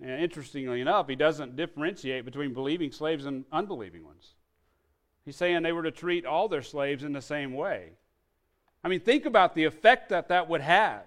And 0.00 0.22
interestingly 0.22 0.80
enough, 0.80 1.08
he 1.08 1.16
doesn't 1.16 1.56
differentiate 1.56 2.24
between 2.24 2.52
believing 2.52 2.92
slaves 2.92 3.26
and 3.26 3.44
unbelieving 3.52 4.04
ones. 4.04 4.34
He's 5.24 5.36
saying 5.36 5.62
they 5.62 5.72
were 5.72 5.84
to 5.84 5.90
treat 5.90 6.26
all 6.26 6.48
their 6.48 6.62
slaves 6.62 7.04
in 7.04 7.12
the 7.12 7.22
same 7.22 7.54
way. 7.54 7.90
I 8.82 8.88
mean, 8.88 9.00
think 9.00 9.24
about 9.24 9.54
the 9.54 9.64
effect 9.64 10.10
that 10.10 10.28
that 10.28 10.48
would 10.48 10.60
have. 10.60 11.02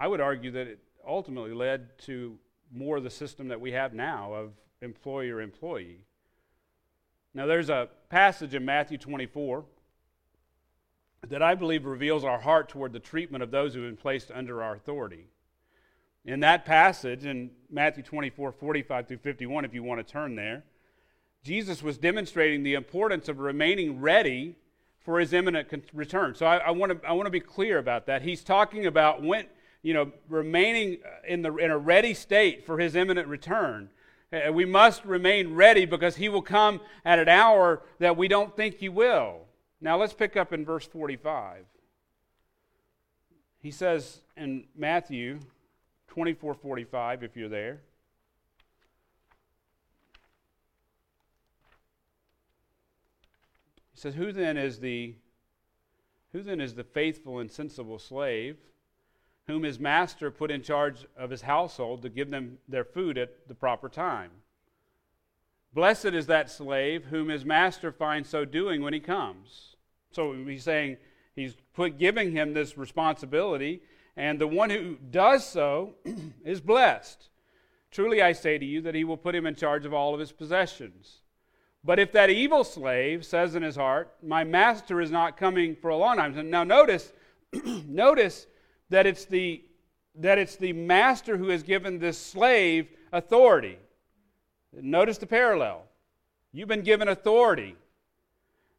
I 0.00 0.08
would 0.08 0.20
argue 0.20 0.50
that 0.52 0.66
it 0.66 0.78
ultimately 1.06 1.52
led 1.52 1.98
to 2.00 2.38
more 2.72 2.96
of 2.96 3.04
the 3.04 3.10
system 3.10 3.48
that 3.48 3.60
we 3.60 3.72
have 3.72 3.94
now 3.94 4.32
of 4.34 4.52
employer 4.82 5.40
employee. 5.40 6.04
Now, 7.34 7.46
there's 7.46 7.68
a 7.68 7.88
passage 8.08 8.54
in 8.54 8.64
Matthew 8.64 8.98
24 8.98 9.64
that 11.28 11.42
I 11.42 11.54
believe 11.54 11.84
reveals 11.84 12.24
our 12.24 12.40
heart 12.40 12.68
toward 12.68 12.92
the 12.92 13.00
treatment 13.00 13.42
of 13.42 13.50
those 13.50 13.74
who 13.74 13.82
have 13.82 13.90
been 13.90 13.96
placed 13.96 14.30
under 14.30 14.62
our 14.62 14.74
authority. 14.74 15.26
In 16.24 16.40
that 16.40 16.64
passage 16.64 17.26
in 17.26 17.50
Matthew 17.70 18.02
24, 18.02 18.52
45 18.52 19.08
through 19.08 19.18
51, 19.18 19.64
if 19.64 19.74
you 19.74 19.82
want 19.82 20.06
to 20.06 20.10
turn 20.10 20.36
there, 20.36 20.64
Jesus 21.42 21.82
was 21.82 21.98
demonstrating 21.98 22.62
the 22.62 22.74
importance 22.74 23.28
of 23.28 23.38
remaining 23.38 24.00
ready 24.00 24.56
for 25.00 25.20
his 25.20 25.34
imminent 25.34 25.68
return. 25.92 26.34
So 26.34 26.46
I, 26.46 26.56
I, 26.58 26.70
want 26.70 27.02
to, 27.02 27.08
I 27.08 27.12
want 27.12 27.26
to 27.26 27.30
be 27.30 27.40
clear 27.40 27.78
about 27.78 28.06
that. 28.06 28.22
He's 28.22 28.42
talking 28.42 28.86
about 28.86 29.22
when, 29.22 29.46
you 29.84 29.92
know, 29.92 30.10
remaining 30.30 30.98
in, 31.28 31.42
the, 31.42 31.54
in 31.56 31.70
a 31.70 31.76
ready 31.76 32.14
state 32.14 32.64
for 32.64 32.78
his 32.78 32.96
imminent 32.96 33.28
return. 33.28 33.90
Uh, 34.32 34.50
we 34.50 34.64
must 34.64 35.04
remain 35.04 35.54
ready 35.54 35.84
because 35.84 36.16
he 36.16 36.28
will 36.30 36.42
come 36.42 36.80
at 37.04 37.18
an 37.18 37.28
hour 37.28 37.82
that 37.98 38.16
we 38.16 38.26
don't 38.26 38.56
think 38.56 38.76
he 38.76 38.88
will. 38.88 39.42
Now 39.82 39.98
let's 39.98 40.14
pick 40.14 40.38
up 40.38 40.54
in 40.54 40.64
verse 40.64 40.86
45. 40.86 41.66
He 43.60 43.70
says 43.70 44.20
in 44.38 44.64
Matthew 44.74 45.38
24 46.08 46.54
45, 46.54 47.22
if 47.22 47.36
you're 47.36 47.50
there. 47.50 47.82
He 53.92 54.00
says, 54.00 54.14
Who 54.14 54.32
then 54.32 54.56
is 54.56 54.80
the 54.80 55.14
who 56.32 56.42
then 56.42 56.60
is 56.60 56.74
the 56.74 56.84
faithful 56.84 57.38
and 57.38 57.50
sensible 57.50 57.98
slave 57.98 58.56
whom 59.46 59.62
his 59.62 59.78
master 59.78 60.30
put 60.30 60.50
in 60.50 60.62
charge 60.62 61.06
of 61.16 61.30
his 61.30 61.42
household 61.42 62.02
to 62.02 62.08
give 62.08 62.30
them 62.30 62.58
their 62.68 62.84
food 62.84 63.18
at 63.18 63.48
the 63.48 63.54
proper 63.54 63.88
time? 63.88 64.30
Blessed 65.72 66.06
is 66.06 66.26
that 66.26 66.50
slave 66.50 67.06
whom 67.06 67.28
his 67.28 67.44
master 67.44 67.90
finds 67.90 68.28
so 68.28 68.44
doing 68.44 68.80
when 68.82 68.94
he 68.94 69.00
comes. 69.00 69.74
So 70.12 70.32
he's 70.32 70.62
saying 70.62 70.98
he's 71.34 71.56
put 71.74 71.98
giving 71.98 72.30
him 72.30 72.54
this 72.54 72.78
responsibility, 72.78 73.82
and 74.16 74.40
the 74.40 74.46
one 74.46 74.70
who 74.70 74.96
does 75.10 75.44
so 75.44 75.94
is 76.44 76.60
blessed. 76.60 77.28
Truly 77.90 78.22
I 78.22 78.32
say 78.32 78.56
to 78.56 78.64
you 78.64 78.80
that 78.82 78.94
he 78.94 79.04
will 79.04 79.16
put 79.16 79.34
him 79.34 79.46
in 79.46 79.56
charge 79.56 79.84
of 79.84 79.92
all 79.92 80.14
of 80.14 80.20
his 80.20 80.32
possessions. 80.32 81.22
But 81.82 81.98
if 81.98 82.12
that 82.12 82.30
evil 82.30 82.64
slave 82.64 83.26
says 83.26 83.54
in 83.54 83.62
his 83.62 83.76
heart, 83.76 84.14
My 84.22 84.44
master 84.44 85.00
is 85.00 85.10
not 85.10 85.36
coming 85.36 85.76
for 85.76 85.90
a 85.90 85.96
long 85.96 86.16
time. 86.16 86.50
Now 86.50 86.64
notice, 86.64 87.12
notice 87.86 88.46
that 88.94 89.06
it's 89.08 89.24
the 89.24 89.60
that 90.14 90.38
it's 90.38 90.54
the 90.54 90.72
master 90.72 91.36
who 91.36 91.48
has 91.48 91.64
given 91.64 91.98
this 91.98 92.16
slave 92.16 92.86
authority. 93.12 93.76
Notice 94.72 95.18
the 95.18 95.26
parallel. 95.26 95.82
You've 96.52 96.68
been 96.68 96.82
given 96.82 97.08
authority. 97.08 97.74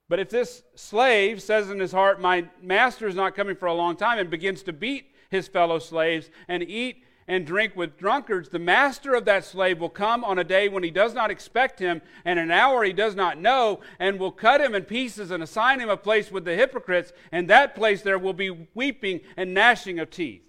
But 0.07 0.21
if 0.21 0.29
this 0.29 0.63
slave 0.75 1.41
says 1.41 1.69
in 1.69 1.79
his 1.79 1.91
heart, 1.91 2.21
My 2.21 2.45
master 2.61 3.07
is 3.09 3.15
not 3.15 3.35
coming 3.35 3.57
for 3.57 3.65
a 3.65 3.73
long 3.73 3.97
time, 3.97 4.17
and 4.17 4.29
begins 4.29 4.63
to 4.63 4.71
beat 4.71 5.13
his 5.29 5.49
fellow 5.49 5.79
slaves 5.79 6.29
and 6.47 6.63
eat 6.63 7.03
and 7.27 7.45
drink 7.45 7.75
with 7.75 7.97
drunkards, 7.97 8.49
the 8.49 8.59
master 8.59 9.15
of 9.15 9.25
that 9.25 9.43
slave 9.43 9.79
will 9.79 9.89
come 9.89 10.23
on 10.23 10.37
a 10.37 10.43
day 10.43 10.69
when 10.69 10.83
he 10.83 10.91
does 10.91 11.13
not 11.13 11.31
expect 11.31 11.79
him, 11.79 12.01
and 12.23 12.37
an 12.37 12.51
hour 12.51 12.83
he 12.83 12.93
does 12.93 13.15
not 13.15 13.39
know, 13.39 13.79
and 13.99 14.19
will 14.19 14.31
cut 14.31 14.61
him 14.61 14.75
in 14.75 14.83
pieces 14.83 15.31
and 15.31 15.41
assign 15.41 15.79
him 15.79 15.89
a 15.89 15.97
place 15.97 16.31
with 16.31 16.45
the 16.45 16.55
hypocrites. 16.55 17.11
And 17.31 17.49
that 17.49 17.73
place 17.73 18.03
there 18.03 18.19
will 18.19 18.33
be 18.33 18.67
weeping 18.75 19.21
and 19.35 19.53
gnashing 19.53 19.99
of 19.99 20.11
teeth. 20.11 20.43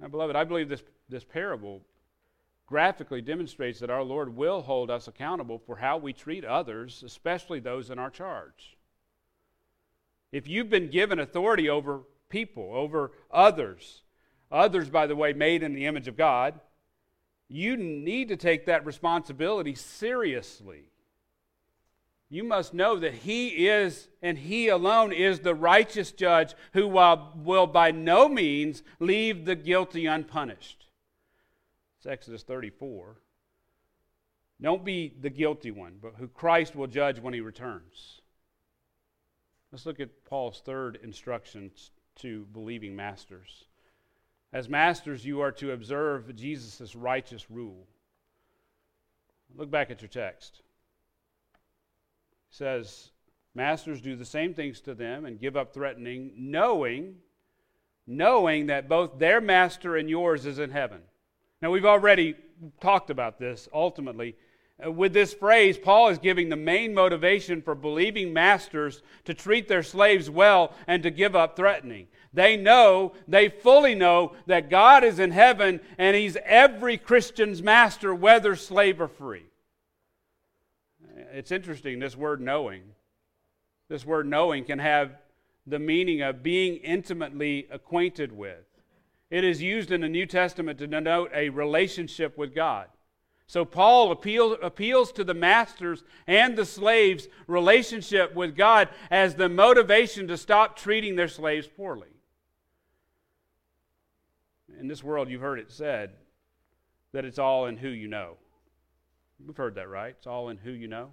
Now, 0.00 0.08
beloved, 0.08 0.34
I 0.34 0.42
believe 0.42 0.68
this, 0.68 0.82
this 1.08 1.22
parable 1.22 1.82
graphically 2.66 3.20
demonstrates 3.20 3.78
that 3.78 3.90
our 3.90 4.02
Lord 4.02 4.34
will 4.34 4.62
hold 4.62 4.90
us 4.90 5.06
accountable 5.06 5.58
for 5.58 5.76
how 5.76 5.98
we 5.98 6.12
treat 6.12 6.44
others, 6.44 7.04
especially 7.04 7.60
those 7.60 7.88
in 7.88 8.00
our 8.00 8.10
charge. 8.10 8.76
If 10.32 10.48
you've 10.48 10.70
been 10.70 10.88
given 10.88 11.20
authority 11.20 11.68
over 11.68 12.00
people, 12.32 12.70
over 12.74 13.12
others, 13.30 14.02
others, 14.50 14.90
by 14.90 15.06
the 15.06 15.14
way, 15.14 15.32
made 15.32 15.62
in 15.62 15.74
the 15.74 15.86
image 15.86 16.08
of 16.08 16.16
God, 16.16 16.58
you 17.48 17.76
need 17.76 18.28
to 18.28 18.36
take 18.36 18.66
that 18.66 18.84
responsibility 18.86 19.74
seriously. 19.74 20.86
You 22.30 22.44
must 22.44 22.72
know 22.72 22.98
that 22.98 23.12
He 23.12 23.68
is, 23.68 24.08
and 24.22 24.38
He 24.38 24.68
alone 24.68 25.12
is 25.12 25.40
the 25.40 25.54
righteous 25.54 26.10
judge 26.10 26.54
who 26.72 26.88
will 26.88 27.66
by 27.66 27.90
no 27.90 28.26
means 28.26 28.82
leave 28.98 29.44
the 29.44 29.54
guilty 29.54 30.06
unpunished. 30.06 30.86
It's 31.98 32.06
Exodus 32.06 32.42
34. 32.42 33.18
Don't 34.62 34.84
be 34.84 35.12
the 35.20 35.28
guilty 35.28 35.70
one, 35.70 35.98
but 36.00 36.14
who 36.16 36.28
Christ 36.28 36.74
will 36.74 36.86
judge 36.86 37.20
when 37.20 37.34
he 37.34 37.40
returns. 37.40 38.22
Let's 39.70 39.86
look 39.86 40.00
at 40.00 40.24
Paul's 40.24 40.62
third 40.64 40.98
instructions 41.02 41.90
to 42.16 42.46
believing 42.52 42.94
masters. 42.94 43.64
As 44.52 44.68
masters, 44.68 45.24
you 45.24 45.40
are 45.40 45.52
to 45.52 45.72
observe 45.72 46.34
Jesus' 46.36 46.94
righteous 46.94 47.50
rule. 47.50 47.86
Look 49.56 49.70
back 49.70 49.90
at 49.90 50.02
your 50.02 50.08
text. 50.08 50.60
It 52.50 52.56
says, 52.56 53.10
Masters 53.54 54.00
do 54.00 54.16
the 54.16 54.24
same 54.24 54.54
things 54.54 54.80
to 54.80 54.94
them 54.94 55.26
and 55.26 55.38
give 55.38 55.56
up 55.56 55.74
threatening, 55.74 56.32
knowing, 56.36 57.16
knowing 58.06 58.66
that 58.66 58.88
both 58.88 59.18
their 59.18 59.40
master 59.40 59.96
and 59.96 60.08
yours 60.08 60.46
is 60.46 60.58
in 60.58 60.70
heaven. 60.70 61.02
Now, 61.60 61.70
we've 61.70 61.84
already 61.84 62.34
talked 62.80 63.10
about 63.10 63.38
this 63.38 63.68
ultimately. 63.72 64.36
Uh, 64.84 64.90
with 64.90 65.12
this 65.12 65.34
phrase, 65.34 65.78
Paul 65.78 66.08
is 66.08 66.18
giving 66.18 66.48
the 66.48 66.56
main 66.56 66.94
motivation 66.94 67.62
for 67.62 67.74
believing 67.74 68.32
masters 68.32 69.02
to 69.24 69.34
treat 69.34 69.68
their 69.68 69.82
slaves 69.82 70.30
well 70.30 70.72
and 70.86 71.02
to 71.02 71.10
give 71.10 71.36
up 71.36 71.56
threatening. 71.56 72.08
They 72.32 72.56
know, 72.56 73.12
they 73.28 73.48
fully 73.48 73.94
know 73.94 74.32
that 74.46 74.70
God 74.70 75.04
is 75.04 75.18
in 75.18 75.30
heaven 75.30 75.80
and 75.98 76.16
He's 76.16 76.36
every 76.44 76.96
Christian's 76.96 77.62
master, 77.62 78.14
whether 78.14 78.56
slave 78.56 79.00
or 79.00 79.08
free. 79.08 79.44
It's 81.32 81.52
interesting, 81.52 81.98
this 81.98 82.16
word 82.16 82.40
knowing. 82.40 82.82
This 83.88 84.06
word 84.06 84.26
knowing 84.26 84.64
can 84.64 84.78
have 84.78 85.16
the 85.66 85.78
meaning 85.78 86.22
of 86.22 86.42
being 86.42 86.76
intimately 86.76 87.68
acquainted 87.70 88.32
with. 88.32 88.64
It 89.30 89.44
is 89.44 89.62
used 89.62 89.90
in 89.90 90.00
the 90.00 90.08
New 90.08 90.26
Testament 90.26 90.78
to 90.78 90.86
denote 90.86 91.30
a 91.34 91.50
relationship 91.50 92.36
with 92.36 92.54
God. 92.54 92.88
So 93.46 93.64
Paul 93.64 94.12
appeal, 94.12 94.54
appeals 94.62 95.12
to 95.12 95.24
the 95.24 95.34
masters 95.34 96.04
and 96.26 96.56
the 96.56 96.64
slaves' 96.64 97.28
relationship 97.46 98.34
with 98.34 98.56
God 98.56 98.88
as 99.10 99.34
the 99.34 99.48
motivation 99.48 100.28
to 100.28 100.36
stop 100.36 100.76
treating 100.76 101.16
their 101.16 101.28
slaves 101.28 101.66
poorly. 101.66 102.08
In 104.80 104.88
this 104.88 105.04
world, 105.04 105.28
you've 105.28 105.42
heard 105.42 105.58
it 105.58 105.70
said 105.70 106.12
that 107.12 107.24
it's 107.24 107.38
all 107.38 107.66
in 107.66 107.76
who 107.76 107.88
you 107.88 108.08
know. 108.08 108.36
We've 109.46 109.56
heard 109.56 109.74
that, 109.74 109.88
right? 109.88 110.14
It's 110.16 110.26
all 110.26 110.48
in 110.48 110.56
who 110.56 110.70
you 110.70 110.88
know. 110.88 111.10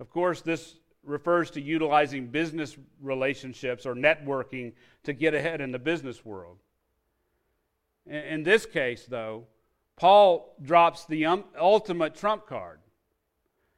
Of 0.00 0.10
course, 0.10 0.40
this 0.40 0.76
refers 1.04 1.50
to 1.52 1.60
utilizing 1.60 2.28
business 2.28 2.76
relationships 3.00 3.86
or 3.86 3.94
networking 3.94 4.72
to 5.02 5.12
get 5.12 5.34
ahead 5.34 5.60
in 5.60 5.72
the 5.72 5.78
business 5.78 6.24
world. 6.24 6.58
In 8.06 8.42
this 8.42 8.66
case, 8.66 9.06
though, 9.06 9.46
Paul 9.96 10.54
drops 10.62 11.06
the 11.06 11.24
um, 11.24 11.44
ultimate 11.58 12.14
trump 12.14 12.46
card. 12.46 12.80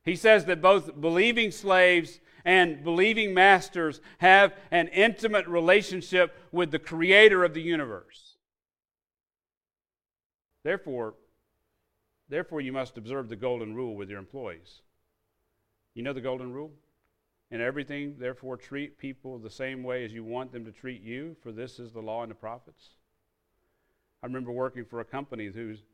He 0.05 0.17
says 0.17 0.45
that 0.47 0.63
both 0.63 1.01
believing 1.01 1.51
slaves 1.51 2.21
and 2.45 2.83
believing 2.85 3.35
masters 3.35 4.01
have 4.19 4.55
an 4.71 4.89
intimate 4.89 5.47
relationship 5.49 6.35
with 6.53 6.71
the 6.71 6.79
creator 6.79 7.45
of 7.45 7.55
the 7.55 7.61
universe. 7.61 8.37
Therefore, 10.63 11.15
therefore 12.29 12.61
you 12.61 12.73
must 12.73 12.97
observe 12.97 13.29
the 13.29 13.37
golden 13.37 13.75
rule 13.75 13.97
with 13.97 14.09
your 14.09 14.21
employees. 14.21 14.83
You 15.95 16.03
know 16.03 16.13
the 16.13 16.21
golden 16.21 16.53
rule? 16.53 16.73
In 17.51 17.61
everything, 17.61 18.17
therefore, 18.19 18.57
treat 18.57 18.99
people 18.99 19.39
the 19.39 19.51
same 19.51 19.83
way 19.83 20.05
as 20.05 20.13
you 20.13 20.25
want 20.25 20.53
them 20.53 20.65
to 20.65 20.73
treat 20.73 21.03
you, 21.03 21.37
for 21.43 21.53
this 21.53 21.79
is 21.79 21.93
the 21.93 22.01
law 22.01 22.23
and 22.23 22.31
the 22.31 22.35
prophets. 22.35 22.91
I 24.23 24.27
remember 24.27 24.51
working 24.51 24.85
for 24.85 25.01
a 25.01 25.05
company 25.05 25.47
whose 25.47 25.85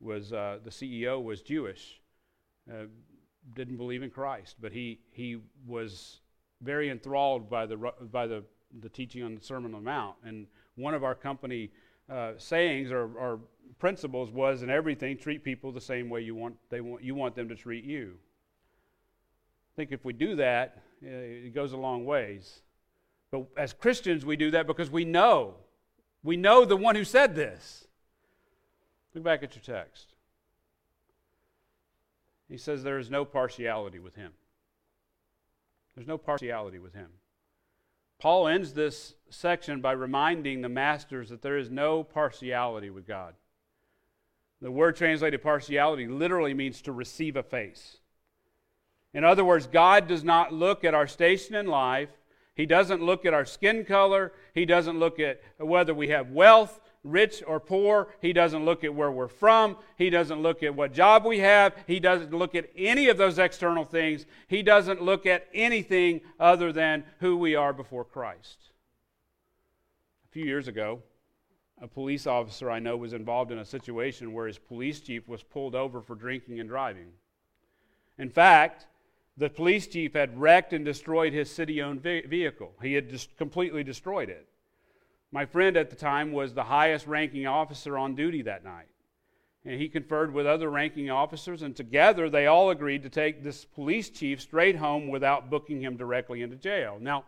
was 0.00 0.32
uh, 0.32 0.58
the 0.64 0.70
CEO 0.70 1.22
was 1.22 1.42
Jewish, 1.42 2.00
uh, 2.70 2.84
didn't 3.54 3.76
believe 3.76 4.02
in 4.02 4.10
Christ, 4.10 4.56
but 4.60 4.72
he 4.72 5.00
he 5.12 5.38
was 5.66 6.20
very 6.62 6.90
enthralled 6.90 7.50
by 7.50 7.66
the 7.66 7.76
by 8.10 8.26
the 8.26 8.44
the 8.80 8.88
teaching 8.88 9.22
on 9.22 9.34
the 9.34 9.40
Sermon 9.40 9.74
on 9.74 9.84
the 9.84 9.90
Mount. 9.90 10.16
And 10.24 10.46
one 10.76 10.94
of 10.94 11.04
our 11.04 11.14
company 11.14 11.70
uh, 12.10 12.32
sayings 12.38 12.90
or, 12.90 13.10
or, 13.16 13.40
principles 13.78 14.30
was, 14.30 14.62
in 14.62 14.68
everything, 14.68 15.16
treat 15.16 15.42
people 15.42 15.72
the 15.72 15.80
same 15.80 16.10
way 16.10 16.20
you 16.20 16.34
want 16.34 16.54
they 16.68 16.82
want 16.82 17.02
you 17.02 17.14
want 17.14 17.34
them 17.34 17.48
to 17.48 17.54
treat 17.54 17.84
you. 17.84 18.14
I 18.14 19.72
think 19.76 19.92
if 19.92 20.04
we 20.04 20.12
do 20.12 20.36
that, 20.36 20.82
it 21.00 21.54
goes 21.54 21.72
a 21.72 21.76
long 21.76 22.04
ways. 22.04 22.60
But 23.30 23.46
as 23.56 23.72
Christians, 23.72 24.26
we 24.26 24.36
do 24.36 24.50
that 24.50 24.66
because 24.66 24.90
we 24.90 25.04
know 25.04 25.54
we 26.22 26.36
know 26.36 26.64
the 26.64 26.76
one 26.76 26.94
who 26.94 27.04
said 27.04 27.34
this. 27.34 27.86
Look 29.14 29.24
back 29.24 29.42
at 29.42 29.54
your 29.54 29.76
text. 29.76 30.14
He 32.48 32.56
says 32.56 32.82
there 32.82 32.98
is 32.98 33.10
no 33.10 33.24
partiality 33.24 33.98
with 33.98 34.16
him. 34.16 34.32
There's 35.94 36.08
no 36.08 36.18
partiality 36.18 36.78
with 36.78 36.94
him. 36.94 37.08
Paul 38.18 38.48
ends 38.48 38.74
this 38.74 39.14
section 39.30 39.80
by 39.80 39.92
reminding 39.92 40.60
the 40.60 40.68
masters 40.68 41.30
that 41.30 41.42
there 41.42 41.56
is 41.56 41.70
no 41.70 42.04
partiality 42.04 42.90
with 42.90 43.06
God. 43.06 43.34
The 44.60 44.70
word 44.70 44.96
translated 44.96 45.42
partiality 45.42 46.06
literally 46.06 46.52
means 46.52 46.82
to 46.82 46.92
receive 46.92 47.36
a 47.36 47.42
face. 47.42 47.96
In 49.14 49.24
other 49.24 49.44
words, 49.44 49.66
God 49.66 50.06
does 50.06 50.22
not 50.22 50.52
look 50.52 50.84
at 50.84 50.94
our 50.94 51.06
station 51.06 51.54
in 51.54 51.66
life. 51.66 52.10
He 52.54 52.66
doesn't 52.66 53.02
look 53.02 53.24
at 53.24 53.32
our 53.32 53.46
skin 53.46 53.84
color. 53.84 54.32
He 54.54 54.66
doesn't 54.66 54.98
look 54.98 55.18
at 55.18 55.40
whether 55.58 55.94
we 55.94 56.08
have 56.08 56.30
wealth 56.30 56.78
rich 57.02 57.42
or 57.46 57.60
poor. 57.60 58.08
He 58.20 58.32
doesn't 58.32 58.64
look 58.64 58.84
at 58.84 58.94
where 58.94 59.10
we're 59.10 59.28
from. 59.28 59.76
He 59.96 60.10
doesn't 60.10 60.42
look 60.42 60.62
at 60.62 60.74
what 60.74 60.92
job 60.92 61.24
we 61.24 61.38
have. 61.38 61.74
He 61.86 62.00
doesn't 62.00 62.32
look 62.32 62.54
at 62.54 62.70
any 62.76 63.08
of 63.08 63.16
those 63.16 63.38
external 63.38 63.84
things. 63.84 64.26
He 64.48 64.62
doesn't 64.62 65.02
look 65.02 65.26
at 65.26 65.48
anything 65.54 66.20
other 66.38 66.72
than 66.72 67.04
who 67.20 67.36
we 67.36 67.54
are 67.54 67.72
before 67.72 68.04
Christ. 68.04 68.58
A 70.28 70.32
few 70.32 70.44
years 70.44 70.68
ago, 70.68 71.02
a 71.80 71.88
police 71.88 72.26
officer 72.26 72.70
I 72.70 72.78
know 72.78 72.96
was 72.96 73.14
involved 73.14 73.50
in 73.50 73.58
a 73.58 73.64
situation 73.64 74.34
where 74.34 74.46
his 74.46 74.58
police 74.58 75.00
chief 75.00 75.26
was 75.26 75.42
pulled 75.42 75.74
over 75.74 76.02
for 76.02 76.14
drinking 76.14 76.60
and 76.60 76.68
driving. 76.68 77.08
In 78.18 78.28
fact, 78.28 78.86
the 79.38 79.48
police 79.48 79.86
chief 79.86 80.12
had 80.12 80.38
wrecked 80.38 80.74
and 80.74 80.84
destroyed 80.84 81.32
his 81.32 81.50
city 81.50 81.80
owned 81.80 82.02
vehicle. 82.02 82.74
He 82.82 82.92
had 82.92 83.08
just 83.08 83.34
completely 83.38 83.82
destroyed 83.82 84.28
it. 84.28 84.46
My 85.32 85.46
friend 85.46 85.76
at 85.76 85.90
the 85.90 85.96
time 85.96 86.32
was 86.32 86.54
the 86.54 86.64
highest 86.64 87.06
ranking 87.06 87.46
officer 87.46 87.96
on 87.96 88.14
duty 88.14 88.42
that 88.42 88.64
night. 88.64 88.88
And 89.64 89.80
he 89.80 89.88
conferred 89.88 90.32
with 90.32 90.46
other 90.46 90.70
ranking 90.70 91.10
officers, 91.10 91.62
and 91.62 91.76
together 91.76 92.30
they 92.30 92.46
all 92.46 92.70
agreed 92.70 93.02
to 93.02 93.10
take 93.10 93.44
this 93.44 93.64
police 93.64 94.08
chief 94.08 94.40
straight 94.40 94.76
home 94.76 95.08
without 95.08 95.50
booking 95.50 95.82
him 95.82 95.96
directly 95.96 96.42
into 96.42 96.56
jail. 96.56 96.98
Now, 97.00 97.24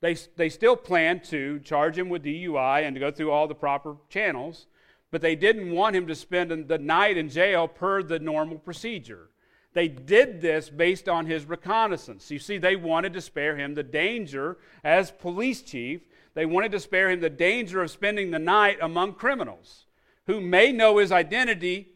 they, 0.00 0.14
they 0.36 0.48
still 0.48 0.76
planned 0.76 1.24
to 1.24 1.60
charge 1.60 1.96
him 1.96 2.08
with 2.08 2.24
DUI 2.24 2.82
and 2.82 2.96
to 2.96 3.00
go 3.00 3.10
through 3.10 3.30
all 3.30 3.46
the 3.46 3.54
proper 3.54 3.96
channels, 4.08 4.66
but 5.10 5.20
they 5.20 5.36
didn't 5.36 5.70
want 5.70 5.94
him 5.94 6.06
to 6.06 6.14
spend 6.14 6.68
the 6.68 6.78
night 6.78 7.16
in 7.16 7.28
jail 7.28 7.68
per 7.68 8.02
the 8.02 8.18
normal 8.18 8.58
procedure. 8.58 9.28
They 9.74 9.88
did 9.88 10.40
this 10.40 10.70
based 10.70 11.08
on 11.08 11.26
his 11.26 11.44
recognizance. 11.44 12.30
You 12.30 12.38
see, 12.38 12.58
they 12.58 12.76
wanted 12.76 13.12
to 13.12 13.20
spare 13.20 13.56
him 13.56 13.74
the 13.74 13.82
danger 13.82 14.56
as 14.82 15.10
police 15.10 15.62
chief 15.62 16.00
they 16.34 16.46
wanted 16.46 16.72
to 16.72 16.80
spare 16.80 17.10
him 17.10 17.20
the 17.20 17.30
danger 17.30 17.82
of 17.82 17.90
spending 17.90 18.30
the 18.30 18.38
night 18.38 18.78
among 18.82 19.14
criminals 19.14 19.86
who 20.26 20.40
may 20.40 20.72
know 20.72 20.98
his 20.98 21.12
identity, 21.12 21.88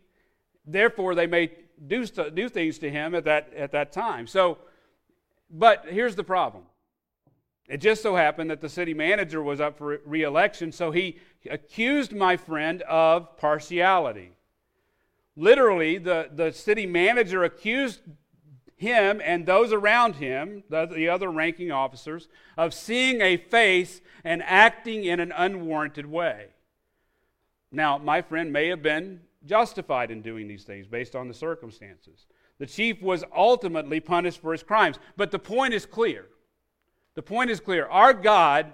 therefore, 0.67 1.15
they 1.15 1.27
may 1.27 1.51
do, 1.87 2.05
do 2.07 2.49
things 2.49 2.79
to 2.79 2.91
him 2.91 3.15
at 3.15 3.25
that, 3.25 3.53
at 3.55 3.73
that 3.73 3.93
time. 3.93 4.27
So, 4.27 4.59
but 5.51 5.87
here's 5.89 6.15
the 6.15 6.25
problem. 6.25 6.65
It 7.69 7.79
just 7.79 8.03
so 8.03 8.17
happened 8.17 8.51
that 8.51 8.61
the 8.61 8.69
city 8.69 8.95
manager 8.95 9.43
was 9.43 9.61
up 9.61 9.77
for 9.77 10.01
re 10.05 10.23
election, 10.23 10.73
so 10.73 10.91
he 10.91 11.19
accused 11.51 12.13
my 12.13 12.37
friend 12.37 12.83
of 12.83 13.37
partiality. 13.37 14.33
Literally, 15.37 15.99
the, 15.99 16.31
the 16.33 16.51
city 16.53 16.87
manager 16.87 17.45
accused 17.45 18.01
him 18.79 19.21
and 19.23 19.45
those 19.45 19.73
around 19.73 20.17
him, 20.17 20.63
the, 20.71 20.87
the, 20.87 21.09
other 21.09 21.31
ranking 21.31 21.71
officers, 21.71 22.29
of 22.57 22.73
seeing 22.73 23.21
a 23.21 23.37
face 23.37 24.01
and 24.25 24.43
acting 24.45 25.05
in 25.05 25.21
an 25.21 25.33
unwarranted 25.37 26.07
way. 26.07 26.47
Now, 27.71 27.99
my 27.99 28.23
friend 28.23 28.53
may 28.53 28.69
have 28.69 28.83
been 28.83 29.21
justified 29.45 30.11
in 30.11 30.23
doing 30.23 30.47
these 30.49 30.65
things 30.65 30.87
based 30.87 31.17
on 31.17 31.29
the 31.29 31.35
circumstances. 31.35 32.27
The 32.59 32.67
chief 32.67 33.03
was 33.03 33.25
ultimately 33.35 34.01
punished 34.01 34.41
for 34.41 34.53
his 34.53 34.63
crimes. 34.63 34.99
But 35.17 35.33
the 35.33 35.39
point 35.39 35.75
is 35.75 35.85
clear. 35.85 36.27
The 37.15 37.23
point 37.23 37.51
is 37.51 37.61
clear. 37.61 37.87
Our 37.87 38.15
God 38.15 38.73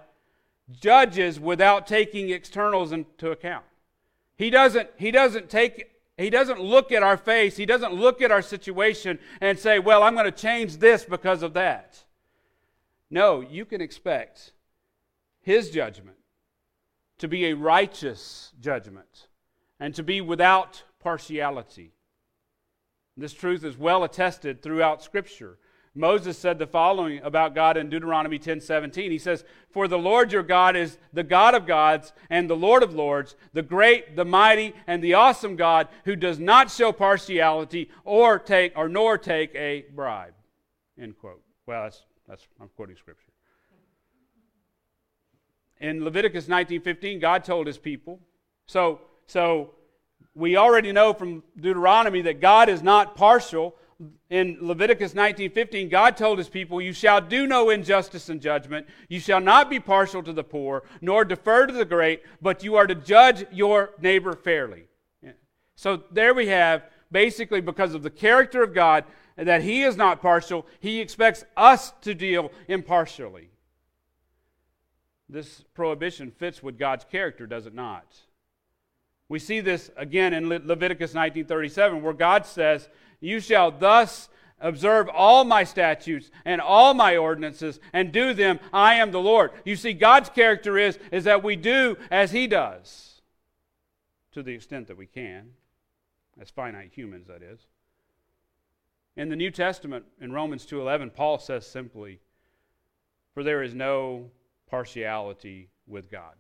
judges 0.71 1.41
without 1.41 1.87
taking 1.87 2.29
externals 2.29 2.93
into 2.93 3.31
account. 3.31 3.65
He 4.37 4.51
doesn't, 4.51 4.91
he 4.97 5.11
doesn't 5.11 5.49
take 5.49 5.94
he 6.17 6.31
doesn't 6.31 6.61
look 6.61 6.93
at 6.93 7.03
our 7.03 7.17
face, 7.17 7.57
He 7.57 7.67
doesn't 7.67 7.93
look 7.93 8.23
at 8.23 8.31
our 8.31 8.43
situation 8.43 9.19
and 9.41 9.59
say, 9.59 9.79
Well, 9.79 10.03
I'm 10.03 10.15
going 10.15 10.27
to 10.27 10.33
change 10.33 10.77
this 10.77 11.05
because 11.05 11.43
of 11.43 11.55
that. 11.55 12.05
No, 13.11 13.41
you 13.41 13.65
can 13.65 13.81
expect 13.81 14.53
His 15.41 15.71
judgment 15.71 16.19
to 17.19 17.29
be 17.29 17.47
a 17.47 17.57
righteous 17.57 18.53
judgment 18.61 19.29
and 19.81 19.95
to 19.95 20.03
be 20.03 20.21
without 20.21 20.85
partiality. 21.01 21.93
This 23.17 23.33
truth 23.33 23.65
is 23.65 23.77
well 23.77 24.05
attested 24.05 24.63
throughout 24.63 25.03
Scripture. 25.03 25.59
Moses 25.95 26.37
said 26.37 26.59
the 26.59 26.67
following 26.67 27.21
about 27.23 27.55
God 27.55 27.77
in 27.77 27.89
Deuteronomy 27.89 28.39
10:17. 28.39 29.13
He 29.13 29.19
says, 29.19 29.45
"For 29.71 29.87
the 29.87 29.99
Lord 29.99 30.33
your 30.33 30.43
God 30.43 30.75
is 30.75 30.99
the 31.13 31.23
God 31.23 31.55
of 31.55 31.67
gods 31.67 32.13
and 32.29 32.51
the 32.51 32.57
Lord 32.57 32.83
of 32.83 32.95
lords, 32.95 33.37
the 33.53 33.63
great, 33.63 34.17
the 34.17 34.25
mighty, 34.25 34.75
and 34.89 35.03
the 35.03 35.15
awesome 35.15 35.55
God, 35.55 35.89
who 36.05 36.17
does 36.17 36.41
not 36.41 36.71
show 36.71 36.93
partiality 36.93 37.91
or 38.05 38.41
take 38.41 38.77
or 38.77 38.89
nor 38.89 39.17
take 39.17 39.55
a 39.55 39.83
bribe." 39.93 40.35
End 40.99 41.17
quote. 41.17 41.43
Well, 41.67 41.85
that's 41.85 42.05
that's 42.27 42.49
I'm 42.61 42.71
quoting 42.71 42.97
scripture. 42.97 43.31
In 45.79 46.03
Leviticus 46.03 46.49
19:15, 46.49 47.21
God 47.21 47.45
told 47.45 47.69
his 47.69 47.79
people. 47.79 48.21
So 48.67 49.01
so 49.27 49.77
we 50.35 50.57
already 50.57 50.91
know 50.91 51.13
from 51.13 51.45
Deuteronomy 51.57 52.23
that 52.23 52.41
God 52.41 52.69
is 52.69 52.83
not 52.83 53.15
partial 53.15 53.77
in 54.31 54.59
Leviticus 54.61 55.15
19:15, 55.15 55.89
God 55.89 56.17
told 56.17 56.39
his 56.39 56.49
people, 56.49 56.81
"You 56.81 56.93
shall 56.93 57.21
do 57.21 57.47
no 57.47 57.71
injustice 57.71 58.29
in 58.29 58.41
judgment. 58.41 58.87
You 59.09 59.21
shall 59.21 59.41
not 59.41 59.71
be 59.71 59.81
partial 59.81 60.23
to 60.23 60.33
the 60.33 60.45
poor, 60.45 60.85
nor 61.01 61.25
defer 61.25 61.67
to 61.67 61.73
the 61.73 61.85
great, 61.85 62.23
but 62.43 62.65
you 62.65 62.77
are 62.77 62.87
to 62.87 62.95
judge 62.95 63.47
your 63.53 63.95
neighbor 64.01 64.35
fairly." 64.35 64.89
So 65.77 66.05
there 66.11 66.35
we 66.35 66.47
have 66.49 66.91
basically 67.11 67.61
because 67.61 67.95
of 67.95 68.03
the 68.03 68.11
character 68.11 68.63
of 68.63 68.75
God 68.75 69.05
that 69.37 69.63
he 69.63 69.83
is 69.83 69.97
not 69.97 70.21
partial, 70.21 70.67
he 70.81 71.01
expects 71.01 71.45
us 71.57 71.91
to 72.03 72.15
deal 72.15 72.53
impartially. 72.69 73.51
This 75.29 75.63
prohibition 75.75 76.31
fits 76.31 76.63
with 76.63 76.79
God's 76.79 77.05
character, 77.05 77.47
does 77.47 77.67
it 77.67 77.75
not? 77.75 78.07
We 79.29 79.39
see 79.39 79.61
this 79.61 79.91
again 79.97 80.35
in 80.35 80.49
Leviticus 80.49 81.15
19:37 81.15 82.03
where 82.03 82.13
God 82.13 82.47
says, 82.47 82.89
you 83.25 83.41
shall 83.41 83.71
thus 83.71 84.29
observe 84.61 85.09
all 85.09 85.45
my 85.45 85.65
statutes 85.65 86.31
and 86.45 86.61
all 86.61 86.95
my 86.95 87.17
ordinances 87.17 87.81
and 87.93 88.13
do 88.13 88.35
them. 88.35 88.61
I 88.73 88.95
am 88.95 89.11
the 89.11 89.21
Lord. 89.21 89.51
You 89.65 89.77
see, 89.77 89.93
God's 89.93 90.29
character 90.29 90.79
is, 90.79 90.99
is 91.11 91.25
that 91.25 91.43
we 91.43 91.57
do 91.57 91.97
as 92.11 92.33
He 92.33 92.47
does, 92.47 93.23
to 94.33 94.43
the 94.43 94.55
extent 94.55 94.89
that 94.89 94.97
we 94.97 95.07
can, 95.07 95.51
as 96.41 96.51
finite 96.51 96.93
humans, 96.93 97.27
that 97.29 97.43
is. 97.43 97.67
In 99.17 99.29
the 99.29 99.37
New 99.37 99.51
Testament, 99.51 100.05
in 100.21 100.33
Romans 100.33 100.67
2.11, 100.67 101.15
Paul 101.15 101.39
says 101.39 101.67
simply, 101.67 102.21
For 103.33 103.43
there 103.43 103.63
is 103.63 103.75
no 103.75 104.31
partiality 104.69 105.69
with 105.87 106.11
God. 106.11 106.35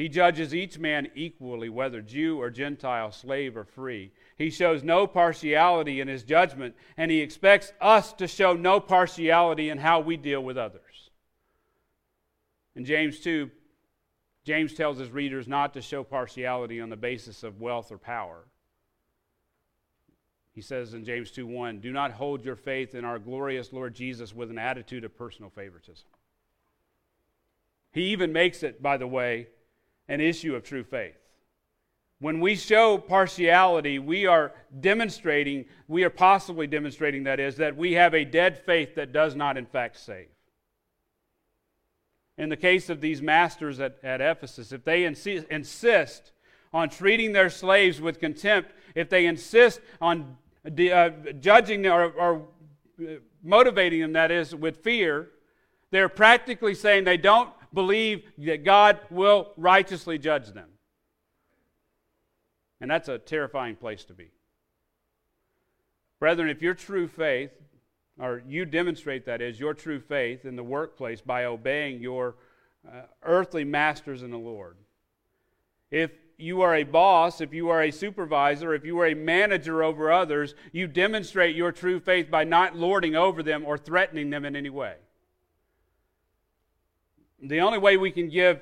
He 0.00 0.08
judges 0.08 0.54
each 0.54 0.78
man 0.78 1.08
equally, 1.14 1.68
whether 1.68 2.00
Jew 2.00 2.40
or 2.40 2.48
Gentile, 2.48 3.12
slave 3.12 3.54
or 3.54 3.64
free. 3.64 4.12
He 4.38 4.48
shows 4.48 4.82
no 4.82 5.06
partiality 5.06 6.00
in 6.00 6.08
his 6.08 6.22
judgment, 6.22 6.74
and 6.96 7.10
he 7.10 7.20
expects 7.20 7.74
us 7.82 8.14
to 8.14 8.26
show 8.26 8.54
no 8.54 8.80
partiality 8.80 9.68
in 9.68 9.76
how 9.76 10.00
we 10.00 10.16
deal 10.16 10.42
with 10.42 10.56
others. 10.56 11.10
In 12.74 12.86
James 12.86 13.20
2, 13.20 13.50
James 14.42 14.72
tells 14.72 14.96
his 14.96 15.10
readers 15.10 15.46
not 15.46 15.74
to 15.74 15.82
show 15.82 16.02
partiality 16.02 16.80
on 16.80 16.88
the 16.88 16.96
basis 16.96 17.42
of 17.42 17.60
wealth 17.60 17.92
or 17.92 17.98
power. 17.98 18.46
He 20.54 20.62
says 20.62 20.94
in 20.94 21.04
James 21.04 21.30
2 21.30 21.46
1, 21.46 21.80
Do 21.80 21.92
not 21.92 22.12
hold 22.12 22.42
your 22.42 22.56
faith 22.56 22.94
in 22.94 23.04
our 23.04 23.18
glorious 23.18 23.70
Lord 23.70 23.92
Jesus 23.92 24.34
with 24.34 24.48
an 24.48 24.58
attitude 24.58 25.04
of 25.04 25.18
personal 25.18 25.50
favoritism. 25.50 26.06
He 27.92 28.04
even 28.04 28.32
makes 28.32 28.62
it, 28.62 28.80
by 28.80 28.96
the 28.96 29.06
way, 29.06 29.48
an 30.10 30.20
issue 30.20 30.56
of 30.56 30.64
true 30.64 30.82
faith. 30.82 31.14
When 32.18 32.40
we 32.40 32.56
show 32.56 32.98
partiality, 32.98 33.98
we 33.98 34.26
are 34.26 34.52
demonstrating, 34.80 35.64
we 35.88 36.04
are 36.04 36.10
possibly 36.10 36.66
demonstrating, 36.66 37.24
that 37.24 37.40
is, 37.40 37.56
that 37.56 37.76
we 37.76 37.92
have 37.92 38.12
a 38.12 38.24
dead 38.24 38.58
faith 38.58 38.96
that 38.96 39.12
does 39.12 39.34
not, 39.34 39.56
in 39.56 39.64
fact, 39.64 39.98
save. 39.98 40.26
In 42.36 42.48
the 42.48 42.56
case 42.56 42.90
of 42.90 43.00
these 43.00 43.22
masters 43.22 43.80
at, 43.80 43.98
at 44.02 44.20
Ephesus, 44.20 44.72
if 44.72 44.84
they 44.84 45.02
insi- 45.02 45.46
insist 45.48 46.32
on 46.72 46.90
treating 46.90 47.32
their 47.32 47.48
slaves 47.48 48.00
with 48.00 48.18
contempt, 48.18 48.72
if 48.94 49.08
they 49.08 49.26
insist 49.26 49.80
on 50.00 50.36
uh, 50.66 51.10
judging 51.38 51.86
or, 51.86 52.10
or 52.10 52.48
motivating 53.42 54.00
them, 54.00 54.12
that 54.14 54.30
is, 54.30 54.54
with 54.54 54.78
fear, 54.78 55.30
they're 55.90 56.08
practically 56.08 56.74
saying 56.74 57.04
they 57.04 57.16
don't 57.16 57.50
believe 57.72 58.24
that 58.38 58.64
God 58.64 58.98
will 59.10 59.52
righteously 59.56 60.18
judge 60.18 60.48
them. 60.48 60.68
And 62.80 62.90
that's 62.90 63.08
a 63.08 63.18
terrifying 63.18 63.76
place 63.76 64.04
to 64.04 64.14
be. 64.14 64.30
Brethren, 66.18 66.48
if 66.48 66.62
your 66.62 66.74
true 66.74 67.08
faith, 67.08 67.50
or 68.18 68.42
you 68.46 68.64
demonstrate 68.64 69.24
that 69.26 69.40
is 69.40 69.58
your 69.58 69.74
true 69.74 70.00
faith 70.00 70.44
in 70.44 70.56
the 70.56 70.62
workplace 70.62 71.20
by 71.20 71.46
obeying 71.46 72.00
your 72.00 72.36
uh, 72.86 73.02
earthly 73.22 73.64
masters 73.64 74.22
in 74.22 74.30
the 74.30 74.38
Lord. 74.38 74.76
If 75.90 76.10
you 76.36 76.62
are 76.62 76.74
a 76.74 76.84
boss, 76.84 77.40
if 77.40 77.52
you 77.52 77.68
are 77.68 77.82
a 77.82 77.90
supervisor, 77.90 78.74
if 78.74 78.84
you 78.84 78.98
are 79.00 79.06
a 79.06 79.14
manager 79.14 79.82
over 79.82 80.10
others, 80.10 80.54
you 80.72 80.86
demonstrate 80.86 81.56
your 81.56 81.72
true 81.72 82.00
faith 82.00 82.30
by 82.30 82.44
not 82.44 82.76
lording 82.76 83.16
over 83.16 83.42
them 83.42 83.64
or 83.66 83.76
threatening 83.76 84.30
them 84.30 84.44
in 84.44 84.56
any 84.56 84.70
way. 84.70 84.94
The 87.42 87.60
only 87.60 87.78
way 87.78 87.96
we 87.96 88.10
can 88.10 88.28
give 88.28 88.60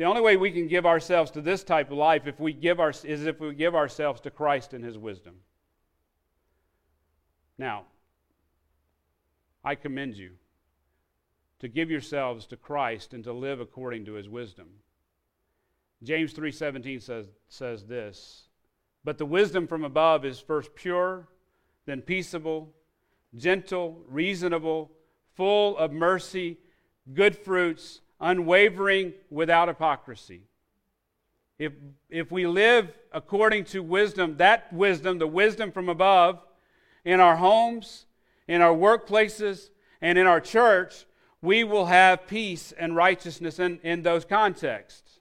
the 0.00 0.06
only 0.06 0.22
way 0.22 0.38
we 0.38 0.50
can 0.50 0.66
give 0.66 0.86
ourselves 0.86 1.30
to 1.32 1.42
this 1.42 1.62
type 1.62 1.90
of 1.90 1.98
life 1.98 2.26
if 2.26 2.40
we 2.40 2.54
give 2.54 2.80
our, 2.80 2.88
is 2.88 3.26
if 3.26 3.38
we 3.38 3.52
give 3.54 3.74
ourselves 3.74 4.18
to 4.22 4.30
Christ 4.30 4.72
and 4.72 4.82
his 4.82 4.96
wisdom. 4.96 5.34
Now, 7.58 7.84
I 9.62 9.74
commend 9.74 10.16
you 10.16 10.30
to 11.58 11.68
give 11.68 11.90
yourselves 11.90 12.46
to 12.46 12.56
Christ 12.56 13.12
and 13.12 13.22
to 13.24 13.32
live 13.34 13.60
according 13.60 14.06
to 14.06 14.14
his 14.14 14.26
wisdom. 14.26 14.68
James 16.02 16.32
3:17 16.32 17.02
says 17.02 17.26
says 17.48 17.84
this, 17.84 18.48
but 19.04 19.18
the 19.18 19.26
wisdom 19.26 19.66
from 19.66 19.84
above 19.84 20.24
is 20.24 20.40
first 20.40 20.74
pure, 20.74 21.28
then 21.84 22.00
peaceable, 22.00 22.74
gentle, 23.36 24.02
reasonable, 24.08 24.90
full 25.34 25.76
of 25.76 25.92
mercy, 25.92 26.58
good 27.12 27.36
fruits, 27.36 28.00
unwavering, 28.20 29.14
without 29.30 29.68
hypocrisy. 29.68 30.42
If, 31.58 31.72
if 32.08 32.30
we 32.30 32.46
live 32.46 32.96
according 33.12 33.64
to 33.66 33.82
wisdom, 33.82 34.36
that 34.38 34.72
wisdom, 34.72 35.18
the 35.18 35.26
wisdom 35.26 35.72
from 35.72 35.88
above, 35.88 36.40
in 37.04 37.20
our 37.20 37.36
homes, 37.36 38.06
in 38.46 38.60
our 38.60 38.74
workplaces, 38.74 39.70
and 40.00 40.18
in 40.18 40.26
our 40.26 40.40
church, 40.40 41.06
we 41.42 41.64
will 41.64 41.86
have 41.86 42.26
peace 42.26 42.72
and 42.72 42.96
righteousness 42.96 43.58
in, 43.58 43.78
in 43.82 44.02
those 44.02 44.24
contexts. 44.24 45.20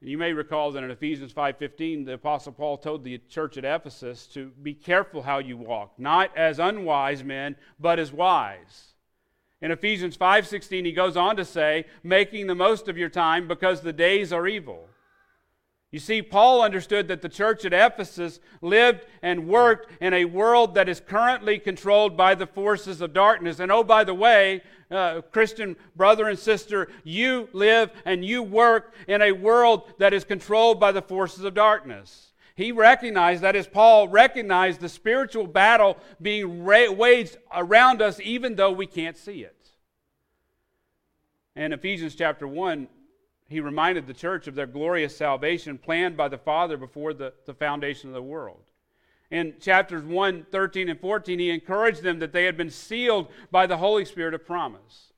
You 0.00 0.16
may 0.16 0.32
recall 0.32 0.70
that 0.72 0.84
in 0.84 0.90
Ephesians 0.90 1.32
5:15 1.32 2.06
the 2.06 2.14
apostle 2.14 2.52
Paul 2.52 2.78
told 2.78 3.02
the 3.02 3.18
church 3.28 3.58
at 3.58 3.64
Ephesus 3.64 4.26
to 4.28 4.50
be 4.62 4.72
careful 4.72 5.22
how 5.22 5.38
you 5.38 5.56
walk, 5.56 5.98
not 5.98 6.36
as 6.36 6.60
unwise 6.60 7.24
men, 7.24 7.56
but 7.80 7.98
as 7.98 8.12
wise. 8.12 8.94
In 9.60 9.70
Ephesians 9.70 10.16
5:16 10.16 10.84
he 10.84 10.92
goes 10.92 11.16
on 11.16 11.36
to 11.36 11.44
say, 11.44 11.84
making 12.02 12.46
the 12.46 12.54
most 12.54 12.88
of 12.88 12.96
your 12.96 13.08
time 13.08 13.48
because 13.48 13.80
the 13.80 13.92
days 13.92 14.32
are 14.32 14.46
evil. 14.46 14.88
You 15.90 15.98
see, 15.98 16.20
Paul 16.20 16.62
understood 16.62 17.08
that 17.08 17.22
the 17.22 17.30
church 17.30 17.64
at 17.64 17.72
Ephesus 17.72 18.40
lived 18.60 19.06
and 19.22 19.48
worked 19.48 19.90
in 20.02 20.12
a 20.12 20.26
world 20.26 20.74
that 20.74 20.88
is 20.88 21.00
currently 21.00 21.58
controlled 21.58 22.14
by 22.14 22.34
the 22.34 22.46
forces 22.46 23.00
of 23.00 23.14
darkness. 23.14 23.58
And 23.58 23.72
oh, 23.72 23.82
by 23.82 24.04
the 24.04 24.12
way, 24.12 24.62
uh, 24.90 25.22
Christian 25.32 25.76
brother 25.96 26.28
and 26.28 26.38
sister, 26.38 26.88
you 27.04 27.48
live 27.54 27.90
and 28.04 28.22
you 28.22 28.42
work 28.42 28.92
in 29.06 29.22
a 29.22 29.32
world 29.32 29.94
that 29.98 30.12
is 30.12 30.24
controlled 30.24 30.78
by 30.78 30.92
the 30.92 31.02
forces 31.02 31.44
of 31.44 31.54
darkness. 31.54 32.27
He 32.58 32.72
recognized, 32.72 33.44
that 33.44 33.54
is, 33.54 33.68
Paul 33.68 34.08
recognized 34.08 34.80
the 34.80 34.88
spiritual 34.88 35.46
battle 35.46 35.96
being 36.20 36.64
ra- 36.64 36.90
waged 36.90 37.36
around 37.54 38.02
us 38.02 38.18
even 38.18 38.56
though 38.56 38.72
we 38.72 38.88
can't 38.88 39.16
see 39.16 39.44
it. 39.44 39.70
In 41.54 41.72
Ephesians 41.72 42.16
chapter 42.16 42.48
1, 42.48 42.88
he 43.48 43.60
reminded 43.60 44.08
the 44.08 44.12
church 44.12 44.48
of 44.48 44.56
their 44.56 44.66
glorious 44.66 45.16
salvation 45.16 45.78
planned 45.78 46.16
by 46.16 46.26
the 46.26 46.36
Father 46.36 46.76
before 46.76 47.14
the, 47.14 47.32
the 47.46 47.54
foundation 47.54 48.10
of 48.10 48.14
the 48.14 48.22
world. 48.22 48.64
In 49.30 49.54
chapters 49.60 50.02
1, 50.02 50.46
13, 50.50 50.88
and 50.88 51.00
14, 51.00 51.38
he 51.38 51.50
encouraged 51.50 52.02
them 52.02 52.18
that 52.18 52.32
they 52.32 52.42
had 52.42 52.56
been 52.56 52.70
sealed 52.70 53.28
by 53.52 53.68
the 53.68 53.76
Holy 53.76 54.04
Spirit 54.04 54.34
of 54.34 54.44
promise. 54.44 55.12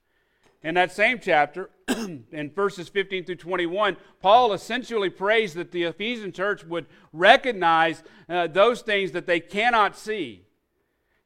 In 0.63 0.75
that 0.75 0.93
same 0.93 1.19
chapter, 1.21 1.71
in 1.89 2.53
verses 2.55 2.89
15 2.89 3.25
through 3.25 3.37
21, 3.37 3.97
Paul 4.21 4.53
essentially 4.53 5.09
prays 5.09 5.55
that 5.55 5.73
the 5.73 5.85
Ephesian 5.85 6.33
church 6.33 6.65
would 6.65 6.87
recognize 7.13 8.03
uh, 8.29 8.47
those 8.47 8.83
things 8.83 9.13
that 9.13 9.27
they 9.27 9.41
cannot 9.41 9.97
see 9.97 10.45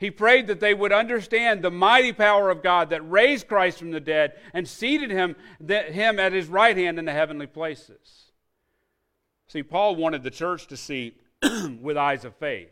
he 0.05 0.11
prayed 0.11 0.49
that 0.49 0.61
they 0.61 0.75
would 0.75 0.93
understand 0.93 1.63
the 1.63 1.71
mighty 1.71 2.13
power 2.13 2.51
of 2.51 2.63
God 2.63 2.91
that 2.91 3.09
raised 3.09 3.49
Christ 3.49 3.79
from 3.79 3.91
the 3.91 4.01
dead 4.01 4.35
and 4.53 4.69
seated 4.69 5.11
him, 5.11 5.37
him 5.67 6.19
at 6.19 6.33
his 6.33 6.47
right 6.49 6.77
hand 6.77 6.99
in 6.99 7.05
the 7.05 7.13
heavenly 7.13 7.47
places. 7.47 8.33
See, 9.47 9.63
Paul 9.63 9.97
wanted 9.97 10.23
the 10.23 10.31
church 10.31 10.67
to 10.67 10.77
see 10.77 11.15
with 11.81 11.97
eyes 11.97 12.25
of 12.25 12.35
faith 12.37 12.69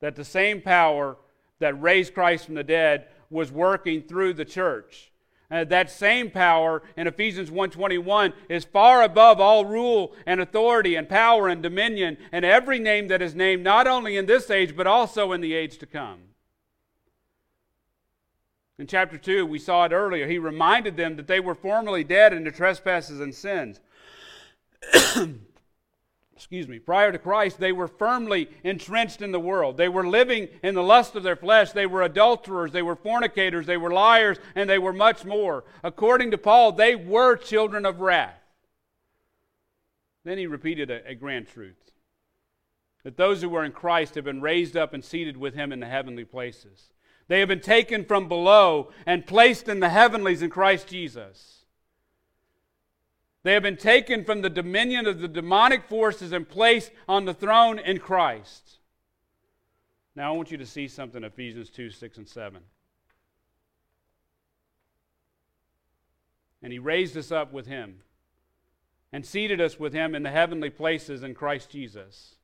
that 0.00 0.16
the 0.16 0.24
same 0.24 0.60
power 0.60 1.16
that 1.58 1.80
raised 1.80 2.14
Christ 2.14 2.46
from 2.46 2.54
the 2.54 2.64
dead 2.64 3.06
was 3.30 3.52
working 3.52 4.02
through 4.02 4.34
the 4.34 4.44
church. 4.44 5.12
And 5.48 5.68
that 5.68 5.90
same 5.90 6.30
power 6.30 6.82
in 6.96 7.06
Ephesians 7.06 7.50
1:21 7.50 8.32
is 8.48 8.64
far 8.64 9.02
above 9.02 9.40
all 9.40 9.64
rule 9.64 10.14
and 10.26 10.40
authority 10.40 10.96
and 10.96 11.08
power 11.08 11.48
and 11.48 11.62
dominion 11.62 12.18
and 12.32 12.44
every 12.44 12.78
name 12.78 13.08
that 13.08 13.22
is 13.22 13.34
named 13.34 13.62
not 13.62 13.86
only 13.86 14.16
in 14.16 14.26
this 14.26 14.50
age 14.50 14.76
but 14.76 14.86
also 14.86 15.32
in 15.32 15.40
the 15.40 15.54
age 15.54 15.78
to 15.78 15.86
come. 15.86 16.22
In 18.78 18.86
chapter 18.86 19.16
2, 19.16 19.46
we 19.46 19.58
saw 19.58 19.84
it 19.86 19.92
earlier. 19.92 20.26
He 20.26 20.38
reminded 20.38 20.96
them 20.96 21.16
that 21.16 21.28
they 21.28 21.40
were 21.40 21.54
formerly 21.54 22.04
dead 22.04 22.34
in 22.34 22.42
their 22.42 22.52
trespasses 22.52 23.20
and 23.20 23.34
sins. 23.34 23.80
Excuse 26.36 26.68
me. 26.68 26.78
Prior 26.78 27.10
to 27.10 27.18
Christ, 27.18 27.58
they 27.58 27.72
were 27.72 27.88
firmly 27.88 28.50
entrenched 28.62 29.22
in 29.22 29.32
the 29.32 29.40
world. 29.40 29.78
They 29.78 29.88
were 29.88 30.06
living 30.06 30.48
in 30.62 30.74
the 30.74 30.82
lust 30.82 31.16
of 31.16 31.22
their 31.22 31.34
flesh. 31.34 31.72
They 31.72 31.86
were 31.86 32.02
adulterers. 32.02 32.72
They 32.72 32.82
were 32.82 32.94
fornicators. 32.94 33.64
They 33.64 33.78
were 33.78 33.90
liars. 33.90 34.36
And 34.54 34.68
they 34.68 34.78
were 34.78 34.92
much 34.92 35.24
more. 35.24 35.64
According 35.82 36.32
to 36.32 36.38
Paul, 36.38 36.72
they 36.72 36.94
were 36.94 37.36
children 37.36 37.86
of 37.86 38.00
wrath. 38.00 38.38
Then 40.24 40.36
he 40.36 40.46
repeated 40.46 40.90
a, 40.90 41.08
a 41.08 41.14
grand 41.14 41.48
truth 41.48 41.86
that 43.02 43.16
those 43.16 43.40
who 43.40 43.48
were 43.48 43.64
in 43.64 43.72
Christ 43.72 44.16
have 44.16 44.24
been 44.24 44.42
raised 44.42 44.76
up 44.76 44.92
and 44.92 45.02
seated 45.04 45.36
with 45.36 45.54
him 45.54 45.72
in 45.72 45.80
the 45.80 45.86
heavenly 45.86 46.24
places. 46.24 46.90
They 47.28 47.38
have 47.38 47.48
been 47.48 47.60
taken 47.60 48.04
from 48.04 48.28
below 48.28 48.90
and 49.06 49.24
placed 49.24 49.68
in 49.68 49.80
the 49.80 49.88
heavenlies 49.88 50.42
in 50.42 50.50
Christ 50.50 50.88
Jesus. 50.88 51.55
They 53.46 53.52
have 53.52 53.62
been 53.62 53.76
taken 53.76 54.24
from 54.24 54.42
the 54.42 54.50
dominion 54.50 55.06
of 55.06 55.20
the 55.20 55.28
demonic 55.28 55.84
forces 55.84 56.32
and 56.32 56.48
placed 56.48 56.90
on 57.06 57.26
the 57.26 57.32
throne 57.32 57.78
in 57.78 58.00
Christ. 58.00 58.78
Now 60.16 60.32
I 60.32 60.36
want 60.36 60.50
you 60.50 60.56
to 60.56 60.66
see 60.66 60.88
something 60.88 61.22
Ephesians 61.22 61.70
2 61.70 61.90
6 61.90 62.18
and 62.18 62.28
7. 62.28 62.60
And 66.60 66.72
he 66.72 66.80
raised 66.80 67.16
us 67.16 67.30
up 67.30 67.52
with 67.52 67.68
him 67.68 68.00
and 69.12 69.24
seated 69.24 69.60
us 69.60 69.78
with 69.78 69.92
him 69.92 70.16
in 70.16 70.24
the 70.24 70.32
heavenly 70.32 70.70
places 70.70 71.22
in 71.22 71.32
Christ 71.32 71.70
Jesus 71.70 72.34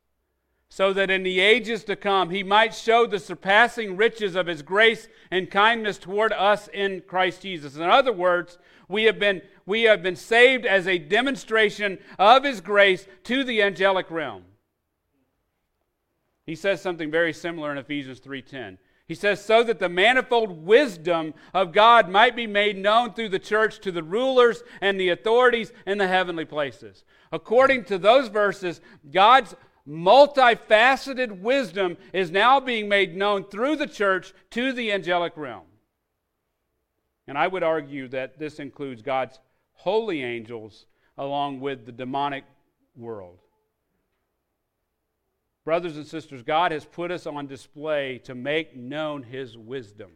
so 0.74 0.90
that 0.90 1.10
in 1.10 1.22
the 1.22 1.38
ages 1.38 1.84
to 1.84 1.94
come 1.94 2.30
he 2.30 2.42
might 2.42 2.74
show 2.74 3.06
the 3.06 3.18
surpassing 3.18 3.94
riches 3.94 4.34
of 4.34 4.46
his 4.46 4.62
grace 4.62 5.06
and 5.30 5.50
kindness 5.50 5.98
toward 5.98 6.32
us 6.32 6.66
in 6.68 7.02
Christ 7.06 7.42
Jesus. 7.42 7.76
In 7.76 7.82
other 7.82 8.10
words, 8.10 8.56
we 8.88 9.04
have 9.04 9.18
been, 9.18 9.42
we 9.66 9.82
have 9.82 10.02
been 10.02 10.16
saved 10.16 10.66
as 10.66 10.86
a 10.86 10.98
demonstration 10.98 11.98
of 12.18 12.44
his 12.44 12.60
grace 12.60 13.06
to 13.24 13.44
the 13.44 13.62
angelic 13.62 14.10
realm. 14.10 14.44
He 16.44 16.54
says 16.54 16.82
something 16.82 17.10
very 17.10 17.32
similar 17.32 17.70
in 17.70 17.78
Ephesians 17.78 18.20
3:10. 18.20 18.78
He 19.06 19.14
says, 19.16 19.44
so 19.44 19.62
that 19.64 19.78
the 19.78 19.88
manifold 19.88 20.64
wisdom 20.64 21.34
of 21.52 21.72
God 21.72 22.08
might 22.08 22.34
be 22.34 22.46
made 22.46 22.78
known 22.78 23.12
through 23.12 23.28
the 23.30 23.38
church 23.38 23.80
to 23.80 23.92
the 23.92 24.02
rulers 24.02 24.62
and 24.80 24.98
the 24.98 25.10
authorities 25.10 25.72
in 25.86 25.98
the 25.98 26.06
heavenly 26.08 26.44
places. 26.44 27.04
According 27.30 27.84
to 27.86 27.98
those 27.98 28.28
verses, 28.28 28.80
God's 29.10 29.54
multifaceted 29.86 31.40
wisdom 31.40 31.96
is 32.12 32.30
now 32.30 32.60
being 32.60 32.88
made 32.88 33.16
known 33.16 33.44
through 33.44 33.76
the 33.76 33.86
church 33.86 34.32
to 34.50 34.72
the 34.72 34.92
angelic 34.92 35.36
realm. 35.36 35.66
And 37.26 37.36
I 37.36 37.48
would 37.48 37.62
argue 37.62 38.08
that 38.08 38.38
this 38.38 38.60
includes 38.60 39.02
God's 39.02 39.38
holy 39.82 40.22
angels 40.22 40.86
along 41.18 41.58
with 41.58 41.86
the 41.86 41.90
demonic 41.92 42.44
world. 42.96 43.38
Brothers 45.64 45.96
and 45.96 46.06
sisters, 46.06 46.44
God 46.44 46.70
has 46.70 46.84
put 46.84 47.10
us 47.10 47.26
on 47.26 47.48
display 47.48 48.18
to 48.18 48.34
make 48.34 48.76
known 48.76 49.24
His 49.24 49.58
wisdom. 49.58 50.12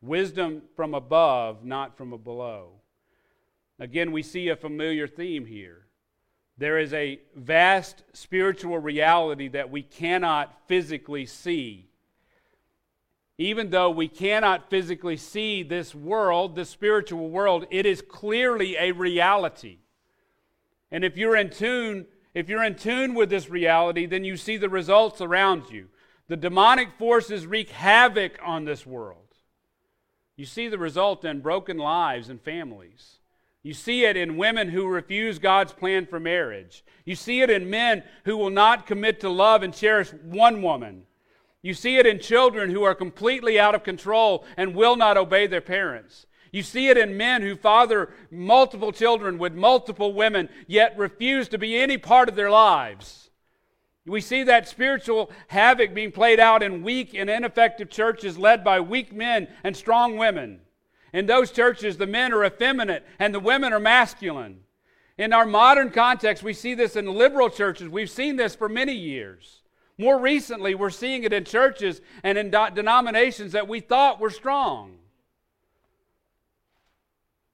Wisdom 0.00 0.62
from 0.76 0.94
above, 0.94 1.64
not 1.64 1.96
from 1.96 2.10
below. 2.22 2.74
Again, 3.80 4.12
we 4.12 4.22
see 4.22 4.48
a 4.48 4.56
familiar 4.56 5.08
theme 5.08 5.44
here. 5.44 5.86
There 6.56 6.78
is 6.78 6.92
a 6.92 7.20
vast 7.34 8.04
spiritual 8.12 8.78
reality 8.78 9.48
that 9.48 9.70
we 9.70 9.82
cannot 9.82 10.56
physically 10.68 11.26
see. 11.26 11.88
Even 13.42 13.70
though 13.70 13.90
we 13.90 14.06
cannot 14.06 14.70
physically 14.70 15.16
see 15.16 15.64
this 15.64 15.96
world, 15.96 16.54
this 16.54 16.70
spiritual 16.70 17.28
world, 17.28 17.66
it 17.72 17.86
is 17.86 18.00
clearly 18.00 18.76
a 18.76 18.92
reality. 18.92 19.78
And 20.92 21.04
if 21.04 21.16
you're 21.16 21.34
in 21.36 21.50
tune, 21.50 22.06
if 22.34 22.48
you're 22.48 22.62
in 22.62 22.76
tune 22.76 23.14
with 23.14 23.30
this 23.30 23.50
reality, 23.50 24.06
then 24.06 24.24
you 24.24 24.36
see 24.36 24.58
the 24.58 24.68
results 24.68 25.20
around 25.20 25.70
you. 25.70 25.88
the 26.28 26.36
demonic 26.36 26.88
forces 26.98 27.46
wreak 27.46 27.68
havoc 27.70 28.38
on 28.44 28.64
this 28.64 28.86
world. 28.86 29.34
You 30.36 30.46
see 30.46 30.68
the 30.68 30.78
result 30.78 31.24
in 31.24 31.40
broken 31.40 31.76
lives 31.78 32.28
and 32.28 32.40
families. 32.40 33.18
You 33.64 33.74
see 33.74 34.04
it 34.04 34.16
in 34.16 34.36
women 34.36 34.68
who 34.68 34.86
refuse 34.86 35.38
God's 35.38 35.72
plan 35.72 36.06
for 36.06 36.18
marriage. 36.18 36.84
You 37.04 37.16
see 37.16 37.42
it 37.42 37.50
in 37.50 37.68
men 37.68 38.04
who 38.24 38.36
will 38.36 38.50
not 38.50 38.86
commit 38.86 39.20
to 39.20 39.28
love 39.28 39.62
and 39.62 39.74
cherish 39.74 40.10
one 40.22 40.62
woman. 40.62 41.06
You 41.62 41.74
see 41.74 41.96
it 41.96 42.06
in 42.06 42.18
children 42.18 42.70
who 42.70 42.82
are 42.82 42.94
completely 42.94 43.58
out 43.58 43.74
of 43.74 43.84
control 43.84 44.44
and 44.56 44.74
will 44.74 44.96
not 44.96 45.16
obey 45.16 45.46
their 45.46 45.60
parents. 45.60 46.26
You 46.50 46.62
see 46.62 46.88
it 46.88 46.98
in 46.98 47.16
men 47.16 47.40
who 47.40 47.56
father 47.56 48.12
multiple 48.30 48.92
children 48.92 49.38
with 49.38 49.54
multiple 49.54 50.12
women, 50.12 50.50
yet 50.66 50.98
refuse 50.98 51.48
to 51.48 51.58
be 51.58 51.78
any 51.78 51.96
part 51.96 52.28
of 52.28 52.34
their 52.34 52.50
lives. 52.50 53.30
We 54.04 54.20
see 54.20 54.42
that 54.42 54.68
spiritual 54.68 55.30
havoc 55.48 55.94
being 55.94 56.10
played 56.10 56.40
out 56.40 56.62
in 56.62 56.82
weak 56.82 57.14
and 57.14 57.30
ineffective 57.30 57.88
churches 57.88 58.36
led 58.36 58.64
by 58.64 58.80
weak 58.80 59.12
men 59.12 59.48
and 59.62 59.76
strong 59.76 60.18
women. 60.18 60.60
In 61.12 61.26
those 61.26 61.52
churches, 61.52 61.96
the 61.96 62.06
men 62.06 62.32
are 62.32 62.44
effeminate 62.44 63.06
and 63.18 63.32
the 63.32 63.40
women 63.40 63.72
are 63.72 63.80
masculine. 63.80 64.60
In 65.16 65.32
our 65.32 65.46
modern 65.46 65.90
context, 65.90 66.42
we 66.42 66.52
see 66.52 66.74
this 66.74 66.96
in 66.96 67.06
liberal 67.06 67.48
churches. 67.48 67.88
We've 67.88 68.10
seen 68.10 68.36
this 68.36 68.56
for 68.56 68.68
many 68.68 68.94
years. 68.94 69.61
More 70.02 70.18
recently, 70.18 70.74
we're 70.74 70.90
seeing 70.90 71.22
it 71.22 71.32
in 71.32 71.44
churches 71.44 72.00
and 72.24 72.36
in 72.36 72.50
denominations 72.50 73.52
that 73.52 73.68
we 73.68 73.78
thought 73.78 74.18
were 74.18 74.30
strong. 74.30 74.98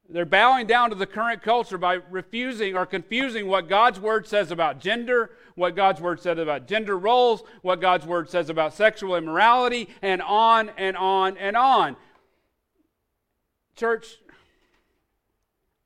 They're 0.09 0.25
bowing 0.25 0.67
down 0.67 0.89
to 0.89 0.97
the 0.97 1.07
current 1.07 1.43
culture 1.43 1.77
by 1.77 1.99
refusing 2.11 2.75
or 2.75 2.87
confusing 2.87 3.49
what 3.49 3.69
God's 3.69 4.01
word 4.01 4.27
says 4.27 4.51
about 4.51 4.81
gender, 4.81 5.33
what 5.57 5.77
God's 5.77 6.01
word 6.01 6.23
says 6.23 6.39
about 6.39 6.67
gender 6.67 6.97
roles, 6.97 7.43
what 7.61 7.83
God's 7.83 8.07
word 8.07 8.31
says 8.31 8.49
about 8.49 8.73
sexual 8.73 9.15
immorality, 9.15 9.91
and 10.01 10.23
on 10.23 10.71
and 10.79 10.97
on 10.97 11.37
and 11.37 11.55
on. 11.55 11.97
Church, 13.77 14.07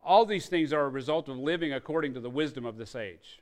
all 0.01 0.25
these 0.25 0.47
things 0.47 0.73
are 0.73 0.85
a 0.85 0.89
result 0.89 1.29
of 1.29 1.37
living 1.37 1.73
according 1.73 2.15
to 2.15 2.21
the 2.21 2.31
wisdom 2.31 2.65
of 2.65 2.77
this 2.77 2.95
age. 2.95 3.42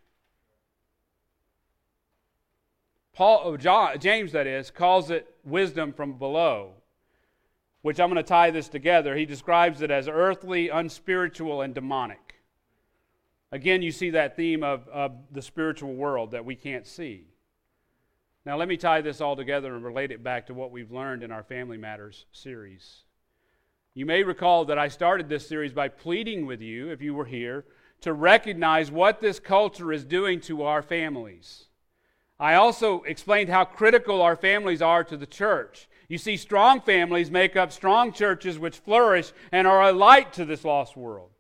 Paul, 3.12 3.42
oh, 3.44 3.56
John, 3.56 3.98
James, 3.98 4.32
that 4.32 4.46
is, 4.46 4.70
calls 4.70 5.10
it 5.10 5.34
wisdom 5.44 5.92
from 5.92 6.18
below 6.18 6.74
which 7.82 7.98
I'm 7.98 8.10
going 8.10 8.22
to 8.22 8.28
tie 8.28 8.50
this 8.50 8.68
together. 8.68 9.16
He 9.16 9.24
describes 9.24 9.80
it 9.82 9.90
as 9.90 10.08
earthly, 10.08 10.68
unspiritual, 10.68 11.62
and 11.62 11.74
demonic. 11.74 12.34
Again, 13.52 13.82
you 13.82 13.90
see 13.90 14.10
that 14.10 14.36
theme 14.36 14.62
of, 14.62 14.86
of 14.88 15.12
the 15.32 15.42
spiritual 15.42 15.94
world 15.94 16.32
that 16.32 16.44
we 16.44 16.54
can't 16.54 16.86
see. 16.86 17.26
Now, 18.44 18.56
let 18.56 18.68
me 18.68 18.76
tie 18.76 19.00
this 19.00 19.20
all 19.20 19.34
together 19.34 19.74
and 19.74 19.84
relate 19.84 20.12
it 20.12 20.22
back 20.22 20.46
to 20.46 20.54
what 20.54 20.70
we've 20.70 20.92
learned 20.92 21.22
in 21.22 21.30
our 21.30 21.42
Family 21.42 21.76
Matters 21.76 22.26
series. 22.32 23.04
You 23.94 24.06
may 24.06 24.22
recall 24.22 24.64
that 24.66 24.78
I 24.78 24.88
started 24.88 25.28
this 25.28 25.48
series 25.48 25.72
by 25.72 25.88
pleading 25.88 26.46
with 26.46 26.60
you, 26.60 26.90
if 26.90 27.02
you 27.02 27.12
were 27.12 27.24
here, 27.24 27.64
to 28.02 28.12
recognize 28.12 28.90
what 28.90 29.20
this 29.20 29.40
culture 29.40 29.92
is 29.92 30.04
doing 30.04 30.40
to 30.42 30.62
our 30.62 30.80
families. 30.80 31.66
I 32.40 32.54
also 32.54 33.02
explained 33.02 33.50
how 33.50 33.64
critical 33.64 34.20
our 34.20 34.34
families 34.34 34.82
are 34.82 35.04
to 35.04 35.16
the 35.16 35.26
church 35.26 35.86
you 36.10 36.18
see, 36.18 36.36
strong 36.36 36.80
families 36.80 37.30
make 37.30 37.54
up 37.54 37.70
strong 37.70 38.12
churches 38.12 38.58
which 38.58 38.78
flourish 38.78 39.32
and 39.52 39.64
are 39.64 39.80
a 39.80 39.92
light 39.92 40.32
to 40.32 40.44
this 40.44 40.64
lost 40.64 40.96
world. 40.96 41.30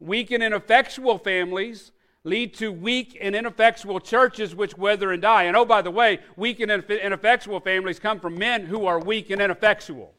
Weak 0.00 0.30
and 0.30 0.42
ineffectual 0.42 1.18
families 1.18 1.92
lead 2.24 2.54
to 2.54 2.72
weak 2.72 3.18
and 3.20 3.36
ineffectual 3.36 4.00
churches 4.00 4.54
which 4.54 4.78
wither 4.78 5.12
and 5.12 5.20
die. 5.20 5.42
And 5.42 5.54
oh, 5.58 5.66
by 5.66 5.82
the 5.82 5.90
way, 5.90 6.20
weak 6.36 6.60
and 6.60 6.70
ineffectual 6.70 7.60
families 7.60 7.98
come 7.98 8.18
from 8.18 8.38
men 8.38 8.64
who 8.64 8.86
are 8.86 8.98
weak 8.98 9.28
and 9.28 9.42
ineffectual. 9.42 10.14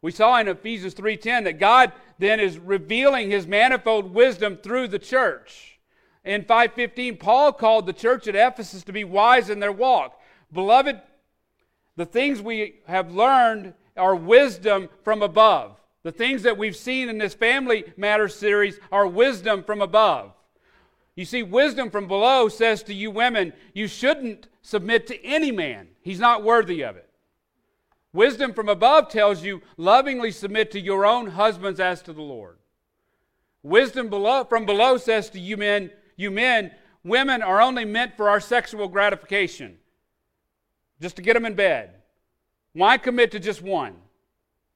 We 0.00 0.12
saw 0.12 0.38
in 0.38 0.46
Ephesians 0.46 0.94
3:10 0.94 1.42
that 1.44 1.58
God 1.58 1.90
then 2.20 2.38
is 2.38 2.60
revealing 2.60 3.28
his 3.28 3.48
manifold 3.48 4.14
wisdom 4.14 4.56
through 4.56 4.86
the 4.86 5.00
church. 5.00 5.75
In 6.26 6.44
5:15 6.44 7.18
Paul 7.18 7.52
called 7.52 7.86
the 7.86 7.92
church 7.92 8.26
at 8.26 8.34
Ephesus 8.34 8.82
to 8.84 8.92
be 8.92 9.04
wise 9.04 9.48
in 9.48 9.60
their 9.60 9.72
walk. 9.72 10.20
Beloved, 10.52 11.00
the 11.94 12.04
things 12.04 12.42
we 12.42 12.80
have 12.86 13.14
learned 13.14 13.74
are 13.96 14.14
wisdom 14.14 14.90
from 15.04 15.22
above. 15.22 15.80
The 16.02 16.12
things 16.12 16.42
that 16.42 16.58
we've 16.58 16.76
seen 16.76 17.08
in 17.08 17.18
this 17.18 17.34
Family 17.34 17.84
Matters 17.96 18.34
series 18.34 18.78
are 18.92 19.06
wisdom 19.06 19.62
from 19.62 19.80
above. 19.80 20.32
You 21.14 21.24
see, 21.24 21.42
wisdom 21.42 21.90
from 21.90 22.08
below 22.08 22.48
says 22.48 22.82
to 22.84 22.94
you 22.94 23.10
women, 23.10 23.52
you 23.72 23.88
shouldn't 23.88 24.48
submit 24.62 25.06
to 25.06 25.24
any 25.24 25.50
man. 25.50 25.88
He's 26.02 26.20
not 26.20 26.42
worthy 26.42 26.82
of 26.82 26.96
it. 26.96 27.08
Wisdom 28.12 28.52
from 28.52 28.68
above 28.68 29.08
tells 29.08 29.42
you, 29.42 29.62
lovingly 29.76 30.30
submit 30.30 30.70
to 30.72 30.80
your 30.80 31.06
own 31.06 31.28
husbands 31.28 31.80
as 31.80 32.02
to 32.02 32.12
the 32.12 32.22
Lord. 32.22 32.58
Wisdom 33.62 34.08
below, 34.08 34.44
from 34.44 34.66
below 34.66 34.96
says 34.98 35.30
to 35.30 35.40
you 35.40 35.56
men, 35.56 35.90
you 36.16 36.30
men, 36.30 36.72
women 37.04 37.42
are 37.42 37.60
only 37.60 37.84
meant 37.84 38.16
for 38.16 38.28
our 38.28 38.40
sexual 38.40 38.88
gratification 38.88 39.78
just 41.00 41.16
to 41.16 41.22
get 41.22 41.34
them 41.34 41.44
in 41.44 41.54
bed. 41.54 41.90
Why 42.72 42.98
commit 42.98 43.30
to 43.32 43.40
just 43.40 43.62
one? 43.62 43.96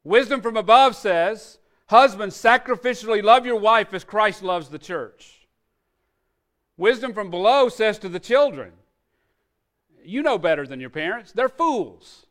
Wisdom 0.04 0.40
from 0.40 0.56
above 0.56 0.96
says, 0.96 1.58
Husbands, 1.88 2.36
sacrificially 2.36 3.22
love 3.22 3.44
your 3.44 3.58
wife 3.58 3.92
as 3.92 4.04
Christ 4.04 4.42
loves 4.42 4.68
the 4.68 4.78
church. 4.78 5.48
Wisdom 6.76 7.12
from 7.12 7.30
below 7.30 7.68
says 7.68 7.98
to 7.98 8.08
the 8.08 8.20
children, 8.20 8.72
You 10.04 10.22
know 10.22 10.38
better 10.38 10.66
than 10.66 10.80
your 10.80 10.90
parents. 10.90 11.32
They're 11.32 11.48
fools. 11.48 12.26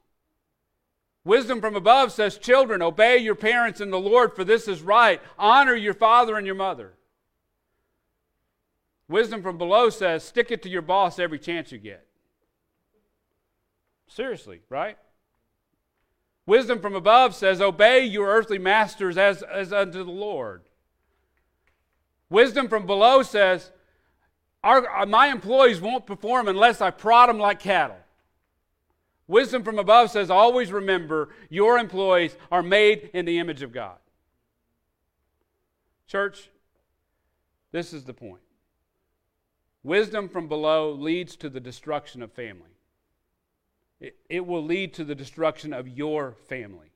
Wisdom 1.23 1.61
from 1.61 1.75
above 1.75 2.11
says, 2.11 2.37
Children, 2.37 2.81
obey 2.81 3.17
your 3.17 3.35
parents 3.35 3.81
in 3.81 3.91
the 3.91 3.99
Lord, 3.99 4.35
for 4.35 4.43
this 4.43 4.67
is 4.67 4.81
right. 4.81 5.21
Honor 5.37 5.75
your 5.75 5.93
father 5.93 6.37
and 6.37 6.47
your 6.47 6.55
mother. 6.55 6.93
Wisdom 9.09 9.41
from 9.41 9.57
below 9.57 9.89
says, 9.89 10.23
Stick 10.23 10.51
it 10.51 10.61
to 10.61 10.69
your 10.69 10.83
boss 10.83 11.19
every 11.19 11.39
chance 11.39 11.71
you 11.71 11.79
get. 11.79 12.05
Seriously, 14.07 14.61
right? 14.69 14.97
Wisdom 16.45 16.79
from 16.79 16.95
above 16.95 17.35
says, 17.35 17.59
Obey 17.59 18.05
your 18.05 18.27
earthly 18.27 18.59
masters 18.59 19.17
as, 19.17 19.41
as 19.43 19.73
unto 19.73 20.03
the 20.03 20.11
Lord. 20.11 20.61
Wisdom 22.29 22.69
from 22.69 22.85
below 22.85 23.23
says, 23.23 23.71
our, 24.63 24.87
uh, 25.01 25.05
My 25.07 25.27
employees 25.27 25.81
won't 25.81 26.05
perform 26.05 26.47
unless 26.47 26.79
I 26.79 26.91
prod 26.91 27.29
them 27.29 27.39
like 27.39 27.59
cattle. 27.59 27.97
Wisdom 29.27 29.63
from 29.63 29.79
above 29.79 30.11
says, 30.11 30.29
Always 30.29 30.71
remember 30.71 31.29
your 31.49 31.79
employees 31.79 32.35
are 32.51 32.63
made 32.63 33.09
in 33.13 33.25
the 33.25 33.39
image 33.39 33.63
of 33.63 33.71
God. 33.71 33.97
Church, 36.07 36.49
this 37.71 37.93
is 37.93 38.03
the 38.03 38.13
point. 38.13 38.41
Wisdom 39.83 40.29
from 40.29 40.47
below 40.47 40.91
leads 40.91 41.35
to 41.37 41.49
the 41.49 41.59
destruction 41.59 42.21
of 42.21 42.31
family 42.31 42.69
it, 43.99 44.15
it 44.29 44.45
will 44.45 44.63
lead 44.63 44.93
to 44.95 45.03
the 45.03 45.15
destruction 45.15 45.73
of 45.73 45.87
your 45.87 46.35
family. 46.47 46.91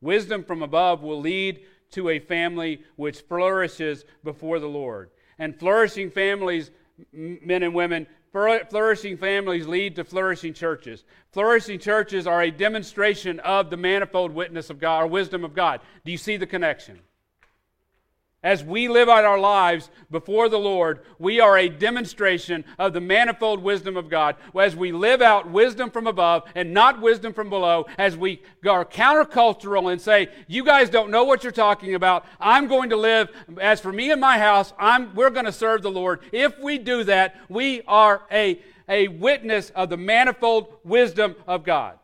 Wisdom 0.00 0.44
from 0.44 0.62
above 0.62 1.02
will 1.02 1.20
lead 1.20 1.60
to 1.92 2.08
a 2.08 2.18
family 2.18 2.82
which 2.96 3.20
flourishes 3.20 4.04
before 4.24 4.58
the 4.58 4.68
Lord. 4.68 5.10
And 5.38 5.58
flourishing 5.58 6.10
families, 6.10 6.70
men 7.12 7.62
and 7.62 7.74
women, 7.74 8.06
flourishing 8.32 9.16
families 9.16 9.66
lead 9.66 9.96
to 9.96 10.04
flourishing 10.04 10.54
churches. 10.54 11.04
Flourishing 11.32 11.78
churches 11.78 12.26
are 12.26 12.42
a 12.42 12.50
demonstration 12.50 13.40
of 13.40 13.70
the 13.70 13.76
manifold 13.76 14.32
witness 14.32 14.70
of 14.70 14.80
God 14.80 15.04
or 15.04 15.06
wisdom 15.06 15.44
of 15.44 15.54
God. 15.54 15.80
Do 16.04 16.12
you 16.12 16.18
see 16.18 16.36
the 16.36 16.46
connection? 16.46 17.00
As 18.44 18.64
we 18.64 18.88
live 18.88 19.08
out 19.08 19.24
our 19.24 19.38
lives 19.38 19.88
before 20.10 20.48
the 20.48 20.58
Lord, 20.58 21.00
we 21.20 21.38
are 21.38 21.56
a 21.56 21.68
demonstration 21.68 22.64
of 22.76 22.92
the 22.92 23.00
manifold 23.00 23.62
wisdom 23.62 23.96
of 23.96 24.08
God. 24.08 24.34
As 24.58 24.74
we 24.74 24.90
live 24.90 25.22
out 25.22 25.48
wisdom 25.48 25.90
from 25.90 26.08
above 26.08 26.42
and 26.56 26.74
not 26.74 27.00
wisdom 27.00 27.32
from 27.32 27.48
below, 27.48 27.86
as 27.98 28.16
we 28.16 28.42
are 28.68 28.84
countercultural 28.84 29.92
and 29.92 30.00
say, 30.00 30.28
You 30.48 30.64
guys 30.64 30.90
don't 30.90 31.12
know 31.12 31.22
what 31.22 31.44
you're 31.44 31.52
talking 31.52 31.94
about. 31.94 32.26
I'm 32.40 32.66
going 32.66 32.90
to 32.90 32.96
live, 32.96 33.28
as 33.60 33.80
for 33.80 33.92
me 33.92 34.10
and 34.10 34.20
my 34.20 34.38
house, 34.38 34.72
I'm, 34.76 35.14
we're 35.14 35.30
going 35.30 35.46
to 35.46 35.52
serve 35.52 35.82
the 35.82 35.92
Lord. 35.92 36.18
If 36.32 36.58
we 36.58 36.78
do 36.78 37.04
that, 37.04 37.36
we 37.48 37.82
are 37.82 38.22
a, 38.32 38.60
a 38.88 39.06
witness 39.06 39.70
of 39.70 39.88
the 39.88 39.96
manifold 39.96 40.78
wisdom 40.82 41.36
of 41.46 41.62
God. 41.62 41.96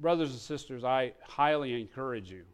Brothers 0.00 0.30
and 0.30 0.40
sisters, 0.40 0.82
I 0.82 1.12
highly 1.22 1.78
encourage 1.78 2.32
you 2.32 2.44